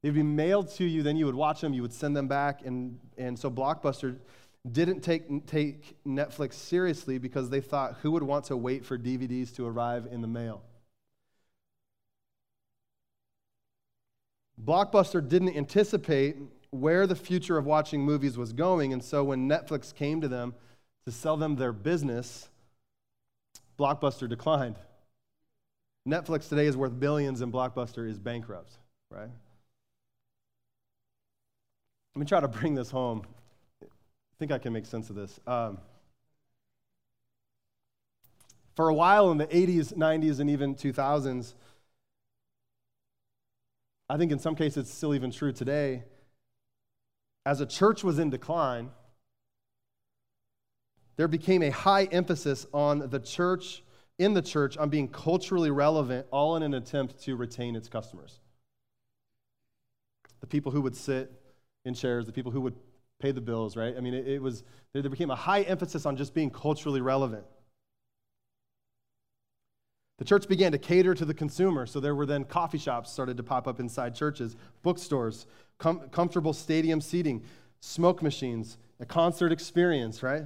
They'd 0.01 0.13
be 0.13 0.23
mailed 0.23 0.69
to 0.75 0.85
you, 0.85 1.03
then 1.03 1.17
you 1.17 1.25
would 1.25 1.35
watch 1.35 1.61
them, 1.61 1.73
you 1.73 1.81
would 1.81 1.93
send 1.93 2.15
them 2.15 2.27
back. 2.27 2.65
And, 2.65 2.97
and 3.17 3.38
so 3.38 3.51
Blockbuster 3.51 4.17
didn't 4.71 5.01
take, 5.01 5.45
take 5.45 5.95
Netflix 6.06 6.54
seriously 6.54 7.17
because 7.17 7.49
they 7.49 7.62
thought 7.62 7.97
who 8.01 8.12
would 8.12 8.23
want 8.23 8.45
to 8.45 8.58
wait 8.58 8.86
for 8.86 8.97
DVDs 8.97 9.56
to 9.56 9.67
arrive 9.67 10.08
in 10.12 10.21
the 10.21 10.28
mail? 10.28 10.63
Blockbuster 14.63 15.28
didn't 15.28 15.56
anticipate 15.56 16.38
where 16.71 17.06
the 17.06 17.15
future 17.15 17.58
of 17.58 17.65
watching 17.65 18.01
movies 18.01 18.38
was 18.38 18.54
going, 18.54 18.93
and 18.93 19.04
so 19.04 19.23
when 19.23 19.47
Netflix 19.47 19.93
came 19.93 20.21
to 20.21 20.28
them 20.28 20.54
to 21.06 21.12
sell 21.12 21.38
them 21.38 21.56
their 21.56 21.73
business, 21.73 22.49
Blockbuster 23.78 24.28
declined. 24.28 24.78
Netflix 26.08 26.49
today 26.49 26.65
is 26.65 26.75
worth 26.75 26.99
billions, 26.99 27.41
and 27.41 27.51
Blockbuster 27.51 28.10
is 28.10 28.17
bankrupt, 28.17 28.73
right? 29.12 29.30
Let 32.15 32.19
me 32.19 32.25
try 32.25 32.39
to 32.39 32.47
bring 32.47 32.75
this 32.75 32.89
home 32.89 33.25
think 34.39 34.51
I 34.51 34.57
can 34.57 34.73
make 34.73 34.85
sense 34.85 35.09
of 35.09 35.15
this. 35.15 35.39
Um, 35.47 35.77
for 38.75 38.89
a 38.89 38.93
while 38.93 39.31
in 39.31 39.37
the 39.37 39.47
80s, 39.47 39.93
90s, 39.93 40.39
and 40.39 40.49
even 40.49 40.75
2000s, 40.75 41.53
I 44.09 44.17
think 44.17 44.31
in 44.31 44.39
some 44.39 44.55
cases 44.55 44.77
it's 44.77 44.93
still 44.93 45.15
even 45.15 45.31
true 45.31 45.53
today, 45.53 46.03
as 47.45 47.61
a 47.61 47.65
church 47.65 48.03
was 48.03 48.19
in 48.19 48.29
decline, 48.29 48.91
there 51.15 51.27
became 51.27 51.63
a 51.63 51.69
high 51.69 52.05
emphasis 52.05 52.67
on 52.73 53.09
the 53.09 53.19
church, 53.19 53.83
in 54.17 54.33
the 54.33 54.41
church, 54.41 54.77
on 54.77 54.89
being 54.89 55.07
culturally 55.07 55.71
relevant, 55.71 56.27
all 56.31 56.57
in 56.57 56.63
an 56.63 56.73
attempt 56.73 57.21
to 57.23 57.35
retain 57.35 57.75
its 57.75 57.87
customers. 57.87 58.39
The 60.41 60.47
people 60.47 60.71
who 60.71 60.81
would 60.81 60.95
sit 60.95 61.31
in 61.85 61.93
chairs, 61.93 62.25
the 62.25 62.33
people 62.33 62.51
who 62.51 62.61
would 62.61 62.75
pay 63.19 63.32
the 63.32 63.41
bills, 63.41 63.75
right? 63.75 63.95
I 63.97 64.01
mean, 64.01 64.13
it, 64.13 64.28
it 64.28 64.41
was, 64.41 64.63
there 64.93 65.04
became 65.04 65.32
a 65.32 65.36
high 65.36 65.62
emphasis 65.62 66.06
on 66.06 66.17
just 66.17 66.34
being 66.34 66.49
culturally 66.49 67.01
relevant. 67.01 67.45
The 70.17 70.25
church 70.25 70.47
began 70.47 70.71
to 70.71 70.78
cater 70.78 71.13
to 71.13 71.25
the 71.25 71.34
consumer, 71.34 71.86
so 71.86 71.99
there 71.99 72.15
were 72.15 72.25
then 72.25 72.45
coffee 72.45 72.78
shops 72.78 73.12
started 73.12 73.38
to 73.38 73.43
pop 73.43 73.67
up 73.67 73.80
inside 73.80 74.15
churches, 74.15 74.56
bookstores, 74.82 75.45
com- 75.78 76.08
comfortable 76.10 76.54
stadium 76.54 77.01
seating, 77.01 77.43
smoke 77.82 78.21
machines, 78.21 78.78
a 78.99 79.06
concert 79.06 79.51
experience, 79.51 80.23
right? 80.23 80.43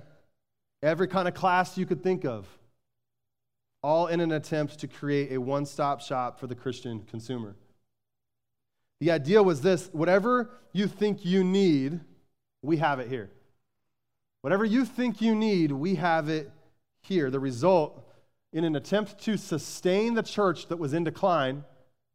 Every 0.82 1.08
kind 1.08 1.28
of 1.28 1.36
class 1.36 1.78
you 1.78 1.86
could 1.86 2.02
think 2.02 2.26
of, 2.26 2.48
all 3.84 4.08
in 4.08 4.20
an 4.22 4.32
attempt 4.32 4.80
to 4.80 4.88
create 4.88 5.32
a 5.32 5.40
one 5.40 5.66
stop 5.66 6.02
shop 6.02 6.40
for 6.40 6.48
the 6.48 6.56
Christian 6.56 7.02
consumer. 7.04 7.56
The 9.00 9.12
idea 9.12 9.42
was 9.42 9.62
this 9.62 9.90
whatever 9.94 10.50
you 10.74 10.88
think 10.88 11.24
you 11.24 11.44
need, 11.44 12.00
we 12.62 12.78
have 12.78 13.00
it 13.00 13.08
here. 13.08 13.30
Whatever 14.42 14.66
you 14.66 14.86
think 14.86 15.22
you 15.22 15.36
need, 15.36 15.72
we 15.72 15.96
have 15.96 16.30
it 16.30 16.52
here. 17.02 17.30
The 17.30 17.40
result 17.40 18.06
in 18.54 18.64
an 18.64 18.76
attempt 18.76 19.20
to 19.24 19.38
sustain 19.38 20.14
the 20.14 20.24
church 20.24 20.68
that 20.68 20.78
was 20.78 20.94
in 20.94 21.04
decline, 21.04 21.64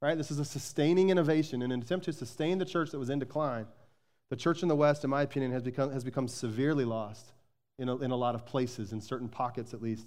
right? 0.01 0.17
This 0.17 0.31
is 0.31 0.39
a 0.39 0.45
sustaining 0.45 1.11
innovation. 1.11 1.63
In 1.63 1.71
an 1.71 1.81
attempt 1.81 2.07
to 2.07 2.13
sustain 2.13 2.59
the 2.59 2.65
church 2.65 2.91
that 2.91 2.99
was 2.99 3.11
in 3.11 3.19
decline, 3.19 3.67
the 4.31 4.37
church 4.37 4.63
in 4.63 4.69
the 4.69 4.77
West, 4.77 5.05
in 5.05 5.11
my 5.11 5.23
opinion, 5.23 5.53
has 5.53 5.63
become, 5.63 5.93
has 5.93 6.03
become 6.03 6.29
severely 6.29 6.85
lost 6.85 7.33
in 7.79 7.89
a, 7.89 7.97
in 7.99 8.11
a 8.11 8.17
lot 8.17 8.35
of 8.35 8.47
places, 8.47 8.93
in 8.93 9.01
certain 9.01 9.29
pockets 9.29 9.75
at 9.75 9.83
least. 9.83 10.07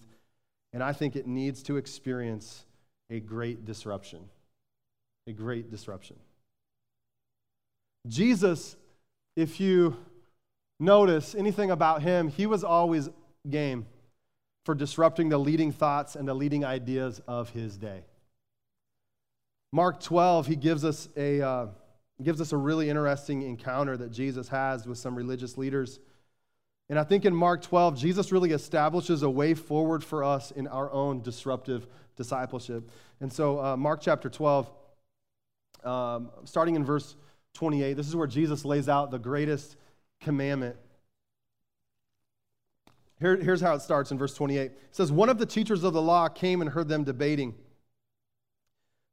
And 0.73 0.83
I 0.83 0.93
think 0.93 1.15
it 1.15 1.27
needs 1.27 1.63
to 1.63 1.77
experience 1.77 2.65
a 3.09 3.19
great 3.19 3.65
disruption. 3.65 4.19
A 5.27 5.33
great 5.33 5.69
disruption. 5.69 6.17
Jesus, 8.07 8.75
if 9.35 9.59
you 9.59 9.97
notice 10.79 11.35
anything 11.35 11.71
about 11.71 12.01
him, 12.01 12.27
he 12.27 12.45
was 12.45 12.63
always 12.63 13.09
game 13.49 13.85
for 14.65 14.75
disrupting 14.75 15.29
the 15.29 15.37
leading 15.37 15.71
thoughts 15.71 16.15
and 16.15 16.27
the 16.27 16.33
leading 16.33 16.65
ideas 16.65 17.21
of 17.27 17.49
his 17.51 17.77
day. 17.77 18.03
Mark 19.71 20.01
12, 20.01 20.47
he 20.47 20.55
gives 20.55 20.83
us 20.83 21.09
a, 21.15 21.41
uh, 21.41 21.67
gives 22.21 22.41
us 22.41 22.51
a 22.51 22.57
really 22.57 22.89
interesting 22.89 23.43
encounter 23.43 23.97
that 23.97 24.11
Jesus 24.11 24.47
has 24.49 24.87
with 24.87 24.97
some 24.97 25.15
religious 25.15 25.57
leaders. 25.57 25.99
And 26.89 26.97
I 26.97 27.03
think 27.03 27.25
in 27.25 27.35
Mark 27.35 27.61
12, 27.61 27.97
Jesus 27.97 28.31
really 28.31 28.51
establishes 28.51 29.23
a 29.23 29.29
way 29.29 29.53
forward 29.53 30.03
for 30.03 30.23
us 30.23 30.51
in 30.51 30.67
our 30.67 30.91
own 30.91 31.21
disruptive 31.21 31.85
discipleship. 32.15 32.89
And 33.19 33.31
so, 33.31 33.63
uh, 33.63 33.77
Mark 33.77 33.99
chapter 34.01 34.29
12, 34.29 34.69
um, 35.83 36.29
starting 36.45 36.75
in 36.75 36.85
verse 36.85 37.15
28, 37.53 37.93
this 37.93 38.07
is 38.07 38.15
where 38.15 38.27
Jesus 38.27 38.63
lays 38.63 38.87
out 38.87 39.11
the 39.11 39.19
greatest 39.19 39.75
commandment 40.21 40.77
here, 43.19 43.35
here's 43.37 43.61
how 43.61 43.73
it 43.73 43.81
starts 43.81 44.11
in 44.11 44.17
verse 44.17 44.33
28. 44.33 44.71
It 44.71 44.77
says, 44.91 45.11
One 45.11 45.29
of 45.29 45.39
the 45.39 45.45
teachers 45.45 45.83
of 45.83 45.93
the 45.93 46.01
law 46.01 46.27
came 46.27 46.61
and 46.61 46.69
heard 46.69 46.87
them 46.87 47.03
debating. 47.03 47.55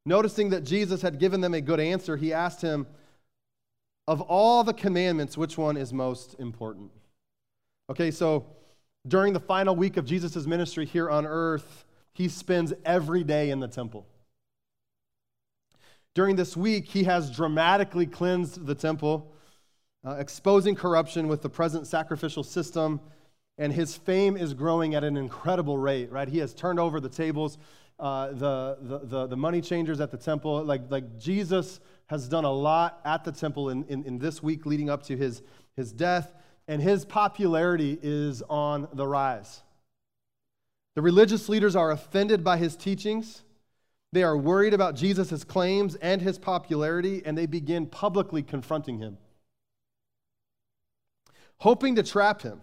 Noticing 0.05 0.51
that 0.51 0.63
Jesus 0.63 1.01
had 1.01 1.17
given 1.19 1.41
them 1.41 1.55
a 1.55 1.61
good 1.61 1.79
answer, 1.79 2.15
he 2.15 2.31
asked 2.31 2.61
him, 2.61 2.85
Of 4.07 4.21
all 4.21 4.63
the 4.63 4.73
commandments, 4.73 5.37
which 5.37 5.57
one 5.57 5.75
is 5.75 5.91
most 5.91 6.35
important? 6.37 6.91
Okay, 7.89 8.11
so 8.11 8.45
during 9.07 9.33
the 9.33 9.39
final 9.39 9.75
week 9.75 9.97
of 9.97 10.05
Jesus' 10.05 10.45
ministry 10.45 10.85
here 10.85 11.09
on 11.09 11.25
earth, 11.25 11.85
he 12.13 12.27
spends 12.27 12.73
every 12.85 13.23
day 13.23 13.49
in 13.49 13.59
the 13.59 13.67
temple. 13.67 14.05
During 16.13 16.35
this 16.35 16.55
week, 16.55 16.85
he 16.85 17.03
has 17.03 17.35
dramatically 17.35 18.05
cleansed 18.05 18.65
the 18.65 18.75
temple, 18.75 19.33
uh, 20.05 20.11
exposing 20.19 20.75
corruption 20.75 21.27
with 21.27 21.41
the 21.41 21.49
present 21.49 21.87
sacrificial 21.87 22.43
system 22.43 22.99
and 23.57 23.71
his 23.71 23.95
fame 23.95 24.35
is 24.35 24.53
growing 24.53 24.95
at 24.95 25.03
an 25.03 25.15
incredible 25.15 25.77
rate, 25.77 26.11
right? 26.11 26.27
He 26.27 26.39
has 26.39 26.53
turned 26.53 26.79
over 26.79 26.99
the 26.99 27.09
tables, 27.09 27.57
uh, 27.99 28.27
the, 28.33 28.77
the, 28.81 28.99
the, 29.03 29.27
the, 29.27 29.37
money 29.37 29.61
changers 29.61 30.01
at 30.01 30.11
the 30.11 30.17
temple. 30.17 30.63
Like, 30.63 30.81
like 30.89 31.17
Jesus 31.17 31.79
has 32.07 32.27
done 32.27 32.43
a 32.43 32.51
lot 32.51 32.99
at 33.05 33.23
the 33.23 33.31
temple 33.31 33.69
in, 33.69 33.85
in, 33.85 34.03
in 34.03 34.19
this 34.19 34.43
week 34.43 34.65
leading 34.65 34.89
up 34.89 35.03
to 35.03 35.15
his, 35.15 35.41
his 35.75 35.93
death, 35.93 36.33
and 36.67 36.81
his 36.81 37.05
popularity 37.05 37.97
is 38.01 38.41
on 38.49 38.89
the 38.93 39.07
rise. 39.07 39.61
The 40.95 41.01
religious 41.01 41.47
leaders 41.47 41.75
are 41.75 41.91
offended 41.91 42.43
by 42.43 42.57
his 42.57 42.75
teachings. 42.75 43.43
They 44.11 44.23
are 44.23 44.37
worried 44.37 44.73
about 44.73 44.95
Jesus' 44.95 45.43
claims 45.43 45.95
and 45.95 46.21
his 46.21 46.37
popularity, 46.37 47.21
and 47.25 47.37
they 47.37 47.45
begin 47.45 47.85
publicly 47.85 48.43
confronting 48.43 48.99
him, 48.99 49.17
hoping 51.57 51.95
to 51.95 52.03
trap 52.03 52.41
him. 52.41 52.61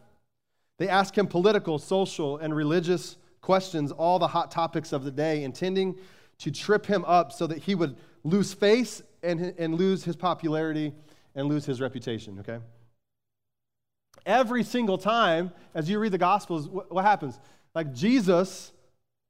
They 0.78 0.88
ask 0.88 1.16
him 1.16 1.26
political, 1.26 1.78
social, 1.78 2.38
and 2.38 2.54
religious 2.54 3.16
questions, 3.40 3.92
all 3.92 4.18
the 4.18 4.28
hot 4.28 4.50
topics 4.50 4.92
of 4.92 5.04
the 5.04 5.10
day, 5.10 5.44
intending 5.44 5.96
to 6.38 6.50
trip 6.50 6.86
him 6.86 7.04
up 7.04 7.32
so 7.32 7.46
that 7.46 7.58
he 7.58 7.74
would 7.74 7.96
lose 8.24 8.52
face 8.52 9.02
and, 9.22 9.54
and 9.58 9.74
lose 9.74 10.04
his 10.04 10.16
popularity 10.16 10.92
and 11.34 11.48
lose 11.48 11.64
his 11.64 11.80
reputation, 11.80 12.38
okay? 12.40 12.58
Every 14.26 14.62
single 14.62 14.98
time, 14.98 15.52
as 15.74 15.88
you 15.88 15.98
read 15.98 16.12
the 16.12 16.18
Gospels, 16.18 16.68
what, 16.68 16.92
what 16.92 17.04
happens? 17.04 17.38
Like 17.74 17.92
Jesus 17.92 18.72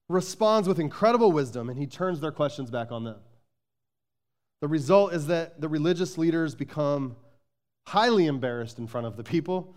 responds 0.08 0.68
with 0.68 0.78
incredible 0.78 1.32
wisdom 1.32 1.70
and 1.70 1.78
he 1.78 1.86
turns 1.86 2.20
their 2.20 2.32
questions 2.32 2.70
back 2.70 2.92
on 2.92 3.04
them. 3.04 3.16
The 4.60 4.68
result 4.68 5.12
is 5.12 5.26
that 5.28 5.60
the 5.60 5.68
religious 5.68 6.18
leaders 6.18 6.54
become 6.54 7.16
highly 7.86 8.26
embarrassed 8.26 8.78
in 8.78 8.86
front 8.86 9.06
of 9.06 9.16
the 9.16 9.24
people 9.24 9.74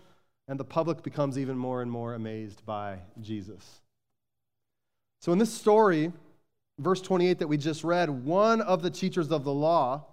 and 0.48 0.60
the 0.60 0.64
public 0.64 1.02
becomes 1.02 1.38
even 1.38 1.58
more 1.58 1.82
and 1.82 1.90
more 1.90 2.14
amazed 2.14 2.64
by 2.64 2.98
Jesus. 3.20 3.80
So, 5.20 5.32
in 5.32 5.38
this 5.38 5.52
story, 5.52 6.12
verse 6.78 7.00
28 7.00 7.40
that 7.40 7.48
we 7.48 7.56
just 7.56 7.82
read, 7.82 8.08
one 8.10 8.60
of 8.60 8.82
the 8.82 8.90
teachers 8.90 9.30
of 9.30 9.44
the 9.44 9.52
law, 9.52 10.04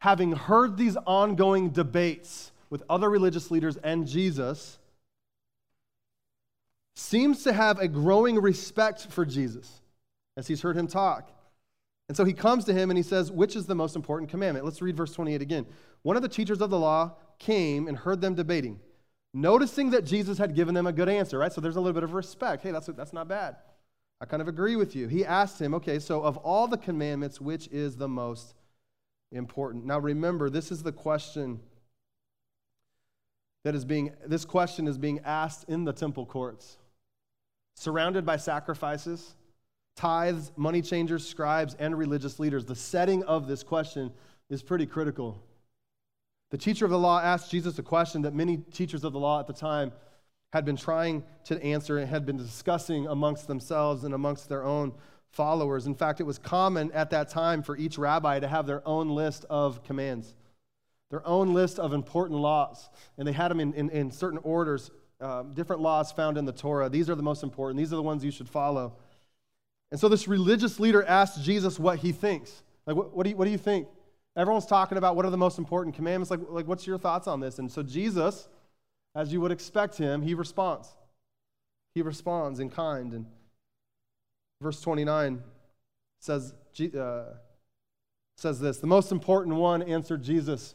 having 0.00 0.32
heard 0.32 0.76
these 0.76 0.96
ongoing 1.06 1.70
debates 1.70 2.52
with 2.68 2.82
other 2.90 3.08
religious 3.08 3.50
leaders 3.50 3.76
and 3.78 4.06
Jesus, 4.06 4.78
seems 6.94 7.42
to 7.44 7.52
have 7.52 7.78
a 7.78 7.88
growing 7.88 8.40
respect 8.40 9.06
for 9.10 9.24
Jesus 9.24 9.80
as 10.36 10.46
he's 10.46 10.62
heard 10.62 10.76
him 10.76 10.86
talk. 10.86 11.30
And 12.08 12.16
so 12.16 12.24
he 12.24 12.32
comes 12.32 12.64
to 12.66 12.72
him 12.72 12.90
and 12.90 12.96
he 12.96 13.02
says, 13.02 13.32
Which 13.32 13.56
is 13.56 13.66
the 13.66 13.74
most 13.74 13.96
important 13.96 14.30
commandment? 14.30 14.64
Let's 14.64 14.82
read 14.82 14.96
verse 14.96 15.12
28 15.12 15.42
again. 15.42 15.66
One 16.02 16.16
of 16.16 16.22
the 16.22 16.28
teachers 16.28 16.60
of 16.60 16.70
the 16.70 16.78
law 16.78 17.16
came 17.38 17.88
and 17.88 17.96
heard 17.96 18.20
them 18.20 18.34
debating 18.34 18.80
noticing 19.36 19.90
that 19.90 20.06
Jesus 20.06 20.38
had 20.38 20.54
given 20.54 20.74
them 20.74 20.86
a 20.86 20.92
good 20.92 21.10
answer, 21.10 21.38
right? 21.38 21.52
So 21.52 21.60
there's 21.60 21.76
a 21.76 21.80
little 21.80 21.92
bit 21.92 22.02
of 22.02 22.14
respect. 22.14 22.62
Hey, 22.62 22.70
that's, 22.70 22.86
that's 22.86 23.12
not 23.12 23.28
bad. 23.28 23.56
I 24.18 24.24
kind 24.24 24.40
of 24.40 24.48
agree 24.48 24.76
with 24.76 24.96
you. 24.96 25.08
He 25.08 25.26
asked 25.26 25.60
him, 25.60 25.74
okay, 25.74 25.98
so 25.98 26.22
of 26.22 26.38
all 26.38 26.66
the 26.66 26.78
commandments, 26.78 27.38
which 27.38 27.68
is 27.68 27.96
the 27.96 28.08
most 28.08 28.54
important? 29.30 29.84
Now 29.84 29.98
remember, 29.98 30.48
this 30.48 30.72
is 30.72 30.82
the 30.82 30.92
question 30.92 31.60
that 33.62 33.74
is 33.74 33.84
being, 33.84 34.14
this 34.26 34.46
question 34.46 34.88
is 34.88 34.96
being 34.96 35.20
asked 35.22 35.66
in 35.68 35.84
the 35.84 35.92
temple 35.92 36.24
courts, 36.24 36.78
surrounded 37.74 38.24
by 38.24 38.38
sacrifices, 38.38 39.34
tithes, 39.96 40.52
money 40.56 40.82
changers, 40.82 41.26
scribes, 41.26 41.74
and 41.78 41.96
religious 41.96 42.38
leaders. 42.38 42.64
The 42.64 42.76
setting 42.76 43.24
of 43.24 43.48
this 43.48 43.62
question 43.62 44.12
is 44.48 44.62
pretty 44.62 44.86
critical. 44.86 45.42
The 46.50 46.58
teacher 46.58 46.84
of 46.84 46.90
the 46.90 46.98
law 46.98 47.20
asked 47.20 47.50
Jesus 47.50 47.78
a 47.78 47.82
question 47.82 48.22
that 48.22 48.34
many 48.34 48.58
teachers 48.58 49.02
of 49.02 49.12
the 49.12 49.18
law 49.18 49.40
at 49.40 49.46
the 49.46 49.52
time 49.52 49.92
had 50.52 50.64
been 50.64 50.76
trying 50.76 51.24
to 51.44 51.60
answer 51.62 51.98
and 51.98 52.08
had 52.08 52.24
been 52.24 52.36
discussing 52.36 53.06
amongst 53.08 53.48
themselves 53.48 54.04
and 54.04 54.14
amongst 54.14 54.48
their 54.48 54.62
own 54.62 54.92
followers. 55.30 55.86
In 55.86 55.94
fact, 55.94 56.20
it 56.20 56.24
was 56.24 56.38
common 56.38 56.92
at 56.92 57.10
that 57.10 57.28
time 57.28 57.62
for 57.62 57.76
each 57.76 57.98
rabbi 57.98 58.38
to 58.38 58.46
have 58.46 58.66
their 58.66 58.86
own 58.86 59.10
list 59.10 59.44
of 59.50 59.82
commands, 59.82 60.34
their 61.10 61.26
own 61.26 61.52
list 61.52 61.78
of 61.78 61.92
important 61.92 62.40
laws. 62.40 62.88
And 63.18 63.26
they 63.26 63.32
had 63.32 63.48
them 63.48 63.60
in, 63.60 63.74
in, 63.74 63.90
in 63.90 64.10
certain 64.10 64.38
orders, 64.44 64.90
uh, 65.20 65.42
different 65.42 65.82
laws 65.82 66.12
found 66.12 66.38
in 66.38 66.44
the 66.44 66.52
Torah. 66.52 66.88
These 66.88 67.10
are 67.10 67.14
the 67.14 67.22
most 67.22 67.42
important, 67.42 67.78
these 67.78 67.92
are 67.92 67.96
the 67.96 68.02
ones 68.02 68.24
you 68.24 68.30
should 68.30 68.48
follow. 68.48 68.96
And 69.90 70.00
so 70.00 70.08
this 70.08 70.26
religious 70.26 70.80
leader 70.80 71.04
asks 71.04 71.38
Jesus 71.42 71.78
what 71.78 72.00
he 72.00 72.12
thinks. 72.12 72.62
Like, 72.86 72.96
what, 72.96 73.16
what, 73.16 73.24
do, 73.24 73.30
you, 73.30 73.36
what 73.36 73.44
do 73.44 73.50
you 73.50 73.58
think? 73.58 73.88
Everyone's 74.36 74.66
talking 74.66 74.98
about 74.98 75.16
what 75.16 75.24
are 75.24 75.30
the 75.30 75.36
most 75.36 75.58
important 75.58 75.94
commandments. 75.96 76.30
Like, 76.30 76.40
like, 76.48 76.66
what's 76.66 76.86
your 76.86 76.98
thoughts 76.98 77.26
on 77.26 77.40
this? 77.40 77.58
And 77.58 77.70
so 77.70 77.82
Jesus, 77.82 78.48
as 79.14 79.32
you 79.32 79.40
would 79.40 79.52
expect 79.52 79.96
him, 79.96 80.22
he 80.22 80.34
responds. 80.34 80.88
He 81.94 82.02
responds 82.02 82.60
in 82.60 82.68
kind. 82.68 83.12
And 83.12 83.26
verse 84.60 84.80
29 84.80 85.42
says, 86.20 86.52
uh, 86.98 87.24
says 88.36 88.60
this 88.60 88.78
The 88.78 88.86
most 88.86 89.12
important 89.12 89.56
one, 89.56 89.82
answered 89.82 90.22
Jesus, 90.22 90.74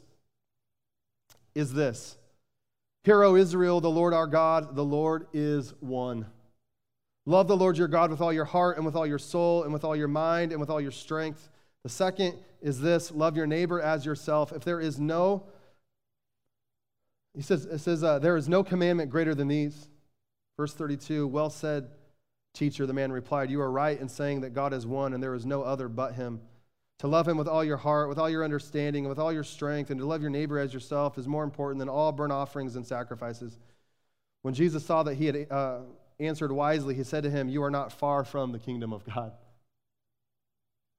is 1.53 1.73
this 1.73 2.17
Hear, 3.03 3.23
O 3.23 3.35
Israel, 3.35 3.81
the 3.81 3.89
Lord 3.89 4.13
our 4.13 4.27
God, 4.27 4.75
the 4.75 4.85
Lord 4.85 5.27
is 5.33 5.73
one. 5.79 6.25
Love 7.25 7.47
the 7.47 7.57
Lord 7.57 7.77
your 7.77 7.87
God 7.87 8.09
with 8.09 8.21
all 8.21 8.33
your 8.33 8.45
heart 8.45 8.77
and 8.77 8.85
with 8.85 8.95
all 8.95 9.05
your 9.05 9.19
soul 9.19 9.63
and 9.63 9.71
with 9.71 9.83
all 9.83 9.95
your 9.95 10.07
mind 10.07 10.51
and 10.51 10.59
with 10.59 10.69
all 10.69 10.81
your 10.81 10.91
strength. 10.91 11.49
The 11.83 11.89
second 11.89 12.37
is 12.61 12.79
this 12.79 13.11
love 13.11 13.37
your 13.37 13.47
neighbor 13.47 13.81
as 13.81 14.05
yourself. 14.05 14.51
If 14.51 14.63
there 14.63 14.79
is 14.79 14.99
no, 14.99 15.43
he 17.35 17.41
says, 17.41 17.65
it 17.65 17.79
says, 17.79 18.03
uh, 18.03 18.19
there 18.19 18.37
is 18.37 18.49
no 18.49 18.63
commandment 18.63 19.09
greater 19.09 19.35
than 19.35 19.47
these. 19.47 19.87
Verse 20.57 20.73
32, 20.73 21.27
well 21.27 21.49
said, 21.49 21.89
Teacher, 22.53 22.85
the 22.85 22.93
man 22.93 23.11
replied, 23.11 23.49
You 23.49 23.61
are 23.61 23.71
right 23.71 23.99
in 23.99 24.09
saying 24.09 24.41
that 24.41 24.53
God 24.53 24.73
is 24.73 24.85
one 24.85 25.13
and 25.13 25.23
there 25.23 25.33
is 25.33 25.45
no 25.45 25.63
other 25.63 25.87
but 25.87 26.13
him. 26.15 26.41
To 26.99 27.07
love 27.07 27.27
him 27.27 27.37
with 27.37 27.47
all 27.47 27.63
your 27.63 27.77
heart, 27.77 28.09
with 28.09 28.19
all 28.19 28.29
your 28.29 28.43
understanding, 28.43 29.05
and 29.05 29.09
with 29.09 29.17
all 29.17 29.33
your 29.33 29.43
strength, 29.43 29.89
and 29.89 29.99
to 29.99 30.05
love 30.05 30.21
your 30.21 30.29
neighbor 30.29 30.59
as 30.59 30.71
yourself 30.73 31.17
is 31.17 31.27
more 31.27 31.43
important 31.43 31.79
than 31.79 31.89
all 31.89 32.11
burnt 32.11 32.31
offerings 32.31 32.75
and 32.75 32.85
sacrifices. 32.85 33.57
When 34.43 34.53
Jesus 34.53 34.85
saw 34.85 35.01
that 35.03 35.15
he 35.15 35.25
had 35.25 35.47
uh, 35.49 35.79
answered 36.21 36.51
wisely, 36.51 36.95
he 36.95 37.03
said 37.03 37.23
to 37.23 37.29
him, 37.29 37.49
You 37.49 37.63
are 37.63 37.71
not 37.71 37.91
far 37.91 38.23
from 38.23 38.51
the 38.51 38.59
kingdom 38.59 38.93
of 38.93 39.05
God. 39.05 39.33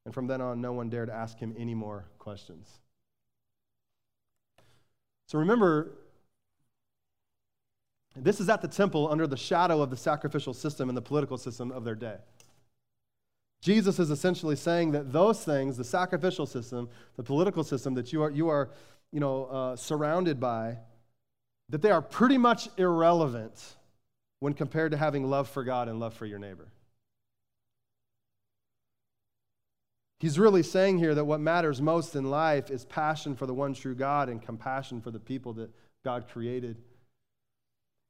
And 0.04 0.12
from 0.12 0.26
then 0.26 0.40
on, 0.40 0.60
no 0.60 0.72
one 0.72 0.88
dared 0.88 1.10
ask 1.10 1.38
him 1.38 1.54
any 1.58 1.74
more 1.74 2.06
questions. 2.18 2.68
So 5.28 5.38
remember, 5.38 5.92
this 8.16 8.40
is 8.40 8.48
at 8.48 8.60
the 8.60 8.68
temple 8.68 9.08
under 9.10 9.26
the 9.26 9.36
shadow 9.36 9.80
of 9.80 9.90
the 9.90 9.96
sacrificial 9.96 10.52
system 10.52 10.88
and 10.88 10.96
the 10.96 11.02
political 11.02 11.38
system 11.38 11.70
of 11.70 11.84
their 11.84 11.94
day. 11.94 12.16
Jesus 13.62 14.00
is 14.00 14.10
essentially 14.10 14.56
saying 14.56 14.90
that 14.90 15.12
those 15.12 15.44
things, 15.44 15.76
the 15.76 15.84
sacrificial 15.84 16.46
system, 16.46 16.88
the 17.16 17.22
political 17.22 17.62
system 17.62 17.94
that 17.94 18.12
you 18.12 18.22
are, 18.22 18.30
you 18.30 18.48
are 18.48 18.70
you 19.12 19.20
know, 19.20 19.44
uh, 19.44 19.76
surrounded 19.76 20.40
by, 20.40 20.78
that 21.68 21.80
they 21.80 21.90
are 21.90 22.02
pretty 22.02 22.36
much 22.36 22.68
irrelevant 22.76 23.76
when 24.42 24.54
compared 24.54 24.90
to 24.90 24.96
having 24.98 25.30
love 25.30 25.48
for 25.48 25.62
God 25.62 25.86
and 25.86 26.00
love 26.00 26.14
for 26.14 26.26
your 26.26 26.40
neighbor. 26.40 26.66
He's 30.18 30.36
really 30.36 30.64
saying 30.64 30.98
here 30.98 31.14
that 31.14 31.24
what 31.24 31.38
matters 31.38 31.80
most 31.80 32.16
in 32.16 32.28
life 32.28 32.68
is 32.68 32.84
passion 32.84 33.36
for 33.36 33.46
the 33.46 33.54
one 33.54 33.72
true 33.72 33.94
God 33.94 34.28
and 34.28 34.42
compassion 34.42 35.00
for 35.00 35.12
the 35.12 35.20
people 35.20 35.52
that 35.52 35.70
God 36.04 36.26
created. 36.28 36.76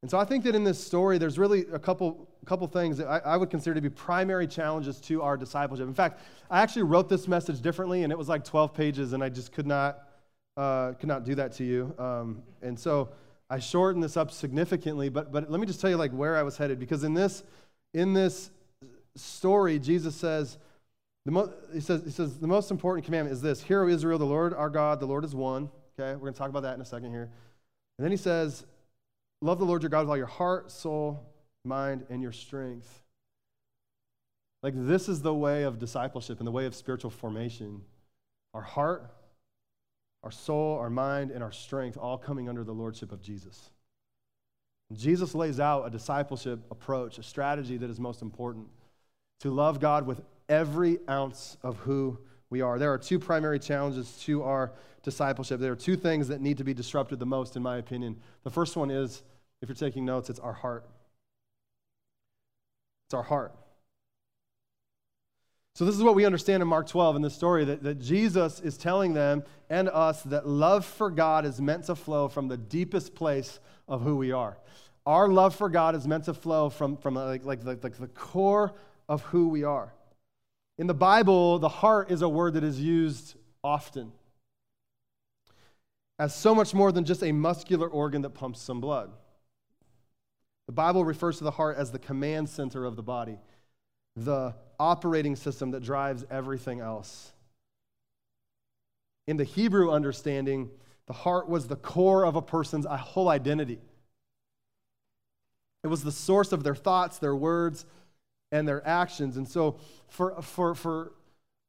And 0.01 0.11
so 0.11 0.19
I 0.19 0.25
think 0.25 0.45
that 0.45 0.55
in 0.55 0.65
this 0.65 0.83
story, 0.83 1.19
there's 1.19 1.39
really 1.39 1.67
a 1.71 1.79
couple, 1.79 2.27
couple 2.47 2.67
things 2.67 2.97
that 2.97 3.09
I, 3.09 3.19
I, 3.19 3.37
would 3.37 3.51
consider 3.51 3.75
to 3.75 3.83
be 3.83 3.91
primary 3.91 4.47
challenges 4.47 5.03
to 5.03 5.21
our 5.21 5.37
discipleship. 5.37 5.87
In 5.87 5.93
fact, 5.93 6.23
I 6.51 6.63
actually 6.63 6.85
wrote 6.85 7.11
this 7.11 7.29
message 7.29 7.61
differently, 7.61 8.05
and 8.05 8.11
it 8.11 8.17
was 8.17 8.31
like 8.31 8.43
12 8.43 8.73
pages, 8.73 9.13
and 9.13 9.23
I 9.23 9.29
just 9.29 9.53
could 9.53 9.67
not, 9.67 10.09
uh, 10.57 10.93
could 10.93 11.09
not 11.09 11.25
do 11.25 11.35
that 11.35 11.53
to 11.57 11.65
you. 11.65 11.95
Um, 11.99 12.43
and 12.63 12.81
so 12.81 13.11
I 13.53 13.59
shortened 13.59 14.03
this 14.03 14.17
up 14.17 14.31
significantly, 14.31 15.11
but, 15.11 15.31
but 15.31 15.51
let 15.51 15.61
me 15.61 15.67
just 15.67 15.79
tell 15.79 15.91
you 15.91 15.99
like 15.99 16.11
where 16.11 16.39
I 16.39 16.43
was 16.43 16.57
headed, 16.57 16.79
because 16.79 17.05
in 17.05 17.13
this, 17.13 17.45
in 17.93 18.15
this 18.15 18.51
story, 19.15 19.79
Jesus 19.79 20.17
says, 20.17 20.57
the 21.27 21.33
mo- 21.33 21.53
he, 21.71 21.81
says, 21.81 22.03
he 22.03 22.11
says, 22.11 22.39
the 22.39 22.47
most 22.47 22.71
important 22.71 23.05
commandment 23.05 23.35
is 23.35 23.43
this 23.43 23.63
Hear, 23.63 23.85
O 23.85 23.89
Israel, 23.89 24.19
the 24.19 24.25
Lord 24.25 24.55
our 24.55 24.71
God, 24.71 25.01
the 25.01 25.07
Lord 25.07 25.23
is 25.23 25.35
one. 25.35 25.69
Okay, 26.01 26.15
we're 26.15 26.21
going 26.21 26.33
to 26.33 26.39
talk 26.39 26.49
about 26.49 26.63
that 26.63 26.77
in 26.77 26.81
a 26.81 26.85
second 26.87 27.11
here. 27.11 27.31
And 27.99 28.05
then 28.05 28.11
he 28.11 28.17
says, 28.17 28.65
Love 29.43 29.59
the 29.59 29.67
Lord 29.67 29.83
your 29.83 29.91
God 29.91 30.01
with 30.01 30.09
all 30.09 30.17
your 30.17 30.25
heart, 30.25 30.71
soul, 30.71 31.23
mind, 31.63 32.07
and 32.09 32.23
your 32.23 32.33
strength. 32.33 33.03
Like, 34.63 34.73
this 34.75 35.11
is 35.11 35.21
the 35.21 35.35
way 35.35 35.65
of 35.65 35.79
discipleship 35.79 36.39
and 36.39 36.47
the 36.47 36.53
way 36.53 36.65
of 36.65 36.75
spiritual 36.75 37.11
formation. 37.11 37.83
Our 38.55 38.63
heart, 38.63 39.13
our 40.23 40.31
soul, 40.31 40.79
our 40.79 40.91
mind, 40.91 41.31
and 41.31 41.43
our 41.43 41.53
strength 41.53 41.97
all 41.97 42.17
coming 42.17 42.49
under 42.49 42.65
the 42.65 42.73
lordship 42.73 43.13
of 43.13 43.21
Jesus. 43.21 43.71
Jesus 44.93 45.35
lays 45.35 45.59
out 45.59 45.87
a 45.87 45.91
discipleship 45.91 46.61
approach, 46.71 47.19
a 47.19 47.23
strategy 47.23 47.77
that 47.77 47.91
is 47.91 47.99
most 47.99 48.23
important 48.23 48.67
to 49.41 49.51
love 49.51 49.81
God 49.81 50.07
with 50.07 50.21
every 50.49 50.99
ounce 51.09 51.57
of 51.63 51.79
who 51.79 52.19
we 52.51 52.61
are. 52.61 52.79
There 52.79 52.93
are 52.93 52.99
two 52.99 53.19
primary 53.19 53.59
challenges 53.59 54.19
to 54.25 54.43
our 54.43 54.73
discipleship. 55.03 55.61
There 55.61 55.73
are 55.73 55.77
two 55.77 55.97
things 55.97 56.29
that 56.29 56.41
need 56.41 56.59
to 56.59 56.65
be 56.65 56.75
disrupted 56.75 57.19
the 57.19 57.27
most, 57.27 57.57
in 57.57 57.63
my 57.63 57.79
opinion. 57.79 58.21
The 58.45 58.51
first 58.51 58.77
one 58.77 58.91
is 58.91 59.23
if 59.63 59.69
you're 59.69 59.77
taking 59.77 60.05
notes, 60.05 60.29
it's 60.29 60.39
our 60.39 60.53
heart. 60.53 60.85
It's 63.07 63.15
our 63.15 63.23
heart. 63.23 63.55
So, 65.75 65.87
this 65.87 65.95
is 65.95 66.03
what 66.03 66.15
we 66.15 66.27
understand 66.27 66.63
in 66.63 66.69
Mark 66.69 66.87
12 66.87 67.17
in 67.17 67.23
this 67.23 67.35
story 67.35 67.65
that, 67.65 67.83
that 67.83 67.99
Jesus 67.99 68.61
is 68.61 68.77
telling 68.77 69.15
them 69.15 69.43
and 69.71 69.89
us 69.89 70.23
that 70.25 70.47
love 70.47 70.85
for 70.85 71.11
God 71.11 71.47
is 71.47 71.61
meant 71.61 71.85
to 71.85 71.95
flow 71.95 72.29
from 72.29 72.49
the 72.49 72.59
deepest 72.59 73.15
place 73.15 73.59
of 73.89 74.03
who 74.03 74.17
we 74.17 74.33
are. 74.33 74.59
Our 75.07 75.29
love 75.29 75.55
for 75.55 75.71
God 75.71 75.95
is 75.95 76.07
meant 76.07 76.25
to 76.25 76.35
flow 76.35 76.69
from, 76.69 76.97
from 76.99 77.15
like, 77.15 77.45
like, 77.45 77.65
like, 77.65 77.83
like 77.83 77.97
the 77.97 78.09
core 78.09 78.75
of 79.09 79.23
who 79.23 79.49
we 79.49 79.65
are. 79.65 79.95
In 80.79 80.87
the 80.87 80.95
Bible, 80.95 81.59
the 81.59 81.69
heart 81.69 82.11
is 82.11 82.23
a 82.23 82.29
word 82.29 82.55
that 82.55 82.65
is 82.65 82.81
used 82.81 83.35
often 83.65 84.13
as 86.19 86.35
so 86.35 86.55
much 86.55 86.75
more 86.75 86.93
than 86.93 87.05
just 87.05 87.23
a 87.23 87.33
muscular 87.33 87.89
organ 87.89 88.23
that 88.23 88.31
pumps 88.31 88.61
some 88.61 88.81
blood. 88.81 89.11
The 90.67 90.73
Bible 90.73 91.05
refers 91.05 91.39
to 91.39 91.45
the 91.45 91.51
heart 91.51 91.77
as 91.77 91.91
the 91.91 91.99
command 91.99 92.49
center 92.49 92.85
of 92.85 92.95
the 92.95 93.03
body, 93.03 93.39
the 94.15 94.55
operating 94.83 95.37
system 95.37 95.71
that 95.71 95.83
drives 95.85 96.25
everything 96.29 96.81
else. 96.81 97.33
In 99.29 99.37
the 99.37 99.45
Hebrew 99.45 99.93
understanding, 99.93 100.71
the 101.07 101.13
heart 101.13 101.49
was 101.49 101.69
the 101.69 101.77
core 101.77 102.27
of 102.27 102.35
a 102.35 102.43
person's 102.43 102.85
whole 102.85 103.29
identity. 103.29 103.79
It 105.85 105.87
was 105.87 106.03
the 106.03 106.11
source 106.11 106.51
of 106.51 106.65
their 106.65 106.75
thoughts, 106.75 107.19
their 107.19 107.37
words, 107.37 107.87
and 108.51 108.67
their 108.67 108.85
actions. 108.87 109.37
And 109.37 109.47
so, 109.47 109.77
for, 110.09 110.43
for, 110.43 110.75
for 110.75 111.13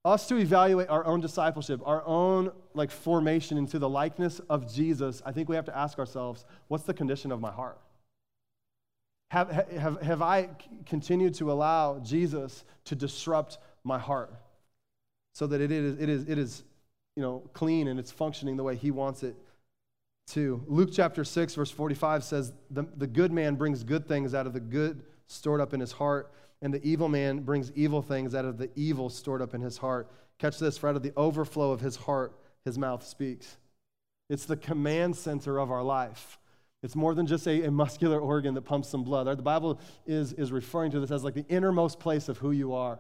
us 0.04 0.28
to 0.30 0.38
evaluate 0.38 0.90
our 0.90 1.06
own 1.06 1.22
discipleship, 1.22 1.82
our 1.86 2.04
own 2.08 2.52
like 2.74 2.90
formation 2.90 3.60
into 3.60 3.78
the 3.78 3.90
likeness 3.90 4.42
of 4.50 4.74
Jesus, 4.74 5.22
I 5.24 5.32
think 5.32 5.50
we 5.50 5.56
have 5.56 5.66
to 5.66 5.78
ask 5.78 6.00
ourselves, 6.00 6.46
what's 6.68 6.84
the 6.84 6.96
condition 6.96 7.32
of 7.32 7.40
my 7.40 7.52
heart? 7.52 7.78
Have, 9.34 9.50
have, 9.50 10.00
have 10.04 10.22
I 10.22 10.48
continued 10.86 11.34
to 11.36 11.52
allow 11.52 11.98
Jesus 11.98 12.64
to 12.86 12.94
disrupt 12.94 13.58
my 13.84 13.98
heart 13.98 14.32
so 15.34 15.48
that 15.48 15.60
it 15.60 15.72
is, 15.72 16.00
it 16.00 16.08
is, 16.08 16.30
it 16.30 16.38
is 16.38 16.62
you 17.16 17.24
know, 17.24 17.42
clean 17.52 17.88
and 17.88 18.00
it's 18.00 18.12
functioning 18.12 18.58
the 18.58 18.64
way 18.64 18.76
he 18.76 18.92
wants 18.92 19.24
it 19.24 19.36
to? 20.34 20.64
Luke 20.68 20.92
chapter 20.94 21.24
6, 21.24 21.56
verse 21.56 21.72
45 21.72 22.24
says, 22.24 22.54
the, 22.70 22.86
the 22.96 23.08
good 23.08 23.32
man 23.32 23.56
brings 23.56 23.84
good 23.84 24.08
things 24.08 24.36
out 24.36 24.46
of 24.46 24.54
the 24.54 24.60
good 24.60 25.02
stored 25.26 25.62
up 25.62 25.74
in 25.74 25.80
his 25.80 25.94
heart, 25.94 26.32
and 26.62 26.72
the 26.72 26.88
evil 26.88 27.10
man 27.10 27.40
brings 27.40 27.72
evil 27.72 28.04
things 28.04 28.36
out 28.36 28.46
of 28.46 28.60
the 28.60 28.70
evil 28.76 29.10
stored 29.10 29.42
up 29.42 29.56
in 29.56 29.62
his 29.62 29.80
heart. 29.80 30.12
Catch 30.38 30.60
this, 30.60 30.78
for 30.78 30.90
out 30.90 30.96
of 30.96 31.02
the 31.02 31.14
overflow 31.18 31.72
of 31.72 31.80
his 31.82 31.96
heart, 31.96 32.36
his 32.66 32.78
mouth 32.78 33.04
speaks. 33.04 33.58
It's 34.30 34.46
the 34.46 34.58
command 34.58 35.16
center 35.16 35.60
of 35.60 35.72
our 35.72 35.82
life. 35.82 36.38
It's 36.84 36.98
more 36.98 37.16
than 37.16 37.26
just 37.26 37.48
a, 37.48 37.64
a, 37.64 37.72
muscular 37.72 38.20
organ 38.20 38.54
that 38.56 38.64
pumps 38.64 38.90
some 38.90 39.04
blood. 39.06 39.26
The 39.26 39.42
Bible 39.42 39.80
is, 40.06 40.34
is 40.34 40.52
referring 40.52 40.92
to 40.92 41.00
this 41.00 41.12
as 41.12 41.24
like 41.24 41.34
the 41.34 41.46
innermost 41.48 41.98
place 42.00 42.28
of 42.28 42.38
who 42.38 42.52
you 42.52 42.74
are, 42.74 43.00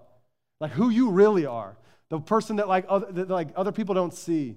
like 0.61 0.71
who 0.71 0.89
you 0.89 1.11
really 1.11 1.45
are, 1.45 1.77
the 2.09 2.19
person 2.19 2.55
that 2.55 2.69
like 2.69 2.85
other, 2.87 3.11
that, 3.11 3.29
like 3.29 3.49
other 3.57 3.73
people 3.73 3.93
don't 3.93 4.13
see, 4.13 4.55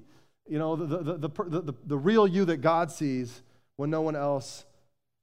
you 0.49 0.61
know, 0.61 0.77
the, 0.77 0.87
the, 0.87 1.18
the, 1.18 1.29
the, 1.29 1.61
the, 1.61 1.74
the 1.87 1.99
real 1.99 2.29
you 2.29 2.45
that 2.45 2.59
God 2.59 2.93
sees 2.93 3.43
when 3.74 3.91
no 3.91 4.01
one 4.01 4.14
else 4.14 4.64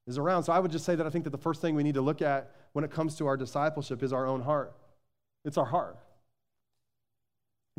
is 0.05 0.17
around. 0.17 0.43
So 0.43 0.51
I 0.51 0.59
would 0.59 0.71
just 0.71 0.83
say 0.85 0.95
that 0.95 1.07
I 1.07 1.09
think 1.09 1.23
that 1.23 1.29
the 1.29 1.37
first 1.37 1.61
thing 1.61 1.73
we 1.73 1.83
need 1.83 1.95
to 1.95 2.01
look 2.01 2.21
at 2.21 2.51
when 2.73 2.83
it 2.83 2.91
comes 2.91 3.15
to 3.17 3.27
our 3.27 3.37
discipleship 3.37 4.03
is 4.03 4.11
our 4.11 4.27
own 4.27 4.41
heart. 4.41 4.73
It's 5.45 5.57
our 5.57 5.65
heart. 5.65 5.97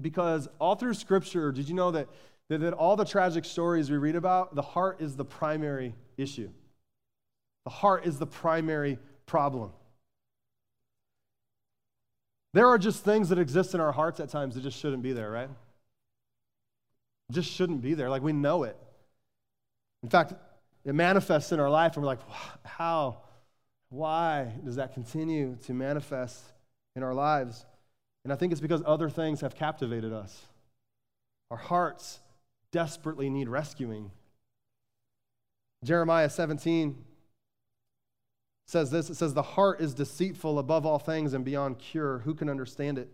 Because 0.00 0.48
all 0.58 0.74
through 0.74 0.94
Scripture, 0.94 1.52
did 1.52 1.68
you 1.68 1.74
know 1.74 1.90
that, 1.90 2.08
that, 2.48 2.60
that 2.60 2.72
all 2.74 2.96
the 2.96 3.04
tragic 3.04 3.44
stories 3.44 3.90
we 3.90 3.96
read 3.96 4.16
about, 4.16 4.54
the 4.54 4.62
heart 4.62 5.00
is 5.00 5.16
the 5.16 5.24
primary 5.24 5.94
issue. 6.16 6.50
The 7.64 7.70
heart 7.70 8.06
is 8.06 8.18
the 8.18 8.26
primary 8.26 8.98
problem. 9.26 9.72
There 12.52 12.68
are 12.68 12.78
just 12.78 13.04
things 13.04 13.30
that 13.30 13.38
exist 13.38 13.74
in 13.74 13.80
our 13.80 13.92
hearts 13.92 14.20
at 14.20 14.28
times 14.28 14.54
that 14.54 14.62
just 14.62 14.78
shouldn't 14.78 15.02
be 15.02 15.12
there, 15.12 15.30
right? 15.30 15.50
Just 17.32 17.50
shouldn't 17.50 17.80
be 17.80 17.94
there. 17.94 18.10
Like 18.10 18.22
we 18.22 18.32
know 18.32 18.64
it. 18.64 18.76
In 20.02 20.08
fact, 20.08 20.34
it 20.84 20.94
manifests 20.94 21.50
in 21.50 21.58
our 21.58 21.70
life, 21.70 21.94
and 21.94 22.02
we're 22.02 22.08
like, 22.08 22.20
how, 22.64 23.22
why 23.88 24.52
does 24.64 24.76
that 24.76 24.92
continue 24.92 25.56
to 25.64 25.72
manifest 25.72 26.44
in 26.94 27.02
our 27.02 27.14
lives? 27.14 27.64
And 28.22 28.32
I 28.32 28.36
think 28.36 28.52
it's 28.52 28.60
because 28.60 28.82
other 28.84 29.08
things 29.08 29.40
have 29.40 29.54
captivated 29.54 30.12
us. 30.12 30.46
Our 31.50 31.56
hearts 31.56 32.20
desperately 32.74 33.30
need 33.30 33.48
rescuing. 33.48 34.10
Jeremiah 35.84 36.28
17 36.28 36.96
says 38.66 38.90
this 38.90 39.10
it 39.10 39.14
says, 39.14 39.32
The 39.32 39.42
heart 39.42 39.80
is 39.80 39.94
deceitful 39.94 40.58
above 40.58 40.84
all 40.84 40.98
things 40.98 41.34
and 41.34 41.44
beyond 41.44 41.78
cure. 41.78 42.18
Who 42.24 42.34
can 42.34 42.48
understand 42.48 42.98
it? 42.98 43.08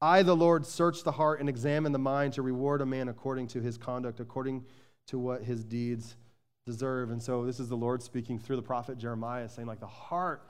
I, 0.00 0.22
the 0.22 0.34
Lord, 0.34 0.64
search 0.64 1.04
the 1.04 1.12
heart 1.12 1.40
and 1.40 1.50
examine 1.50 1.92
the 1.92 1.98
mind 1.98 2.32
to 2.32 2.42
reward 2.42 2.80
a 2.80 2.86
man 2.86 3.10
according 3.10 3.48
to 3.48 3.60
his 3.60 3.76
conduct, 3.76 4.20
according 4.20 4.64
to 5.08 5.18
what 5.18 5.42
his 5.42 5.62
deeds 5.62 6.16
deserve. 6.64 7.10
And 7.10 7.22
so 7.22 7.44
this 7.44 7.60
is 7.60 7.68
the 7.68 7.76
Lord 7.76 8.02
speaking 8.02 8.38
through 8.38 8.56
the 8.56 8.62
prophet 8.62 8.96
Jeremiah, 8.96 9.50
saying, 9.50 9.68
like, 9.68 9.80
the 9.80 9.86
heart 9.86 10.42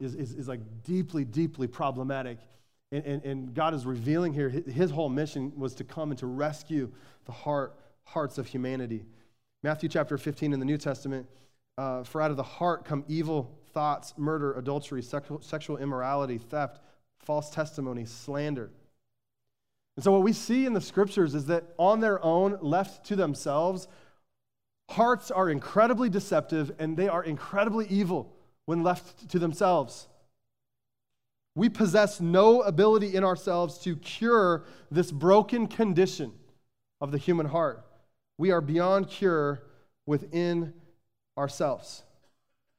is, 0.00 0.16
is, 0.16 0.34
is 0.34 0.48
like 0.48 0.60
deeply, 0.82 1.24
deeply 1.24 1.68
problematic. 1.68 2.38
And, 2.90 3.04
and, 3.04 3.24
and 3.24 3.54
God 3.54 3.74
is 3.74 3.84
revealing 3.84 4.32
here 4.32 4.48
his 4.48 4.90
whole 4.90 5.08
mission 5.08 5.52
was 5.56 5.74
to 5.76 5.84
come 5.84 6.10
and 6.10 6.18
to 6.18 6.26
rescue 6.26 6.90
the 7.26 7.32
heart, 7.32 7.78
hearts 8.04 8.38
of 8.38 8.46
humanity. 8.46 9.04
Matthew 9.62 9.88
chapter 9.88 10.16
15 10.16 10.52
in 10.52 10.60
the 10.60 10.66
New 10.66 10.78
Testament, 10.78 11.28
uh, 11.76 12.02
for 12.02 12.22
out 12.22 12.30
of 12.30 12.36
the 12.36 12.42
heart 12.42 12.84
come 12.84 13.04
evil 13.08 13.58
thoughts, 13.72 14.14
murder, 14.16 14.54
adultery, 14.54 15.02
sexual, 15.02 15.40
sexual 15.42 15.76
immorality, 15.76 16.38
theft, 16.38 16.80
false 17.18 17.50
testimony, 17.50 18.04
slander. 18.04 18.70
And 19.96 20.04
so, 20.04 20.12
what 20.12 20.22
we 20.22 20.32
see 20.32 20.64
in 20.64 20.72
the 20.72 20.80
scriptures 20.80 21.34
is 21.34 21.46
that 21.46 21.64
on 21.76 22.00
their 22.00 22.24
own, 22.24 22.58
left 22.62 23.06
to 23.06 23.16
themselves, 23.16 23.88
hearts 24.90 25.30
are 25.30 25.50
incredibly 25.50 26.08
deceptive 26.08 26.72
and 26.78 26.96
they 26.96 27.08
are 27.08 27.22
incredibly 27.22 27.86
evil 27.88 28.32
when 28.64 28.82
left 28.82 29.28
to 29.30 29.38
themselves. 29.38 30.08
We 31.58 31.68
possess 31.68 32.20
no 32.20 32.62
ability 32.62 33.16
in 33.16 33.24
ourselves 33.24 33.78
to 33.78 33.96
cure 33.96 34.62
this 34.92 35.10
broken 35.10 35.66
condition 35.66 36.32
of 37.00 37.10
the 37.10 37.18
human 37.18 37.46
heart. 37.46 37.84
We 38.38 38.52
are 38.52 38.60
beyond 38.60 39.08
cure 39.08 39.64
within 40.06 40.72
ourselves. 41.36 42.04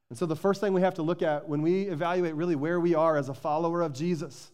And 0.09 0.17
so, 0.17 0.25
the 0.25 0.35
first 0.37 0.61
thing 0.61 0.71
we 0.71 0.79
have 0.79 0.93
to 0.93 1.01
look 1.01 1.21
at 1.21 1.49
when 1.49 1.61
we 1.61 1.89
evaluate 1.89 2.35
really 2.35 2.55
where 2.55 2.79
we 2.79 2.95
are 2.95 3.17
as 3.17 3.27
a 3.27 3.33
follower 3.33 3.81
of 3.81 3.91
Jesus, 3.91 4.49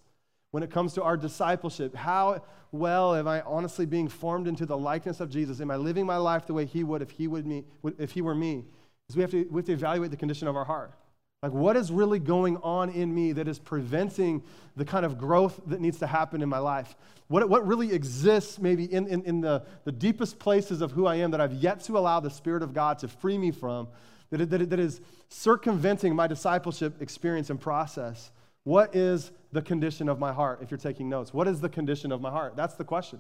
when 0.49 0.63
it 0.63 0.71
comes 0.71 0.95
to 0.95 1.03
our 1.03 1.17
discipleship, 1.17 1.93
how 1.93 2.43
well 2.71 3.13
am 3.13 3.27
I 3.27 3.41
honestly 3.41 3.85
being 3.85 4.07
formed 4.07 4.47
into 4.47 4.65
the 4.65 4.75
likeness 4.75 5.19
of 5.19 5.29
Jesus? 5.29 5.61
Am 5.61 5.69
I 5.69 5.75
living 5.75 6.07
my 6.07 6.17
life 6.17 6.47
the 6.47 6.53
way 6.55 6.65
He 6.65 6.83
would 6.83 7.03
if 7.03 7.11
He, 7.11 7.27
would 7.27 7.45
me, 7.45 7.63
if 7.99 8.09
he 8.09 8.23
were 8.23 8.33
me? 8.33 8.65
Is 9.07 9.15
we 9.15 9.21
have, 9.21 9.29
to, 9.29 9.43
we 9.51 9.59
have 9.59 9.67
to 9.67 9.73
evaluate 9.73 10.09
the 10.09 10.17
condition 10.17 10.47
of 10.47 10.55
our 10.55 10.65
heart. 10.65 10.95
Like, 11.43 11.51
what 11.51 11.75
is 11.77 11.91
really 11.91 12.19
going 12.19 12.57
on 12.57 12.89
in 12.89 13.13
me 13.13 13.31
that 13.33 13.47
is 13.47 13.59
preventing 13.59 14.43
the 14.75 14.85
kind 14.85 15.05
of 15.05 15.17
growth 15.17 15.59
that 15.67 15.79
needs 15.79 15.99
to 15.99 16.07
happen 16.07 16.41
in 16.41 16.49
my 16.49 16.57
life? 16.57 16.95
What, 17.27 17.47
what 17.49 17.67
really 17.67 17.91
exists 17.91 18.59
maybe 18.59 18.91
in, 18.91 19.07
in, 19.07 19.23
in 19.23 19.41
the, 19.41 19.63
the 19.83 19.91
deepest 19.91 20.39
places 20.39 20.81
of 20.81 20.91
who 20.91 21.05
I 21.05 21.15
am 21.15 21.31
that 21.31 21.41
I've 21.41 21.53
yet 21.53 21.81
to 21.81 21.97
allow 21.97 22.19
the 22.19 22.29
Spirit 22.29 22.63
of 22.63 22.73
God 22.73 22.99
to 22.99 23.07
free 23.07 23.37
me 23.37 23.51
from, 23.51 23.87
that, 24.31 24.49
that, 24.49 24.69
that 24.69 24.79
is 24.79 25.01
circumventing 25.29 26.15
my 26.15 26.27
discipleship 26.27 27.01
experience 27.01 27.49
and 27.49 27.59
process? 27.59 28.31
What 28.63 28.95
is 28.95 29.31
the 29.51 29.61
condition 29.61 30.09
of 30.09 30.19
my 30.19 30.33
heart? 30.33 30.59
If 30.61 30.71
you're 30.71 30.77
taking 30.79 31.09
notes, 31.09 31.33
what 31.33 31.47
is 31.47 31.61
the 31.61 31.69
condition 31.69 32.11
of 32.11 32.21
my 32.21 32.31
heart? 32.31 32.55
That's 32.55 32.75
the 32.75 32.83
question. 32.83 33.19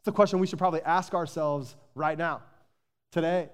It's 0.00 0.06
the 0.06 0.12
question 0.12 0.38
we 0.38 0.46
should 0.46 0.58
probably 0.58 0.82
ask 0.82 1.14
ourselves 1.14 1.76
right 1.94 2.16
now, 2.16 2.42
today, 3.12 3.48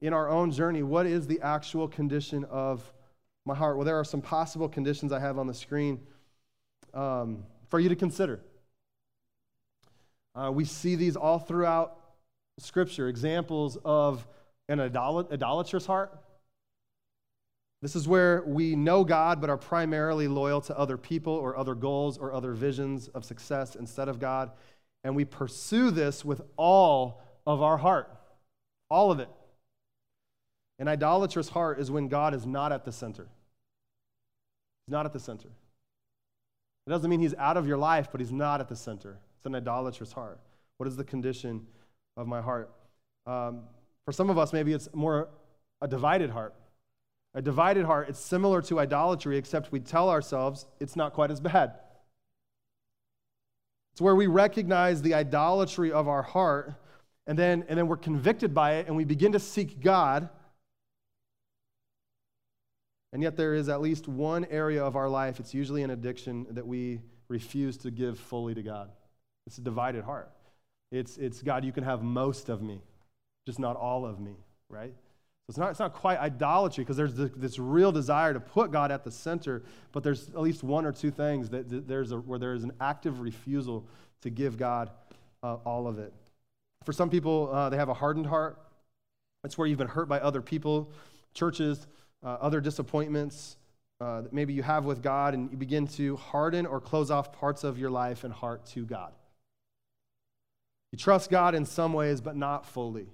in 0.00 0.12
our 0.12 0.28
own 0.28 0.50
journey. 0.50 0.82
What 0.82 1.06
is 1.06 1.26
the 1.26 1.40
actual 1.40 1.88
condition 1.88 2.44
of 2.44 2.92
my 3.48 3.54
heart? 3.54 3.76
Well, 3.76 3.84
there 3.84 3.98
are 3.98 4.04
some 4.04 4.20
possible 4.20 4.68
conditions 4.68 5.12
I 5.12 5.18
have 5.18 5.38
on 5.38 5.46
the 5.46 5.54
screen 5.54 6.00
um, 6.94 7.44
for 7.68 7.80
you 7.80 7.88
to 7.88 7.96
consider. 7.96 8.40
Uh, 10.34 10.52
we 10.52 10.64
see 10.64 10.94
these 10.94 11.16
all 11.16 11.38
throughout 11.38 11.98
Scripture 12.58 13.08
examples 13.08 13.76
of 13.84 14.26
an 14.68 14.78
idolat- 14.78 15.32
idolatrous 15.32 15.86
heart. 15.86 16.16
This 17.80 17.96
is 17.96 18.06
where 18.08 18.42
we 18.46 18.74
know 18.76 19.04
God 19.04 19.40
but 19.40 19.48
are 19.50 19.56
primarily 19.56 20.28
loyal 20.28 20.60
to 20.62 20.76
other 20.76 20.96
people 20.96 21.32
or 21.32 21.56
other 21.56 21.74
goals 21.74 22.18
or 22.18 22.32
other 22.32 22.52
visions 22.52 23.08
of 23.08 23.24
success 23.24 23.76
instead 23.76 24.08
of 24.08 24.18
God. 24.18 24.50
And 25.04 25.14
we 25.14 25.24
pursue 25.24 25.90
this 25.90 26.24
with 26.24 26.42
all 26.56 27.22
of 27.46 27.62
our 27.62 27.78
heart, 27.78 28.10
all 28.90 29.10
of 29.10 29.20
it. 29.20 29.28
An 30.80 30.88
idolatrous 30.88 31.48
heart 31.48 31.80
is 31.80 31.90
when 31.90 32.08
God 32.08 32.34
is 32.34 32.46
not 32.46 32.72
at 32.72 32.84
the 32.84 32.92
center. 32.92 33.28
He's 34.88 34.92
not 34.92 35.04
at 35.04 35.12
the 35.12 35.20
center. 35.20 35.48
It 36.86 36.90
doesn't 36.90 37.10
mean 37.10 37.20
he's 37.20 37.34
out 37.34 37.58
of 37.58 37.66
your 37.66 37.76
life, 37.76 38.08
but 38.10 38.22
he's 38.22 38.32
not 38.32 38.62
at 38.62 38.68
the 38.68 38.74
center. 38.74 39.18
It's 39.36 39.44
an 39.44 39.54
idolatrous 39.54 40.12
heart. 40.12 40.40
What 40.78 40.86
is 40.86 40.96
the 40.96 41.04
condition 41.04 41.66
of 42.16 42.26
my 42.26 42.40
heart? 42.40 42.70
Um, 43.26 43.64
for 44.06 44.12
some 44.12 44.30
of 44.30 44.38
us, 44.38 44.54
maybe 44.54 44.72
it's 44.72 44.88
more 44.94 45.28
a 45.82 45.88
divided 45.88 46.30
heart. 46.30 46.54
A 47.34 47.42
divided 47.42 47.84
heart, 47.84 48.08
it's 48.08 48.18
similar 48.18 48.62
to 48.62 48.80
idolatry, 48.80 49.36
except 49.36 49.70
we 49.70 49.80
tell 49.80 50.08
ourselves 50.08 50.64
it's 50.80 50.96
not 50.96 51.12
quite 51.12 51.30
as 51.30 51.38
bad. 51.38 51.74
It's 53.92 54.00
where 54.00 54.16
we 54.16 54.26
recognize 54.26 55.02
the 55.02 55.12
idolatry 55.12 55.92
of 55.92 56.08
our 56.08 56.22
heart, 56.22 56.72
and 57.26 57.38
then, 57.38 57.62
and 57.68 57.78
then 57.78 57.88
we're 57.88 57.98
convicted 57.98 58.54
by 58.54 58.76
it, 58.76 58.86
and 58.86 58.96
we 58.96 59.04
begin 59.04 59.32
to 59.32 59.38
seek 59.38 59.82
God 59.82 60.30
and 63.12 63.22
yet, 63.22 63.36
there 63.36 63.54
is 63.54 63.68
at 63.68 63.80
least 63.80 64.06
one 64.08 64.44
area 64.46 64.84
of 64.84 64.96
our 64.96 65.08
life, 65.08 65.40
it's 65.40 65.54
usually 65.54 65.82
an 65.82 65.90
addiction, 65.90 66.46
that 66.50 66.66
we 66.66 67.00
refuse 67.28 67.76
to 67.78 67.90
give 67.90 68.18
fully 68.18 68.54
to 68.54 68.62
God. 68.62 68.90
It's 69.46 69.58
a 69.58 69.62
divided 69.62 70.04
heart. 70.04 70.30
It's, 70.92 71.16
it's 71.16 71.42
God, 71.42 71.64
you 71.64 71.72
can 71.72 71.84
have 71.84 72.02
most 72.02 72.48
of 72.48 72.62
me, 72.62 72.82
just 73.46 73.58
not 73.58 73.76
all 73.76 74.06
of 74.06 74.20
me, 74.20 74.36
right? 74.68 74.92
So 74.92 75.50
it's 75.50 75.58
not, 75.58 75.70
it's 75.70 75.80
not 75.80 75.94
quite 75.94 76.18
idolatry 76.18 76.84
because 76.84 76.96
there's 76.96 77.14
this, 77.14 77.58
real 77.58 77.92
desire 77.92 78.34
to 78.34 78.40
put 78.40 78.70
God 78.70 78.90
at 78.90 79.04
the 79.04 79.10
center, 79.10 79.62
but 79.92 80.02
there's 80.02 80.28
at 80.28 80.40
least 80.40 80.62
one 80.62 80.84
or 80.84 80.92
two 80.92 81.10
things 81.10 81.48
that, 81.50 81.68
that 81.70 81.88
there's 81.88 82.12
a, 82.12 82.18
where 82.18 82.38
there 82.38 82.52
is 82.52 82.64
an 82.64 82.72
active 82.80 83.20
refusal 83.20 83.86
to 84.20 84.28
give 84.28 84.58
God 84.58 84.90
uh, 85.42 85.54
all 85.64 85.86
of 85.86 85.98
it. 85.98 86.12
For 86.84 86.92
some 86.92 87.08
people, 87.08 87.50
uh, 87.52 87.70
they 87.70 87.76
have 87.76 87.88
a 87.88 87.94
hardened 87.94 88.26
heart. 88.26 88.58
It's 89.44 89.56
where 89.56 89.66
you've 89.66 89.78
been 89.78 89.88
hurt 89.88 90.08
by 90.08 90.20
other 90.20 90.42
people, 90.42 90.90
churches, 91.32 91.86
uh, 92.24 92.36
other 92.40 92.60
disappointments 92.60 93.56
uh, 94.00 94.22
that 94.22 94.32
maybe 94.32 94.52
you 94.52 94.62
have 94.62 94.84
with 94.84 95.02
God, 95.02 95.34
and 95.34 95.50
you 95.50 95.56
begin 95.56 95.86
to 95.88 96.16
harden 96.16 96.66
or 96.66 96.80
close 96.80 97.10
off 97.10 97.32
parts 97.32 97.64
of 97.64 97.78
your 97.78 97.90
life 97.90 98.24
and 98.24 98.32
heart 98.32 98.64
to 98.66 98.84
God. 98.84 99.12
You 100.92 100.98
trust 100.98 101.30
God 101.30 101.54
in 101.54 101.64
some 101.64 101.92
ways, 101.92 102.20
but 102.20 102.36
not 102.36 102.64
fully. 102.64 103.08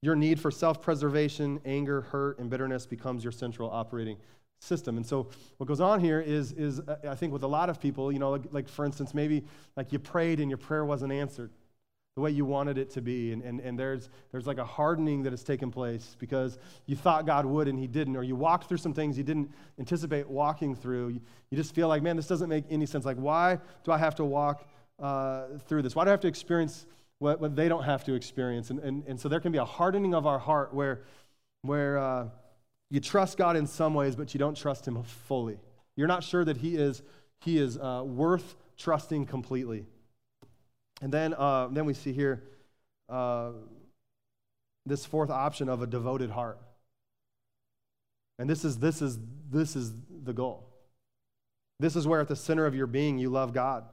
Your 0.00 0.16
need 0.16 0.40
for 0.40 0.50
self 0.50 0.82
preservation, 0.82 1.60
anger, 1.64 2.00
hurt, 2.00 2.38
and 2.38 2.50
bitterness 2.50 2.86
becomes 2.86 3.22
your 3.22 3.32
central 3.32 3.70
operating 3.70 4.16
system. 4.58 4.96
And 4.96 5.06
so, 5.06 5.28
what 5.58 5.66
goes 5.66 5.80
on 5.80 6.00
here 6.00 6.20
is, 6.20 6.52
is 6.52 6.80
uh, 6.80 6.96
I 7.08 7.14
think, 7.14 7.32
with 7.32 7.42
a 7.42 7.48
lot 7.48 7.70
of 7.70 7.80
people, 7.80 8.10
you 8.10 8.18
know, 8.18 8.30
like, 8.30 8.42
like 8.50 8.68
for 8.68 8.84
instance, 8.84 9.14
maybe 9.14 9.44
like 9.76 9.92
you 9.92 9.98
prayed 9.98 10.40
and 10.40 10.50
your 10.50 10.58
prayer 10.58 10.84
wasn't 10.84 11.12
answered 11.12 11.50
the 12.14 12.20
way 12.20 12.30
you 12.30 12.44
wanted 12.44 12.76
it 12.76 12.90
to 12.90 13.00
be. 13.00 13.32
And, 13.32 13.42
and, 13.42 13.60
and 13.60 13.78
there's, 13.78 14.10
there's 14.30 14.46
like 14.46 14.58
a 14.58 14.64
hardening 14.64 15.22
that 15.22 15.32
has 15.32 15.42
taken 15.42 15.70
place 15.70 16.14
because 16.18 16.58
you 16.86 16.94
thought 16.94 17.24
God 17.24 17.46
would 17.46 17.68
and 17.68 17.78
He 17.78 17.86
didn't, 17.86 18.16
or 18.16 18.22
you 18.22 18.36
walked 18.36 18.68
through 18.68 18.78
some 18.78 18.92
things 18.92 19.16
you 19.16 19.24
didn't 19.24 19.50
anticipate 19.78 20.28
walking 20.28 20.74
through. 20.74 21.08
You, 21.08 21.20
you 21.50 21.56
just 21.56 21.74
feel 21.74 21.88
like, 21.88 22.02
man, 22.02 22.16
this 22.16 22.26
doesn't 22.26 22.48
make 22.48 22.64
any 22.68 22.84
sense. 22.84 23.06
Like, 23.06 23.16
why 23.16 23.58
do 23.84 23.92
I 23.92 23.98
have 23.98 24.14
to 24.16 24.24
walk 24.24 24.68
uh, 24.98 25.44
through 25.66 25.82
this? 25.82 25.96
Why 25.96 26.04
do 26.04 26.10
I 26.10 26.12
have 26.12 26.20
to 26.20 26.28
experience 26.28 26.86
what, 27.18 27.40
what 27.40 27.56
they 27.56 27.68
don't 27.68 27.84
have 27.84 28.04
to 28.04 28.14
experience? 28.14 28.68
And, 28.68 28.80
and, 28.80 29.04
and 29.06 29.18
so 29.18 29.28
there 29.30 29.40
can 29.40 29.52
be 29.52 29.58
a 29.58 29.64
hardening 29.64 30.14
of 30.14 30.26
our 30.26 30.38
heart 30.38 30.74
where, 30.74 31.04
where 31.62 31.96
uh, 31.96 32.28
you 32.90 33.00
trust 33.00 33.38
God 33.38 33.56
in 33.56 33.66
some 33.66 33.94
ways, 33.94 34.16
but 34.16 34.34
you 34.34 34.38
don't 34.38 34.56
trust 34.56 34.86
Him 34.86 35.02
fully. 35.02 35.58
You're 35.96 36.08
not 36.08 36.24
sure 36.24 36.44
that 36.44 36.58
He 36.58 36.76
is, 36.76 37.02
he 37.40 37.56
is 37.56 37.78
uh, 37.78 38.02
worth 38.04 38.54
trusting 38.76 39.24
completely. 39.24 39.86
And 41.02 41.12
then, 41.12 41.34
uh, 41.34 41.68
then 41.70 41.84
we 41.84 41.94
see 41.94 42.12
here 42.12 42.44
uh, 43.08 43.50
this 44.86 45.04
fourth 45.04 45.30
option 45.30 45.68
of 45.68 45.82
a 45.82 45.86
devoted 45.86 46.30
heart. 46.30 46.58
And 48.38 48.48
this 48.48 48.64
is, 48.64 48.78
this, 48.78 49.02
is, 49.02 49.18
this 49.50 49.76
is 49.76 49.92
the 50.24 50.32
goal. 50.32 50.68
This 51.80 51.96
is 51.96 52.06
where, 52.06 52.20
at 52.20 52.28
the 52.28 52.36
center 52.36 52.66
of 52.66 52.76
your 52.76 52.86
being, 52.86 53.18
you 53.18 53.28
love 53.28 53.52
God, 53.52 53.84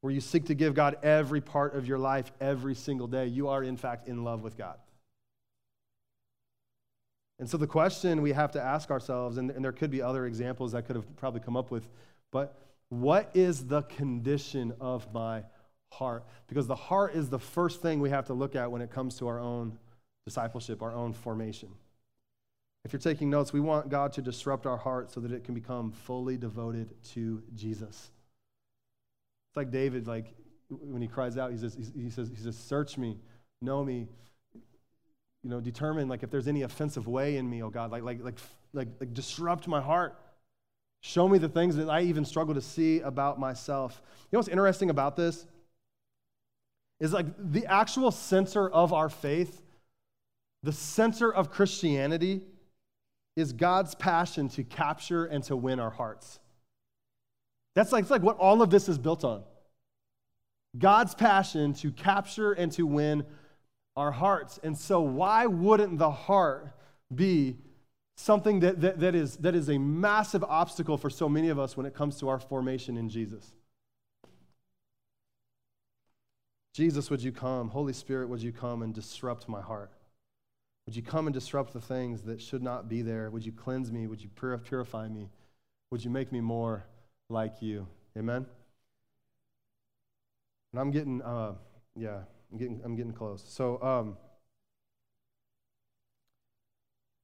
where 0.00 0.12
you 0.12 0.20
seek 0.20 0.46
to 0.46 0.54
give 0.54 0.74
God 0.74 0.98
every 1.04 1.40
part 1.40 1.76
of 1.76 1.86
your 1.86 1.98
life 1.98 2.32
every 2.40 2.74
single 2.74 3.06
day. 3.06 3.26
You 3.26 3.48
are, 3.48 3.62
in 3.62 3.76
fact, 3.76 4.08
in 4.08 4.24
love 4.24 4.42
with 4.42 4.58
God. 4.58 4.78
And 7.38 7.48
so, 7.48 7.56
the 7.56 7.66
question 7.66 8.22
we 8.22 8.32
have 8.32 8.52
to 8.52 8.62
ask 8.62 8.90
ourselves, 8.90 9.38
and, 9.38 9.50
and 9.50 9.64
there 9.64 9.72
could 9.72 9.90
be 9.90 10.02
other 10.02 10.26
examples 10.26 10.74
I 10.74 10.80
could 10.80 10.96
have 10.96 11.16
probably 11.16 11.40
come 11.40 11.56
up 11.56 11.70
with, 11.70 11.88
but 12.32 12.58
what 12.88 13.30
is 13.34 13.66
the 13.66 13.82
condition 13.82 14.72
of 14.80 15.12
my 15.12 15.44
heart. 15.94 16.24
Because 16.46 16.66
the 16.66 16.74
heart 16.74 17.14
is 17.14 17.28
the 17.28 17.38
first 17.38 17.82
thing 17.82 18.00
we 18.00 18.10
have 18.10 18.26
to 18.26 18.34
look 18.34 18.54
at 18.54 18.70
when 18.70 18.82
it 18.82 18.90
comes 18.90 19.16
to 19.18 19.28
our 19.28 19.40
own 19.40 19.78
discipleship, 20.26 20.82
our 20.82 20.92
own 20.92 21.12
formation. 21.12 21.70
If 22.84 22.92
you're 22.92 23.00
taking 23.00 23.30
notes, 23.30 23.52
we 23.52 23.60
want 23.60 23.88
God 23.88 24.12
to 24.14 24.22
disrupt 24.22 24.66
our 24.66 24.76
heart 24.76 25.10
so 25.10 25.20
that 25.20 25.32
it 25.32 25.44
can 25.44 25.54
become 25.54 25.90
fully 25.90 26.36
devoted 26.36 26.94
to 27.14 27.42
Jesus. 27.54 28.10
It's 29.48 29.56
like 29.56 29.70
David, 29.70 30.06
like 30.06 30.34
when 30.68 31.00
he 31.00 31.08
cries 31.08 31.38
out, 31.38 31.50
he 31.52 31.58
says, 31.58 31.76
he 31.96 32.10
says, 32.10 32.28
he 32.28 32.42
says, 32.42 32.56
search 32.56 32.98
me, 32.98 33.18
know 33.62 33.84
me, 33.84 34.08
you 35.42 35.50
know, 35.50 35.60
determine 35.60 36.08
like 36.08 36.22
if 36.22 36.30
there's 36.30 36.48
any 36.48 36.62
offensive 36.62 37.06
way 37.06 37.36
in 37.36 37.48
me, 37.48 37.62
oh 37.62 37.70
God, 37.70 37.90
like 37.90 38.02
like 38.02 38.22
like 38.22 38.38
like, 38.72 38.88
like 39.00 39.14
disrupt 39.14 39.68
my 39.68 39.80
heart. 39.80 40.18
Show 41.02 41.28
me 41.28 41.36
the 41.36 41.50
things 41.50 41.76
that 41.76 41.90
I 41.90 42.00
even 42.00 42.24
struggle 42.24 42.54
to 42.54 42.62
see 42.62 43.00
about 43.00 43.38
myself. 43.38 44.00
You 44.04 44.36
know 44.36 44.38
what's 44.38 44.48
interesting 44.48 44.88
about 44.88 45.16
this? 45.16 45.46
Is 47.00 47.12
like 47.12 47.26
the 47.38 47.66
actual 47.66 48.10
center 48.10 48.68
of 48.68 48.92
our 48.92 49.08
faith, 49.08 49.62
the 50.62 50.72
center 50.72 51.32
of 51.32 51.50
Christianity 51.50 52.42
is 53.36 53.52
God's 53.52 53.94
passion 53.94 54.48
to 54.50 54.64
capture 54.64 55.24
and 55.24 55.42
to 55.44 55.56
win 55.56 55.80
our 55.80 55.90
hearts. 55.90 56.38
That's 57.74 57.92
like, 57.92 58.08
like 58.08 58.22
what 58.22 58.38
all 58.38 58.62
of 58.62 58.70
this 58.70 58.88
is 58.88 58.98
built 58.98 59.24
on. 59.24 59.42
God's 60.78 61.14
passion 61.14 61.74
to 61.74 61.90
capture 61.90 62.52
and 62.52 62.70
to 62.72 62.86
win 62.86 63.24
our 63.96 64.12
hearts. 64.12 64.58
And 64.62 64.76
so, 64.76 65.00
why 65.00 65.46
wouldn't 65.46 65.98
the 65.98 66.10
heart 66.10 66.72
be 67.14 67.58
something 68.16 68.60
that, 68.60 68.80
that, 68.80 69.00
that, 69.00 69.14
is, 69.14 69.36
that 69.38 69.54
is 69.54 69.68
a 69.68 69.78
massive 69.78 70.44
obstacle 70.44 70.96
for 70.96 71.10
so 71.10 71.28
many 71.28 71.48
of 71.48 71.58
us 71.58 71.76
when 71.76 71.86
it 71.86 71.94
comes 71.94 72.18
to 72.20 72.28
our 72.28 72.38
formation 72.38 72.96
in 72.96 73.08
Jesus. 73.08 73.52
Jesus, 76.74 77.08
would 77.08 77.22
you 77.22 77.30
come? 77.30 77.68
Holy 77.68 77.92
Spirit, 77.92 78.28
would 78.28 78.42
you 78.42 78.52
come 78.52 78.82
and 78.82 78.92
disrupt 78.92 79.48
my 79.48 79.60
heart? 79.60 79.92
Would 80.86 80.96
you 80.96 81.02
come 81.02 81.28
and 81.28 81.32
disrupt 81.32 81.72
the 81.72 81.80
things 81.80 82.22
that 82.22 82.42
should 82.42 82.64
not 82.64 82.88
be 82.88 83.00
there? 83.00 83.30
Would 83.30 83.46
you 83.46 83.52
cleanse 83.52 83.92
me? 83.92 84.08
Would 84.08 84.20
you 84.20 84.28
purify 84.28 85.08
me? 85.08 85.30
Would 85.92 86.04
you 86.04 86.10
make 86.10 86.32
me 86.32 86.40
more 86.40 86.84
like 87.30 87.62
you? 87.62 87.86
Amen? 88.18 88.44
And 90.72 90.80
I'm 90.80 90.90
getting, 90.90 91.22
uh, 91.22 91.52
yeah, 91.94 92.18
I'm 92.50 92.58
getting, 92.58 92.80
I'm 92.84 92.96
getting 92.96 93.12
close. 93.12 93.44
So, 93.46 93.80
um, 93.80 94.16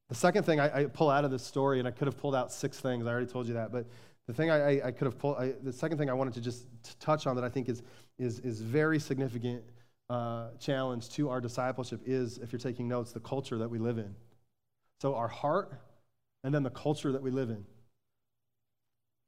the 0.09 0.15
second 0.15 0.45
thing 0.45 0.61
I, 0.61 0.83
I, 0.83 0.85
pull 0.87 1.11
out 1.11 1.25
of 1.25 1.33
this 1.33 1.43
story, 1.43 1.81
and 1.81 1.89
I 1.89 1.91
could 1.91 2.07
have 2.07 2.17
pulled 2.17 2.37
out 2.37 2.53
six 2.53 2.79
things, 2.79 3.07
I 3.07 3.11
already 3.11 3.27
told 3.27 3.49
you 3.49 3.55
that, 3.55 3.73
but 3.73 3.87
the 4.27 4.35
thing 4.35 4.51
I, 4.51 4.81
I 4.87 4.91
could 4.93 5.07
have 5.07 5.19
pulled, 5.19 5.37
the 5.63 5.73
second 5.73 5.99
thing 5.99 6.09
I 6.09 6.13
wanted 6.13 6.35
to 6.35 6.41
just 6.41 6.67
touch 7.01 7.27
on 7.27 7.35
that 7.37 7.45
I 7.45 7.49
think 7.49 7.69
is, 7.69 7.83
is, 8.19 8.39
is 8.41 8.61
very 8.61 8.99
significant 8.99 9.63
uh, 10.09 10.49
challenge 10.59 11.09
to 11.11 11.31
our 11.31 11.41
discipleship 11.41 12.01
is, 12.05 12.39
if 12.39 12.53
you're 12.53 12.61
taking 12.61 12.89
notes, 12.89 13.13
the 13.13 13.21
culture 13.21 13.59
that 13.59 13.69
we 13.69 13.79
live 13.79 13.99
in. 13.99 14.15
So, 15.01 15.15
our 15.15 15.29
heart 15.29 15.73
and 16.45 16.55
then 16.55 16.63
the 16.63 16.71
culture 16.71 17.13
that 17.13 17.23
we 17.23 17.31
live 17.31 17.51
in. 17.51 17.65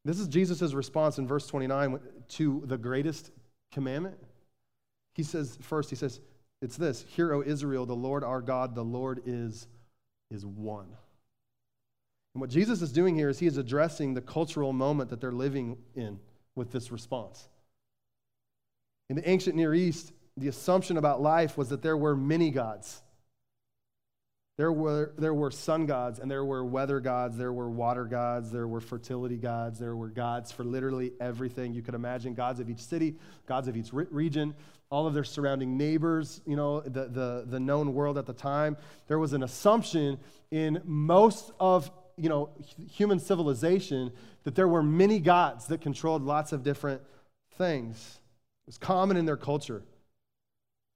This 0.04 0.18
is 0.18 0.28
Jesus' 0.28 0.72
response 0.72 1.18
in 1.18 1.26
verse 1.26 1.46
29 1.46 2.00
to 2.30 2.62
the 2.66 2.76
greatest 2.76 3.30
commandment. 3.70 4.16
He 5.14 5.22
says, 5.22 5.58
first, 5.60 5.90
he 5.90 5.96
says, 5.96 6.20
it's 6.60 6.76
this 6.76 7.04
Hear, 7.08 7.34
O 7.34 7.42
Israel, 7.42 7.86
the 7.86 7.94
Lord 7.94 8.24
our 8.24 8.40
God, 8.40 8.74
the 8.74 8.84
Lord 8.84 9.22
is, 9.26 9.66
is 10.30 10.46
one. 10.46 10.88
And 12.34 12.40
what 12.40 12.50
Jesus 12.50 12.80
is 12.82 12.92
doing 12.92 13.14
here 13.14 13.28
is 13.28 13.38
he 13.38 13.46
is 13.46 13.58
addressing 13.58 14.14
the 14.14 14.20
cultural 14.20 14.72
moment 14.72 15.10
that 15.10 15.20
they're 15.20 15.32
living 15.32 15.76
in 15.94 16.18
with 16.54 16.72
this 16.72 16.90
response. 16.90 17.48
In 19.10 19.16
the 19.16 19.28
ancient 19.28 19.56
Near 19.56 19.74
East, 19.74 20.12
the 20.36 20.48
assumption 20.48 20.96
about 20.96 21.20
life 21.20 21.58
was 21.58 21.68
that 21.68 21.82
there 21.82 21.96
were 21.96 22.16
many 22.16 22.50
gods. 22.50 23.02
There 24.58 24.72
were, 24.72 25.12
there 25.18 25.34
were 25.34 25.50
sun 25.50 25.86
gods, 25.86 26.18
and 26.18 26.30
there 26.30 26.44
were 26.44 26.64
weather 26.64 27.00
gods, 27.00 27.36
there 27.36 27.52
were 27.52 27.70
water 27.70 28.04
gods, 28.04 28.50
there 28.50 28.68
were 28.68 28.80
fertility 28.80 29.36
gods, 29.36 29.78
there 29.78 29.96
were 29.96 30.08
gods 30.08 30.52
for 30.52 30.62
literally 30.62 31.12
everything 31.20 31.72
you 31.72 31.82
could 31.82 31.94
imagine 31.94 32.34
gods 32.34 32.60
of 32.60 32.68
each 32.68 32.80
city, 32.80 33.16
gods 33.46 33.66
of 33.66 33.76
each 33.76 33.92
region, 33.92 34.54
all 34.90 35.06
of 35.06 35.14
their 35.14 35.24
surrounding 35.24 35.78
neighbors, 35.78 36.42
you 36.46 36.54
know, 36.54 36.80
the, 36.80 37.08
the, 37.08 37.44
the 37.48 37.58
known 37.58 37.94
world 37.94 38.18
at 38.18 38.26
the 38.26 38.34
time. 38.34 38.76
There 39.08 39.18
was 39.18 39.32
an 39.32 39.42
assumption 39.42 40.18
in 40.50 40.82
most 40.84 41.50
of 41.58 41.90
you 42.16 42.28
know, 42.28 42.50
human 42.90 43.18
civilization 43.18 44.12
that 44.44 44.54
there 44.54 44.68
were 44.68 44.82
many 44.82 45.18
gods 45.18 45.66
that 45.66 45.80
controlled 45.80 46.22
lots 46.22 46.52
of 46.52 46.62
different 46.62 47.02
things. 47.56 48.20
It 48.64 48.68
was 48.68 48.78
common 48.78 49.16
in 49.16 49.26
their 49.26 49.36
culture. 49.36 49.78
It 49.78 49.84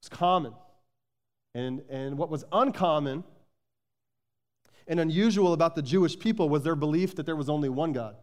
was 0.03 0.09
common. 0.09 0.53
And, 1.55 1.83
and 1.89 2.19
what 2.19 2.31
was 2.31 2.45
uncommon 2.53 3.25
and 4.87 5.01
unusual 5.01 5.53
about 5.53 5.75
the 5.75 5.83
Jewish 5.83 6.19
people 6.19 6.49
was 6.49 6.63
their 6.63 6.77
belief 6.77 7.17
that 7.17 7.27
there 7.27 7.37
was 7.37 7.49
only 7.49 7.69
one 7.69 7.93
God. 7.93 8.17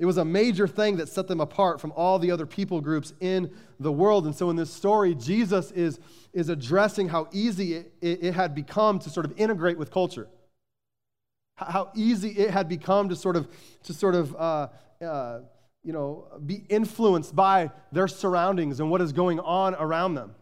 It 0.00 0.06
was 0.06 0.16
a 0.16 0.24
major 0.24 0.66
thing 0.66 0.96
that 0.96 1.10
set 1.10 1.28
them 1.28 1.42
apart 1.42 1.78
from 1.78 1.92
all 1.94 2.18
the 2.18 2.30
other 2.30 2.46
people 2.46 2.80
groups 2.80 3.12
in 3.20 3.52
the 3.78 3.92
world. 3.92 4.24
And 4.24 4.34
so 4.34 4.48
in 4.48 4.56
this 4.56 4.72
story, 4.72 5.14
Jesus 5.14 5.70
is, 5.72 6.00
is 6.32 6.48
addressing 6.48 7.10
how 7.10 7.28
easy 7.32 7.74
it, 7.74 7.92
it, 8.00 8.24
it 8.24 8.34
had 8.34 8.54
become 8.54 8.98
to 9.00 9.10
sort 9.10 9.26
of 9.26 9.38
integrate 9.38 9.76
with 9.76 9.90
culture. 9.90 10.26
How 11.56 11.90
easy 11.94 12.30
it 12.30 12.48
had 12.48 12.66
become 12.66 13.10
to 13.10 13.14
sort 13.14 13.36
of, 13.36 13.46
to 13.82 13.92
sort 13.92 14.14
of 14.14 14.34
uh, 14.36 14.68
uh, 15.04 15.40
you 15.84 15.92
know, 15.92 16.28
be 16.46 16.64
influenced 16.70 17.36
by 17.36 17.70
their 17.92 18.08
surroundings 18.08 18.80
and 18.80 18.90
what 18.90 19.02
is 19.02 19.12
going 19.12 19.38
on 19.38 19.74
around 19.74 20.14
them. 20.14 20.34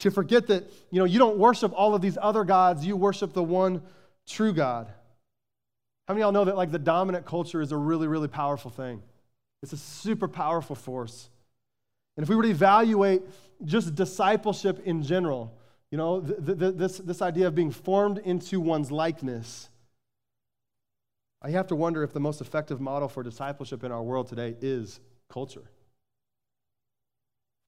To 0.00 0.12
forget 0.12 0.46
that, 0.46 0.70
you 0.92 1.00
know, 1.00 1.04
you 1.04 1.18
don't 1.18 1.36
worship 1.36 1.72
all 1.74 1.96
of 1.96 2.00
these 2.00 2.16
other 2.22 2.44
gods, 2.44 2.86
you 2.86 2.96
worship 2.96 3.32
the 3.32 3.42
one 3.42 3.82
true 4.24 4.52
God. 4.52 4.92
How 6.06 6.14
many 6.14 6.22
of 6.22 6.26
y'all 6.26 6.32
know 6.32 6.44
that 6.44 6.56
like 6.56 6.70
the 6.70 6.78
dominant 6.78 7.26
culture 7.26 7.60
is 7.60 7.72
a 7.72 7.76
really, 7.76 8.06
really 8.06 8.28
powerful 8.28 8.70
thing? 8.70 9.02
It's 9.62 9.72
a 9.72 9.76
super 9.76 10.28
powerful 10.28 10.76
force. 10.76 11.28
And 12.16 12.22
if 12.22 12.28
we 12.28 12.36
were 12.36 12.44
to 12.44 12.48
evaluate 12.48 13.22
just 13.64 13.94
discipleship 13.94 14.80
in 14.84 15.02
general, 15.02 15.52
you 15.90 15.98
know, 15.98 16.20
th- 16.20 16.58
th- 16.58 16.74
this, 16.76 16.98
this 16.98 17.22
idea 17.22 17.48
of 17.48 17.54
being 17.54 17.70
formed 17.70 18.18
into 18.18 18.60
one's 18.60 18.92
likeness, 18.92 19.68
I 21.42 21.50
have 21.50 21.66
to 21.68 21.76
wonder 21.76 22.02
if 22.02 22.12
the 22.12 22.20
most 22.20 22.40
effective 22.40 22.80
model 22.80 23.08
for 23.08 23.22
discipleship 23.22 23.84
in 23.84 23.92
our 23.92 24.02
world 24.02 24.28
today 24.28 24.56
is 24.60 25.00
culture. 25.28 25.70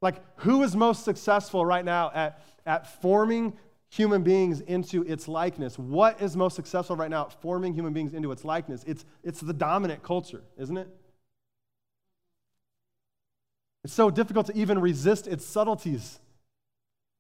Like, 0.00 0.22
who 0.40 0.62
is 0.62 0.76
most 0.76 1.04
successful 1.04 1.66
right 1.66 1.84
now 1.84 2.10
at, 2.14 2.40
at 2.64 3.00
forming 3.02 3.54
human 3.90 4.22
beings 4.22 4.60
into 4.60 5.02
its 5.04 5.28
likeness? 5.28 5.78
What 5.78 6.20
is 6.20 6.36
most 6.36 6.56
successful 6.56 6.96
right 6.96 7.10
now 7.10 7.26
at 7.26 7.40
forming 7.40 7.74
human 7.74 7.92
beings 7.92 8.14
into 8.14 8.30
its 8.32 8.44
likeness? 8.44 8.84
It's, 8.86 9.04
it's 9.22 9.40
the 9.40 9.52
dominant 9.52 10.02
culture, 10.02 10.42
isn't 10.56 10.76
it? 10.76 10.88
It's 13.84 13.94
so 13.94 14.10
difficult 14.10 14.46
to 14.46 14.56
even 14.56 14.78
resist 14.80 15.26
its 15.26 15.44
subtleties. 15.44 16.18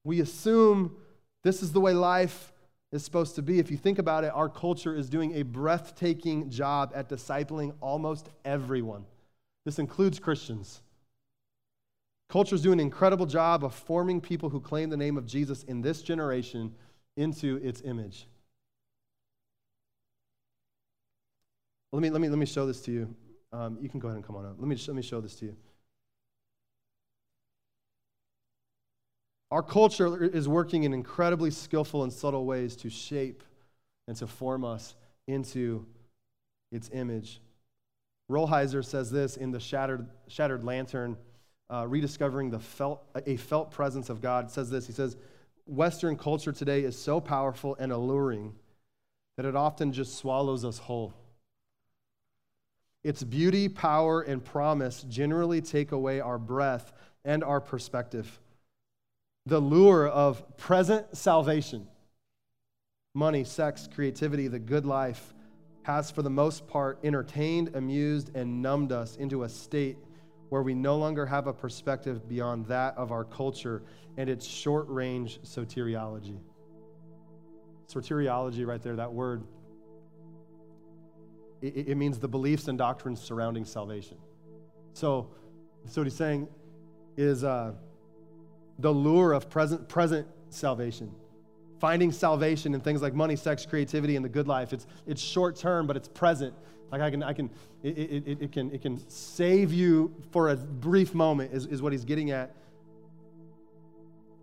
We 0.04 0.20
assume 0.20 0.96
this 1.42 1.62
is 1.62 1.72
the 1.72 1.80
way 1.80 1.94
life 1.94 2.52
is 2.92 3.04
supposed 3.04 3.36
to 3.36 3.42
be. 3.42 3.58
If 3.58 3.70
you 3.70 3.76
think 3.76 3.98
about 3.98 4.24
it, 4.24 4.32
our 4.34 4.48
culture 4.48 4.94
is 4.94 5.08
doing 5.08 5.36
a 5.36 5.42
breathtaking 5.42 6.50
job 6.50 6.92
at 6.94 7.08
discipling 7.08 7.74
almost 7.80 8.28
everyone. 8.44 9.04
This 9.64 9.78
includes 9.78 10.18
Christians. 10.18 10.82
Culture 12.28 12.54
is 12.54 12.62
doing 12.62 12.74
an 12.74 12.84
incredible 12.84 13.24
job 13.24 13.64
of 13.64 13.74
forming 13.74 14.20
people 14.20 14.50
who 14.50 14.60
claim 14.60 14.90
the 14.90 14.96
name 14.96 15.16
of 15.16 15.26
Jesus 15.26 15.62
in 15.64 15.80
this 15.80 16.02
generation 16.02 16.74
into 17.16 17.56
its 17.56 17.80
image. 17.82 18.26
Let 21.92 22.02
me, 22.02 22.10
let 22.10 22.20
me, 22.20 22.28
let 22.28 22.38
me 22.38 22.44
show 22.44 22.66
this 22.66 22.82
to 22.82 22.92
you. 22.92 23.14
Um, 23.50 23.78
you 23.80 23.88
can 23.88 23.98
go 23.98 24.08
ahead 24.08 24.16
and 24.16 24.26
come 24.26 24.36
on 24.36 24.44
up. 24.44 24.56
Let 24.58 24.68
me, 24.68 24.76
let 24.86 24.94
me 24.94 25.00
show 25.00 25.22
this 25.22 25.36
to 25.36 25.46
you. 25.46 25.56
Our 29.50 29.62
culture 29.62 30.22
is 30.22 30.46
working 30.46 30.84
in 30.84 30.92
incredibly 30.92 31.50
skillful 31.50 32.02
and 32.02 32.12
subtle 32.12 32.44
ways 32.44 32.76
to 32.76 32.90
shape 32.90 33.42
and 34.06 34.14
to 34.18 34.26
form 34.26 34.64
us 34.64 34.94
into 35.26 35.86
its 36.70 36.90
image. 36.92 37.40
Rolheiser 38.30 38.84
says 38.84 39.10
this 39.10 39.38
in 39.38 39.50
the 39.50 39.60
Shattered, 39.60 40.06
Shattered 40.26 40.64
Lantern, 40.64 41.16
uh, 41.70 41.86
rediscovering 41.86 42.50
the 42.50 42.58
felt, 42.58 43.02
a 43.26 43.36
felt 43.36 43.70
presence 43.70 44.10
of 44.10 44.20
God. 44.20 44.50
says 44.50 44.70
this 44.70 44.86
He 44.86 44.92
says, 44.92 45.16
Western 45.66 46.16
culture 46.16 46.52
today 46.52 46.82
is 46.82 46.98
so 46.98 47.20
powerful 47.20 47.76
and 47.78 47.92
alluring 47.92 48.54
that 49.36 49.44
it 49.44 49.54
often 49.54 49.92
just 49.92 50.16
swallows 50.16 50.64
us 50.64 50.78
whole. 50.78 51.12
Its 53.04 53.22
beauty, 53.22 53.68
power, 53.68 54.22
and 54.22 54.44
promise 54.44 55.02
generally 55.04 55.60
take 55.60 55.92
away 55.92 56.20
our 56.20 56.38
breath 56.38 56.92
and 57.24 57.44
our 57.44 57.60
perspective 57.60 58.40
the 59.46 59.60
lure 59.60 60.06
of 60.06 60.58
present 60.58 61.16
salvation 61.16 61.86
money, 63.14 63.42
sex, 63.42 63.88
creativity, 63.92 64.46
the 64.46 64.58
good 64.58 64.86
life 64.86 65.34
has, 65.82 66.10
for 66.10 66.22
the 66.22 66.30
most 66.30 66.68
part, 66.68 66.98
entertained, 67.02 67.74
amused, 67.74 68.30
and 68.36 68.62
numbed 68.62 68.92
us 68.92 69.16
into 69.16 69.42
a 69.42 69.48
state 69.48 69.96
where 70.48 70.62
we 70.62 70.74
no 70.74 70.96
longer 70.96 71.26
have 71.26 71.46
a 71.46 71.52
perspective 71.52 72.28
beyond 72.28 72.66
that 72.66 72.96
of 72.96 73.12
our 73.12 73.24
culture 73.24 73.82
and 74.16 74.28
its 74.30 74.46
short 74.46 74.88
range 74.88 75.40
soteriology. 75.42 76.38
Soteriology, 77.92 78.66
right 78.66 78.82
there, 78.82 78.96
that 78.96 79.12
word, 79.12 79.44
it, 81.60 81.88
it, 81.88 81.96
means 81.96 82.18
the 82.18 82.28
beliefs 82.28 82.68
and 82.68 82.78
doctrines 82.78 83.20
surrounding 83.20 83.64
salvation. 83.64 84.16
So, 84.92 85.30
so 85.86 86.00
what 86.00 86.06
he's 86.06 86.14
saying 86.14 86.48
is, 87.16 87.44
uh, 87.44 87.72
the 88.78 88.90
lure 88.90 89.32
of 89.32 89.50
present, 89.50 89.88
present 89.88 90.26
salvation. 90.50 91.10
Finding 91.80 92.12
salvation 92.12 92.74
in 92.74 92.80
things 92.80 93.02
like 93.02 93.14
money, 93.14 93.36
sex, 93.36 93.66
creativity, 93.66 94.16
and 94.16 94.24
the 94.24 94.28
good 94.28 94.48
life. 94.48 94.72
It's, 94.72 94.86
it's 95.06 95.22
short 95.22 95.56
term, 95.56 95.86
but 95.86 95.96
it's 95.96 96.08
present. 96.08 96.54
Like 96.90 97.02
I 97.02 97.10
can, 97.10 97.22
I 97.22 97.32
can, 97.32 97.50
it, 97.82 97.98
it, 97.98 98.42
it, 98.42 98.52
can, 98.52 98.72
it 98.72 98.80
can 98.80 98.98
save 99.08 99.72
you 99.72 100.14
for 100.30 100.50
a 100.50 100.56
brief 100.56 101.14
moment, 101.14 101.52
is, 101.52 101.66
is 101.66 101.82
what 101.82 101.92
he's 101.92 102.04
getting 102.04 102.30
at. 102.30 102.54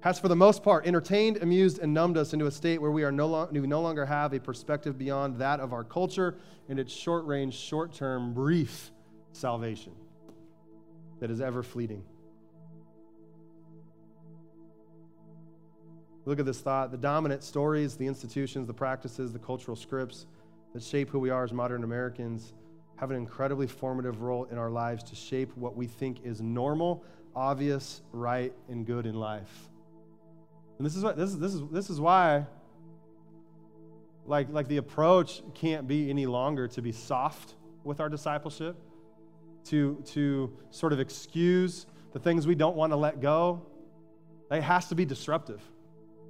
Has, 0.02 0.20
for 0.20 0.28
the 0.28 0.36
most 0.36 0.62
part, 0.62 0.86
entertained, 0.86 1.38
amused, 1.38 1.80
and 1.80 1.92
numbed 1.92 2.18
us 2.18 2.34
into 2.34 2.46
a 2.46 2.52
state 2.52 2.80
where 2.80 2.92
we, 2.92 3.04
are 3.04 3.12
no, 3.12 3.26
lo- 3.26 3.50
we 3.52 3.60
no 3.62 3.82
longer 3.82 4.06
have 4.06 4.34
a 4.34 4.40
perspective 4.40 5.00
beyond 5.00 5.40
that 5.40 5.60
of 5.60 5.74
our 5.74 5.84
culture 5.84 6.36
and 6.70 6.80
its 6.80 6.94
short 6.94 7.26
range, 7.26 7.56
short 7.56 7.92
term, 7.92 8.34
brief 8.34 8.92
salvation 9.32 9.94
that 11.20 11.32
is 11.32 11.42
ever 11.42 11.64
fleeting. 11.64 12.04
Look 16.26 16.40
at 16.40 16.46
this 16.46 16.60
thought 16.60 16.92
the 16.92 16.98
dominant 16.98 17.44
stories, 17.44 17.96
the 17.96 18.06
institutions, 18.06 18.68
the 18.68 18.74
practices, 18.74 19.34
the 19.34 19.40
cultural 19.40 19.76
scripts 19.76 20.28
that 20.76 20.84
shape 20.84 21.10
who 21.10 21.20
we 21.20 21.30
are 21.30 21.46
as 21.46 21.54
modern 21.54 21.86
Americans 21.86 22.52
have 22.98 23.10
an 23.10 23.16
incredibly 23.16 23.66
formative 23.66 24.22
role 24.22 24.44
in 24.52 24.58
our 24.58 24.70
lives 24.70 25.04
to 25.04 25.16
shape 25.16 25.56
what 25.56 25.74
we 25.74 25.88
think 25.88 26.26
is 26.26 26.42
normal, 26.42 27.02
obvious, 27.34 28.02
right, 28.12 28.52
and 28.68 28.86
good 28.86 29.06
in 29.06 29.16
life. 29.16 29.70
And 30.78 30.86
this 30.86 30.98
is 30.98 31.04
what 31.04 31.16
this 31.16 31.30
is 31.30 31.40
this 31.40 31.54
is 31.54 31.62
this 31.72 31.90
is 31.90 32.02
why 32.02 32.46
like 34.26 34.50
like 34.50 34.68
the 34.68 34.76
approach 34.76 35.42
can't 35.54 35.88
be 35.88 36.10
any 36.10 36.26
longer 36.26 36.68
to 36.68 36.82
be 36.82 36.92
soft 36.92 37.56
with 37.86 38.02
our 38.02 38.10
discipleship, 38.10 38.76
to 39.68 40.04
to 40.08 40.52
sort 40.72 40.92
of 40.92 41.00
excuse 41.00 41.86
the 42.12 42.20
things 42.20 42.46
we 42.46 42.56
don't 42.56 42.76
want 42.76 42.92
to 42.92 42.98
let 42.98 43.22
go. 43.22 43.66
It 44.52 44.62
has 44.62 44.90
to 44.90 44.96
be 44.96 45.06
disruptive. 45.06 45.62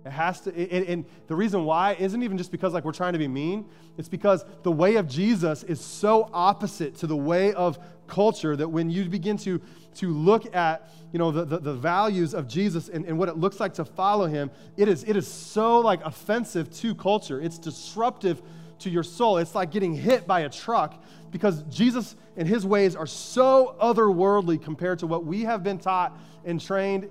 It 0.06 0.12
has 0.12 0.40
to, 0.42 0.56
it, 0.56 0.88
and 0.88 1.04
the 1.26 1.36
reason 1.36 1.66
why 1.66 1.94
isn't 1.94 2.22
even 2.22 2.38
just 2.38 2.52
because 2.52 2.74
like 2.74 2.86
we're 2.86 2.92
trying 2.92 3.14
to 3.14 3.20
be 3.20 3.28
mean. 3.28 3.66
It's 3.98 4.08
because 4.08 4.46
the 4.62 4.72
way 4.72 4.98
of 4.98 5.08
Jesus 5.08 5.64
is 5.64 5.82
so 5.82 6.30
opposite 6.32 6.96
to 6.98 7.08
the 7.08 7.16
way 7.16 7.54
of 7.54 7.80
culture 8.06 8.56
that 8.56 8.68
when 8.68 8.92
you 8.92 9.06
begin 9.06 9.36
to, 9.38 9.60
to 9.96 10.10
look 10.10 10.56
at, 10.56 10.92
you 11.12 11.18
know, 11.18 11.32
the, 11.32 11.44
the, 11.44 11.58
the 11.58 11.74
values 11.74 12.36
of 12.36 12.48
Jesus 12.48 12.88
and, 12.88 13.04
and 13.06 13.18
what 13.18 13.30
it 13.30 13.38
looks 13.38 13.60
like 13.60 13.74
to 13.76 13.86
follow 13.86 14.28
him, 14.28 14.52
it 14.78 14.88
is, 14.88 15.04
it 15.06 15.16
is 15.16 15.28
so 15.28 15.80
like 15.80 16.06
offensive 16.06 16.70
to 16.82 16.94
culture. 16.94 17.42
It's 17.42 17.58
disruptive 17.58 18.44
to 18.80 18.92
your 18.92 19.04
soul. 19.04 19.38
It's 19.38 19.56
like 19.56 19.72
getting 19.72 19.96
hit 19.96 20.28
by 20.28 20.42
a 20.42 20.50
truck 20.50 21.04
because 21.32 21.64
Jesus 21.64 22.16
and 22.38 22.48
his 22.48 22.64
ways 22.64 22.96
are 22.96 23.08
so 23.08 23.76
otherworldly 23.82 24.62
compared 24.62 25.00
to 25.00 25.08
what 25.08 25.26
we 25.26 25.42
have 25.46 25.64
been 25.64 25.80
taught 25.80 26.16
and 26.44 26.62
trained 26.62 27.10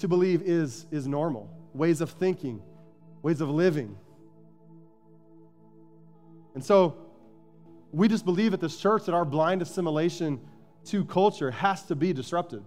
to 0.00 0.08
believe 0.08 0.42
is, 0.42 0.84
is 0.90 1.06
normal 1.06 1.48
ways 1.74 2.00
of 2.00 2.10
thinking, 2.10 2.62
ways 3.22 3.40
of 3.40 3.48
living. 3.48 3.96
And 6.54 6.64
so 6.64 6.96
we 7.92 8.08
just 8.08 8.24
believe 8.24 8.54
at 8.54 8.60
this 8.60 8.76
church 8.76 9.04
that 9.06 9.14
our 9.14 9.24
blind 9.24 9.62
assimilation 9.62 10.40
to 10.86 11.04
culture 11.04 11.50
has 11.50 11.82
to 11.84 11.96
be 11.96 12.12
disrupted. 12.12 12.64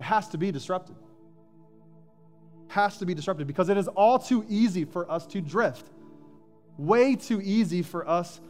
It 0.00 0.04
has 0.04 0.28
to 0.28 0.38
be 0.38 0.52
disrupted. 0.52 0.96
Has 2.68 2.98
to 2.98 3.06
be 3.06 3.14
disrupted 3.14 3.46
because 3.46 3.68
it 3.68 3.76
is 3.76 3.88
all 3.88 4.18
too 4.18 4.44
easy 4.48 4.84
for 4.84 5.10
us 5.10 5.26
to 5.28 5.40
drift. 5.40 5.90
Way 6.76 7.16
too 7.16 7.40
easy 7.42 7.82
for 7.82 8.08
us 8.08 8.40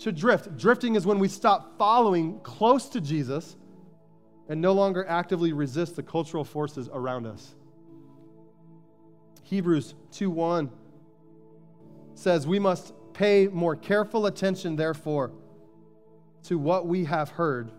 to 0.00 0.12
drift. 0.12 0.56
Drifting 0.56 0.94
is 0.94 1.06
when 1.06 1.18
we 1.18 1.28
stop 1.28 1.78
following 1.78 2.40
close 2.40 2.88
to 2.90 3.00
Jesus 3.00 3.56
and 4.48 4.60
no 4.60 4.72
longer 4.72 5.06
actively 5.08 5.52
resist 5.52 5.96
the 5.96 6.02
cultural 6.02 6.44
forces 6.44 6.88
around 6.92 7.26
us. 7.26 7.54
Hebrews 9.48 9.94
2:1 10.10 10.68
says, 12.12 12.46
"We 12.46 12.58
must 12.58 12.92
pay 13.14 13.48
more 13.48 13.74
careful 13.74 14.26
attention 14.26 14.76
therefore 14.76 15.32
to 16.42 16.58
what 16.58 16.86
we 16.86 17.06
have 17.06 17.30
heard 17.30 17.72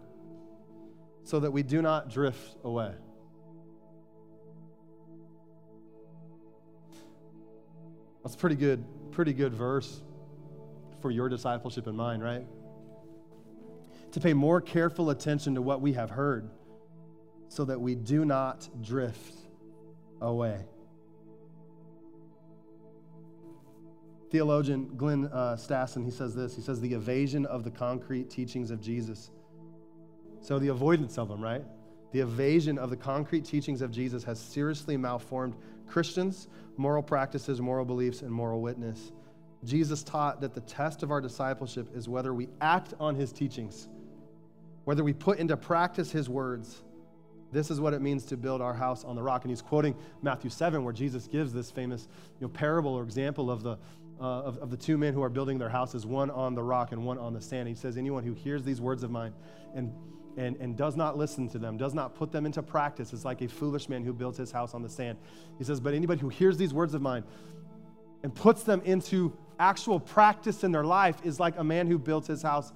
so 1.22 1.40
that 1.40 1.52
we 1.52 1.62
do 1.62 1.84
not 1.84 2.10
drift 2.10 2.58
away." 2.64 2.96
That's 8.24 8.36
pretty 8.36 8.56
good, 8.56 8.84
pretty 9.12 9.34
good 9.34 9.54
verse 9.54 10.02
for 11.02 11.12
your 11.12 11.30
discipleship 11.30 11.86
and 11.86 11.96
mine, 11.96 12.20
right? 12.20 12.48
To 14.14 14.20
pay 14.20 14.34
more 14.34 14.60
careful 14.60 15.12
attention 15.12 15.54
to 15.54 15.62
what 15.62 15.82
we 15.82 15.94
have 15.94 16.10
heard 16.10 16.50
so 17.48 17.64
that 17.66 17.80
we 17.80 17.94
do 17.94 18.26
not 18.26 18.68
drift 18.82 19.36
away. 20.20 20.66
Theologian 24.32 24.92
Glen 24.96 25.26
uh, 25.26 25.56
Stassen, 25.56 26.06
he 26.06 26.12
says 26.12 26.36
this. 26.36 26.56
He 26.56 26.62
says, 26.62 26.80
the 26.80 26.94
evasion 26.94 27.46
of 27.46 27.64
the 27.64 27.72
concrete 27.72 28.30
teachings 28.30 28.70
of 28.70 28.80
Jesus. 28.80 29.32
So 30.42 30.60
the 30.60 30.68
avoidance 30.68 31.18
of 31.18 31.30
them, 31.30 31.42
right? 31.42 31.64
The 32.12 32.20
evasion 32.20 32.78
of 32.78 32.90
the 32.90 32.98
concrete 32.98 33.46
teachings 33.46 33.82
of 33.82 33.92
Jesus 33.92 34.24
has 34.24 34.40
seriously 34.40 34.98
malformed 34.98 35.56
Christians, 35.88 36.48
moral 36.78 37.04
practices, 37.04 37.60
moral 37.62 37.86
beliefs, 37.86 38.22
and 38.22 38.32
moral 38.32 38.62
witness. 38.62 39.12
Jesus 39.64 40.04
taught 40.04 40.42
that 40.42 40.54
the 40.54 40.62
test 40.62 41.04
of 41.04 41.12
our 41.12 41.22
discipleship 41.22 41.90
is 41.96 42.08
whether 42.08 42.34
we 42.34 42.48
act 42.62 42.94
on 43.00 43.16
his 43.16 43.32
teachings, 43.32 43.90
whether 44.86 45.04
we 45.04 45.14
put 45.14 45.40
into 45.40 45.58
practice 45.58 46.12
his 46.12 46.30
words. 46.30 46.84
This 47.52 47.72
is 47.72 47.82
what 47.82 47.94
it 47.94 48.02
means 48.02 48.26
to 48.26 48.38
build 48.38 48.62
our 48.62 48.74
house 48.74 49.04
on 49.04 49.16
the 49.16 49.24
rock. 49.24 49.44
And 49.44 49.52
he's 49.52 49.62
quoting 49.62 49.96
Matthew 50.22 50.52
7, 50.52 50.84
where 50.84 50.94
Jesus 50.94 51.28
gives 51.28 51.52
this 51.52 51.72
famous 51.72 52.08
you 52.40 52.48
know, 52.48 52.54
parable 52.54 52.94
or 52.94 53.04
example 53.04 53.50
of 53.52 53.64
the, 53.64 53.78
uh, 54.20 54.24
of, 54.24 54.58
of 54.58 54.70
the 54.70 54.78
two 54.78 54.98
men 54.98 55.14
who 55.14 55.24
are 55.24 55.30
building 55.30 55.58
their 55.58 55.70
houses, 55.70 56.06
one 56.06 56.30
on 56.30 56.54
the 56.56 56.64
rock 56.64 56.92
and 56.92 57.06
one 57.06 57.18
on 57.18 57.34
the 57.34 57.42
sand. 57.42 57.68
He 57.68 57.76
says, 57.76 57.98
Anyone 57.98 58.24
who 58.24 58.34
hears 58.34 58.64
these 58.64 58.82
words 58.82 59.04
of 59.04 59.12
mine 59.12 59.34
and, 59.74 59.94
and, 60.38 60.58
and 60.58 60.76
does 60.76 60.96
not 60.96 61.18
listen 61.18 61.48
to 61.50 61.60
them, 61.60 61.78
does 61.78 61.94
not 61.94 62.16
put 62.16 62.32
them 62.32 62.46
into 62.46 62.62
practice, 62.62 63.14
is 63.14 63.24
like 63.24 63.42
a 63.42 63.48
foolish 63.48 63.88
man 63.88 64.04
who 64.04 64.14
builds 64.14 64.38
his 64.38 64.52
house 64.52 64.74
on 64.74 64.82
the 64.82 64.90
sand. 64.90 65.18
He 65.58 65.64
says, 65.64 65.80
But 65.80 65.94
anybody 65.94 66.20
who 66.20 66.30
hears 66.30 66.58
these 66.58 66.74
words 66.74 66.94
of 66.94 67.02
mine 67.02 67.24
and 68.24 68.34
puts 68.36 68.64
them 68.64 68.82
into 68.84 69.36
actual 69.60 70.00
practice 70.00 70.64
in 70.64 70.72
their 70.72 70.84
life 70.84 71.18
is 71.24 71.40
like 71.40 71.58
a 71.58 71.64
man 71.64 71.88
who 71.88 71.98
builds 71.98 72.28
his 72.28 72.42
house 72.42 72.74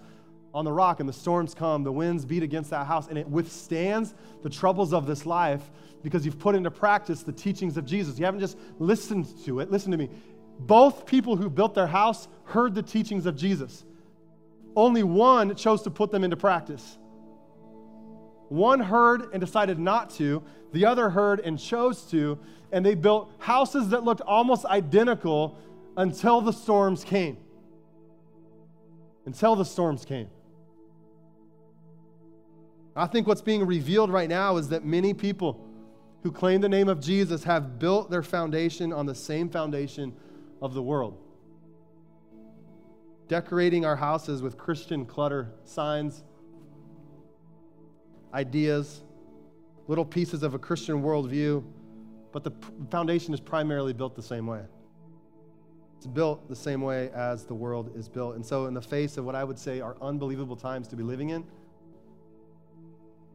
on 0.53 0.65
the 0.65 0.71
rock 0.71 0.99
and 0.99 1.09
the 1.09 1.13
storms 1.13 1.53
come, 1.53 1.83
the 1.83 1.91
winds 1.91 2.25
beat 2.25 2.43
against 2.43 2.69
that 2.69 2.85
house, 2.85 3.07
and 3.07 3.17
it 3.17 3.27
withstands 3.27 4.13
the 4.43 4.49
troubles 4.49 4.93
of 4.93 5.07
this 5.07 5.25
life 5.25 5.71
because 6.03 6.25
you've 6.25 6.37
put 6.37 6.53
into 6.53 6.69
practice 6.69 7.23
the 7.23 7.31
teachings 7.31 7.75
of 7.75 7.85
Jesus. 7.85 8.19
You 8.19 8.25
haven't 8.25 8.41
just 8.41 8.57
listened 8.77 9.27
to 9.45 9.61
it. 9.61 9.71
Listen 9.71 9.91
to 9.91 9.97
me. 9.97 10.09
Both 10.60 11.06
people 11.06 11.36
who 11.36 11.49
built 11.49 11.76
their 11.76 11.88
house 11.88 12.28
heard 12.45 12.76
the 12.76 12.84
teachings 12.84 13.26
of 13.26 13.36
Jesus. 13.36 13.84
Only 14.76 15.04
one 15.04 15.56
chose 15.56 15.82
to 15.84 15.91
put 15.91 16.12
them 16.12 16.24
into 16.24 16.38
practice. 16.38 16.97
One 18.49 18.80
heard 18.80 19.30
and 19.34 19.41
decided 19.41 19.80
not 19.80 20.10
to, 20.12 20.43
the 20.72 20.86
other 20.86 21.10
heard 21.10 21.39
and 21.39 21.60
chose 21.60 22.04
to, 22.12 22.38
and 22.72 22.86
they 22.86 22.95
built 22.95 23.32
houses 23.39 23.89
that 23.89 24.04
looked 24.04 24.22
almost 24.22 24.66
identical 24.66 25.58
until 25.97 26.41
the 26.41 26.51
storms 26.51 27.04
came. 27.04 27.38
Until 29.26 29.56
the 29.56 29.66
storms 29.66 30.06
came. 30.06 30.30
I 32.95 33.08
think 33.08 33.26
what's 33.26 33.41
being 33.41 33.66
revealed 33.66 34.12
right 34.12 34.30
now 34.30 34.58
is 34.58 34.70
that 34.70 34.86
many 34.86 35.14
people 35.14 35.60
who 36.22 36.32
claim 36.32 36.62
the 36.62 36.70
name 36.70 36.89
of 36.89 36.99
Jesus 36.99 37.43
have 37.43 37.80
built 37.80 38.10
their 38.10 38.24
foundation 38.24 38.93
on 38.93 39.06
the 39.06 39.16
same 39.16 39.49
foundation 39.49 40.14
of 40.64 40.74
the 40.74 40.82
world. 40.82 41.18
Decorating 43.28 43.86
our 43.86 43.97
houses 43.97 44.41
with 44.41 44.57
Christian 44.57 45.05
clutter, 45.05 45.51
signs, 45.66 46.24
ideas, 48.34 49.03
little 49.88 50.05
pieces 50.05 50.41
of 50.41 50.53
a 50.53 50.59
Christian 50.59 51.03
worldview, 51.03 51.64
but 52.32 52.45
the 52.45 52.51
foundation 52.89 53.34
is 53.34 53.41
primarily 53.41 53.91
built 53.91 54.16
the 54.16 54.24
same 54.24 54.47
way. 54.47 54.61
It's 55.97 56.07
built 56.07 56.47
the 56.47 56.55
same 56.55 56.82
way 56.82 57.11
as 57.14 57.43
the 57.43 57.53
world 57.53 57.91
is 57.95 58.07
built. 58.07 58.36
And 58.36 58.45
so, 58.45 58.66
in 58.66 58.74
the 58.74 58.82
face 58.82 59.18
of 59.18 59.26
what 59.26 59.36
I 59.36 59.43
would 59.43 59.59
say 59.59 59.82
are 59.82 59.97
unbelievable 60.01 60.55
times 60.55 60.88
to 60.89 60.95
be 60.95 61.03
living 61.03 61.32
in, 61.32 61.43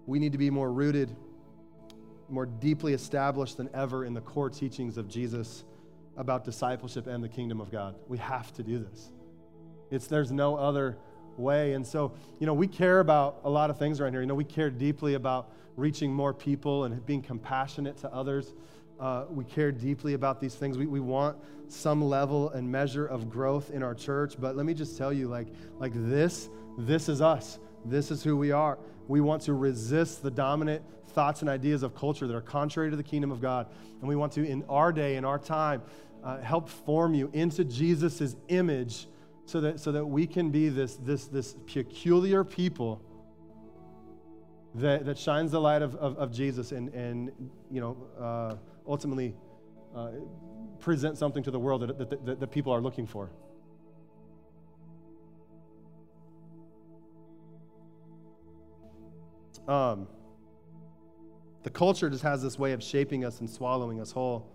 we 0.06 0.18
need 0.18 0.32
to 0.32 0.38
be 0.38 0.48
more 0.48 0.72
rooted, 0.72 1.14
more 2.30 2.46
deeply 2.46 2.94
established 2.94 3.58
than 3.58 3.68
ever 3.74 4.06
in 4.06 4.14
the 4.14 4.22
core 4.22 4.48
teachings 4.48 4.96
of 4.96 5.08
Jesus 5.08 5.64
about 6.18 6.44
discipleship 6.44 7.06
and 7.06 7.24
the 7.24 7.28
kingdom 7.28 7.60
of 7.60 7.70
God. 7.70 7.94
We 8.08 8.18
have 8.18 8.52
to 8.54 8.62
do 8.62 8.78
this. 8.78 9.10
It's 9.90 10.06
there's 10.06 10.30
no 10.30 10.56
other 10.56 10.98
way. 11.38 11.72
And 11.72 11.86
so, 11.86 12.12
you 12.40 12.46
know, 12.46 12.52
we 12.52 12.66
care 12.66 13.00
about 13.00 13.40
a 13.44 13.50
lot 13.50 13.70
of 13.70 13.78
things 13.78 14.00
around 14.00 14.12
here. 14.12 14.20
You 14.20 14.26
know, 14.26 14.34
we 14.34 14.44
care 14.44 14.68
deeply 14.68 15.14
about 15.14 15.52
reaching 15.76 16.12
more 16.12 16.34
people 16.34 16.84
and 16.84 17.06
being 17.06 17.22
compassionate 17.22 17.96
to 17.98 18.12
others. 18.12 18.52
Uh, 18.98 19.26
we 19.30 19.44
care 19.44 19.70
deeply 19.70 20.14
about 20.14 20.40
these 20.40 20.56
things. 20.56 20.76
We, 20.76 20.86
we 20.86 21.00
want 21.00 21.38
some 21.68 22.02
level 22.02 22.50
and 22.50 22.70
measure 22.70 23.06
of 23.06 23.30
growth 23.30 23.70
in 23.70 23.84
our 23.84 23.94
church. 23.94 24.34
But 24.38 24.56
let 24.56 24.66
me 24.66 24.74
just 24.74 24.98
tell 24.98 25.12
you, 25.12 25.28
like, 25.28 25.46
like 25.78 25.92
this, 25.94 26.50
this 26.76 27.08
is 27.08 27.22
us. 27.22 27.60
This 27.84 28.10
is 28.10 28.24
who 28.24 28.36
we 28.36 28.50
are. 28.50 28.76
We 29.06 29.20
want 29.20 29.42
to 29.42 29.54
resist 29.54 30.22
the 30.22 30.32
dominant 30.32 30.82
thoughts 31.10 31.40
and 31.40 31.48
ideas 31.48 31.82
of 31.82 31.94
culture 31.94 32.26
that 32.26 32.34
are 32.34 32.40
contrary 32.40 32.90
to 32.90 32.96
the 32.96 33.02
kingdom 33.02 33.30
of 33.30 33.40
God. 33.40 33.68
And 34.00 34.08
we 34.08 34.16
want 34.16 34.32
to, 34.32 34.46
in 34.46 34.64
our 34.68 34.92
day, 34.92 35.16
in 35.16 35.24
our 35.24 35.38
time, 35.38 35.82
uh, 36.24 36.40
help 36.40 36.68
form 36.68 37.14
you 37.14 37.30
into 37.32 37.64
Jesus' 37.64 38.36
image 38.48 39.08
so 39.44 39.60
that, 39.60 39.80
so 39.80 39.92
that 39.92 40.04
we 40.04 40.26
can 40.26 40.50
be 40.50 40.68
this, 40.68 40.96
this, 40.96 41.26
this 41.26 41.56
peculiar 41.66 42.44
people 42.44 43.02
that, 44.74 45.06
that 45.06 45.18
shines 45.18 45.50
the 45.52 45.60
light 45.60 45.82
of, 45.82 45.94
of, 45.96 46.16
of 46.18 46.32
Jesus 46.32 46.72
and, 46.72 46.90
and 46.90 47.32
you 47.70 47.80
know, 47.80 47.96
uh, 48.20 48.56
ultimately 48.86 49.34
uh, 49.96 50.10
present 50.80 51.16
something 51.16 51.42
to 51.42 51.50
the 51.50 51.58
world 51.58 51.82
that, 51.82 51.98
that, 51.98 52.26
that, 52.26 52.40
that 52.40 52.50
people 52.50 52.72
are 52.72 52.80
looking 52.80 53.06
for. 53.06 53.30
Um, 59.66 60.08
the 61.62 61.70
culture 61.70 62.08
just 62.08 62.22
has 62.22 62.42
this 62.42 62.58
way 62.58 62.72
of 62.72 62.82
shaping 62.82 63.24
us 63.24 63.40
and 63.40 63.50
swallowing 63.50 64.00
us 64.00 64.10
whole. 64.10 64.50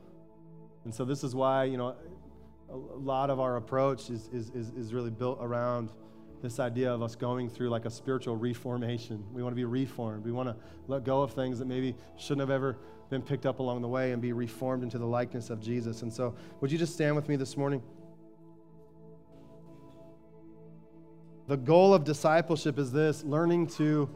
And 0.85 0.93
so 0.93 1.05
this 1.05 1.23
is 1.23 1.33
why, 1.33 1.65
you 1.65 1.77
know, 1.77 1.95
a 2.69 2.75
lot 2.75 3.29
of 3.29 3.39
our 3.39 3.57
approach 3.57 4.09
is, 4.09 4.29
is, 4.33 4.49
is, 4.49 4.69
is 4.71 4.93
really 4.93 5.11
built 5.11 5.37
around 5.41 5.91
this 6.41 6.59
idea 6.59 6.91
of 6.91 7.01
us 7.01 7.15
going 7.15 7.49
through 7.49 7.69
like 7.69 7.85
a 7.85 7.89
spiritual 7.89 8.35
reformation. 8.35 9.23
We 9.31 9.41
want 9.43 9.53
to 9.53 9.55
be 9.55 9.63
reformed. 9.63 10.25
We 10.25 10.31
want 10.33 10.49
to 10.49 10.55
let 10.87 11.05
go 11.05 11.21
of 11.21 11.33
things 11.33 11.57
that 11.59 11.65
maybe 11.65 11.95
shouldn't 12.17 12.41
have 12.41 12.49
ever 12.49 12.77
been 13.09 13.21
picked 13.21 13.45
up 13.45 13.59
along 13.59 13.81
the 13.81 13.87
way 13.87 14.11
and 14.11 14.21
be 14.21 14.33
reformed 14.33 14.83
into 14.83 14.97
the 14.97 15.05
likeness 15.05 15.49
of 15.49 15.61
Jesus. 15.61 16.01
And 16.01 16.11
so, 16.11 16.35
would 16.59 16.71
you 16.71 16.77
just 16.77 16.93
stand 16.93 17.15
with 17.15 17.29
me 17.29 17.37
this 17.37 17.55
morning? 17.55 17.81
The 21.47 21.57
goal 21.57 21.93
of 21.93 22.03
discipleship 22.03 22.77
is 22.77 22.91
this 22.91 23.23
learning 23.23 23.67
to 23.77 24.09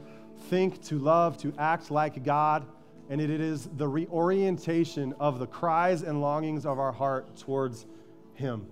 think, 0.49 0.84
to 0.86 0.97
love, 0.97 1.38
to 1.39 1.53
act 1.57 1.91
like 1.91 2.24
God. 2.24 2.65
And 3.10 3.22
it 3.22 3.30
is 3.30 3.70
the 3.78 3.88
reorientation 3.88 5.14
of 5.20 5.39
the 5.39 5.47
cries 5.47 6.03
and 6.03 6.22
longings 6.22 6.66
of 6.66 6.78
our 6.80 6.91
heart 6.91 7.38
towards 7.38 7.86
Him. 8.34 8.68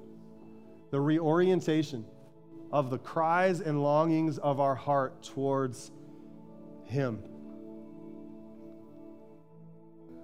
The 0.92 1.00
reorientation 1.00 2.06
of 2.72 2.90
the 2.90 2.98
cries 2.98 3.62
and 3.62 3.82
longings 3.82 4.38
of 4.38 4.60
our 4.60 4.76
heart 4.76 5.24
towards 5.24 5.92
Him. 6.84 7.24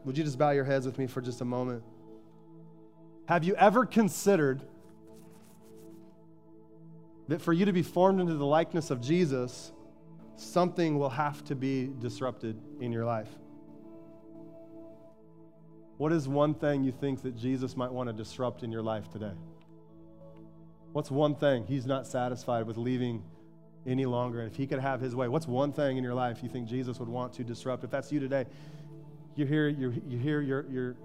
Would 0.03 0.17
you 0.17 0.23
just 0.23 0.37
bow 0.37 0.51
your 0.51 0.65
heads 0.65 0.85
with 0.85 0.97
me 0.97 1.07
for 1.07 1.21
just 1.21 1.41
a 1.41 1.45
moment? 1.45 1.83
Have 3.27 3.43
you 3.43 3.55
ever 3.55 3.85
considered 3.85 4.61
that 7.27 7.41
for 7.41 7.53
you 7.53 7.65
to 7.65 7.71
be 7.71 7.83
formed 7.83 8.19
into 8.19 8.33
the 8.33 8.45
likeness 8.45 8.89
of 8.89 8.99
Jesus, 8.99 9.71
something 10.35 10.97
will 10.97 11.09
have 11.09 11.43
to 11.45 11.55
be 11.55 11.91
disrupted 11.99 12.59
in 12.81 12.91
your 12.91 13.05
life? 13.05 13.29
What 16.01 16.11
is 16.11 16.27
one 16.27 16.55
thing 16.55 16.83
you 16.83 16.91
think 16.91 17.21
that 17.21 17.37
Jesus 17.37 17.77
might 17.77 17.91
want 17.91 18.09
to 18.09 18.13
disrupt 18.13 18.63
in 18.63 18.71
your 18.71 18.81
life 18.81 19.07
today? 19.11 19.33
What's 20.93 21.11
one 21.11 21.35
thing 21.35 21.63
he's 21.67 21.85
not 21.85 22.07
satisfied 22.07 22.65
with 22.65 22.75
leaving 22.75 23.21
any 23.85 24.07
longer? 24.07 24.39
And 24.41 24.49
if 24.49 24.57
he 24.57 24.65
could 24.65 24.79
have 24.79 24.99
his 24.99 25.15
way, 25.15 25.27
what's 25.27 25.47
one 25.47 25.71
thing 25.71 25.97
in 25.97 26.03
your 26.03 26.15
life 26.15 26.39
you 26.41 26.49
think 26.49 26.67
Jesus 26.67 26.97
would 26.97 27.07
want 27.07 27.33
to 27.33 27.43
disrupt? 27.43 27.83
If 27.83 27.91
that's 27.91 28.11
you 28.11 28.19
today, 28.19 28.47
you're 29.35 29.45
here, 29.45 29.67
you're, 29.67 29.93
you're 30.07 30.19
here, 30.19 30.41
you're, 30.41 30.65
you're 30.71 30.95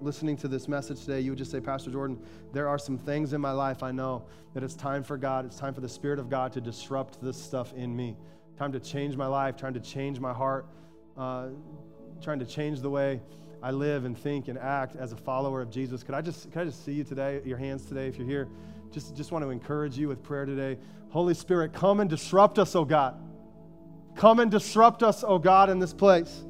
listening 0.00 0.38
to 0.38 0.48
this 0.48 0.68
message 0.68 1.00
today, 1.00 1.20
you 1.20 1.32
would 1.32 1.38
just 1.38 1.50
say, 1.50 1.60
Pastor 1.60 1.90
Jordan, 1.90 2.18
there 2.54 2.66
are 2.66 2.78
some 2.78 2.96
things 2.96 3.34
in 3.34 3.42
my 3.42 3.52
life 3.52 3.82
I 3.82 3.90
know 3.90 4.24
that 4.54 4.62
it's 4.64 4.74
time 4.74 5.02
for 5.02 5.18
God, 5.18 5.44
it's 5.44 5.58
time 5.58 5.74
for 5.74 5.82
the 5.82 5.88
Spirit 5.88 6.18
of 6.18 6.30
God 6.30 6.50
to 6.54 6.62
disrupt 6.62 7.22
this 7.22 7.36
stuff 7.36 7.74
in 7.74 7.94
me. 7.94 8.16
Time 8.58 8.72
to 8.72 8.80
change 8.80 9.18
my 9.18 9.26
life, 9.26 9.54
trying 9.54 9.74
to 9.74 9.80
change 9.80 10.18
my 10.18 10.32
heart, 10.32 10.64
uh, 11.18 11.48
trying 12.22 12.38
to 12.38 12.46
change 12.46 12.80
the 12.80 12.88
way 12.88 13.20
I 13.62 13.70
live 13.70 14.04
and 14.04 14.16
think 14.16 14.48
and 14.48 14.58
act 14.58 14.96
as 14.96 15.12
a 15.12 15.16
follower 15.16 15.60
of 15.60 15.70
Jesus. 15.70 16.02
Could 16.02 16.14
I 16.14 16.22
just, 16.22 16.50
could 16.50 16.62
I 16.62 16.64
just 16.64 16.84
see 16.84 16.92
you 16.92 17.04
today, 17.04 17.40
your 17.44 17.58
hands 17.58 17.84
today, 17.84 18.06
if 18.06 18.16
you're 18.16 18.26
here? 18.26 18.48
Just, 18.90 19.14
just 19.14 19.32
want 19.32 19.44
to 19.44 19.50
encourage 19.50 19.98
you 19.98 20.08
with 20.08 20.22
prayer 20.22 20.46
today. 20.46 20.78
Holy 21.10 21.34
Spirit, 21.34 21.72
come 21.72 22.00
and 22.00 22.08
disrupt 22.08 22.58
us, 22.58 22.74
oh 22.74 22.84
God. 22.84 23.16
Come 24.16 24.40
and 24.40 24.50
disrupt 24.50 25.02
us, 25.02 25.22
oh 25.26 25.38
God, 25.38 25.68
in 25.68 25.78
this 25.78 25.92
place. 25.92 26.44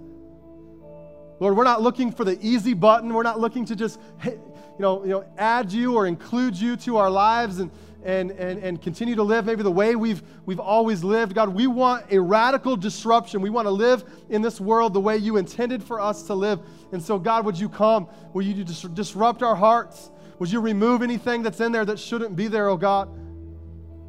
Lord, 1.41 1.57
we're 1.57 1.65
not 1.65 1.83
looking 1.83 2.13
for 2.13 2.25
the 2.25 2.39
easy 2.47 2.75
button. 2.75 3.13
We're 3.13 3.23
not 3.23 3.41
looking 3.41 3.65
to 3.67 3.77
just, 3.77 3.99
you 4.25 4.39
know, 4.79 5.03
you 5.03 5.11
know, 5.11 5.25
add 5.37 5.73
you 5.73 5.95
or 5.95 6.07
include 6.07 6.57
you 6.57 6.77
to 6.79 6.97
our 6.97 7.11
lives 7.11 7.59
and, 7.59 7.71
and, 8.03 8.31
and, 8.33 8.63
and 8.63 8.81
continue 8.81 9.15
to 9.15 9.23
live 9.23 9.45
maybe 9.45 9.63
the 9.63 9.71
way 9.71 9.95
we've, 9.97 10.23
we've 10.47 10.61
always 10.61 11.05
lived. 11.05 11.35
God, 11.35 11.51
we 11.51 11.67
want 11.67 12.07
a 12.11 12.21
radical 12.21 12.77
disruption. 12.77 13.41
We 13.41 13.51
want 13.51 13.67
to 13.67 13.71
live 13.71 14.05
in 14.29 14.43
this 14.43 14.61
world 14.61 14.95
the 14.95 15.01
way 15.01 15.17
you 15.17 15.37
intended 15.37 15.83
for 15.83 16.01
us 16.01 16.23
to 16.25 16.35
live. 16.35 16.61
And 16.93 17.03
so, 17.03 17.19
God, 17.19 17.45
would 17.45 17.59
you 17.59 17.69
come? 17.69 18.09
Will 18.33 18.43
you 18.43 18.65
dis- 18.65 18.83
disrupt 18.83 19.43
our 19.43 19.55
hearts? 19.55 20.11
Would 20.39 20.51
you 20.51 20.61
remove 20.61 21.03
anything 21.03 21.43
that's 21.43 21.61
in 21.61 21.73
there 21.73 21.85
that 21.85 21.99
shouldn't 21.99 22.37
be 22.37 22.49
there, 22.49 22.69
oh 22.69 22.77
God? 22.77 23.11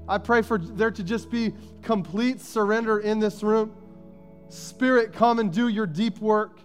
I 0.08 0.18
pray 0.18 0.42
for 0.42 0.58
there 0.58 0.92
to 0.92 1.04
just 1.04 1.30
be 1.30 1.54
complete 1.82 2.42
surrender 2.42 3.00
in 3.00 3.20
this 3.20 3.44
room. 3.44 3.74
Spirit, 4.50 5.14
come 5.14 5.40
and 5.40 5.52
do 5.52 5.68
your 5.68 5.86
deep 5.86 6.20
work. 6.20 6.60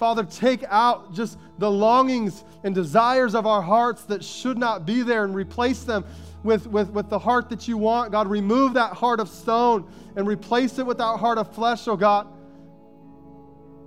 Father, 0.00 0.24
take 0.24 0.64
out 0.68 1.12
just 1.12 1.38
the 1.58 1.70
longings 1.70 2.42
and 2.64 2.74
desires 2.74 3.34
of 3.34 3.46
our 3.46 3.60
hearts 3.60 4.04
that 4.04 4.24
should 4.24 4.56
not 4.56 4.86
be 4.86 5.02
there 5.02 5.24
and 5.24 5.34
replace 5.34 5.84
them 5.84 6.06
with, 6.42 6.66
with, 6.66 6.88
with 6.88 7.10
the 7.10 7.18
heart 7.18 7.50
that 7.50 7.68
you 7.68 7.76
want. 7.76 8.10
God, 8.10 8.26
remove 8.26 8.72
that 8.74 8.94
heart 8.94 9.20
of 9.20 9.28
stone 9.28 9.92
and 10.16 10.26
replace 10.26 10.78
it 10.78 10.86
with 10.86 10.96
that 10.96 11.18
heart 11.18 11.36
of 11.36 11.54
flesh, 11.54 11.86
oh 11.86 11.98
God. 11.98 12.26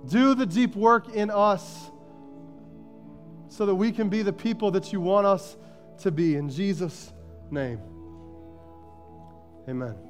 Do 0.08 0.36
the 0.36 0.46
deep 0.46 0.76
work 0.76 1.12
in 1.12 1.30
us 1.30 1.90
so 3.48 3.66
that 3.66 3.74
we 3.74 3.90
can 3.90 4.08
be 4.08 4.22
the 4.22 4.32
people 4.32 4.70
that 4.70 4.92
you 4.92 5.00
want 5.00 5.26
us 5.26 5.56
to 6.02 6.12
be. 6.12 6.36
In 6.36 6.48
Jesus' 6.48 7.12
name, 7.50 7.80
amen. 9.68 10.03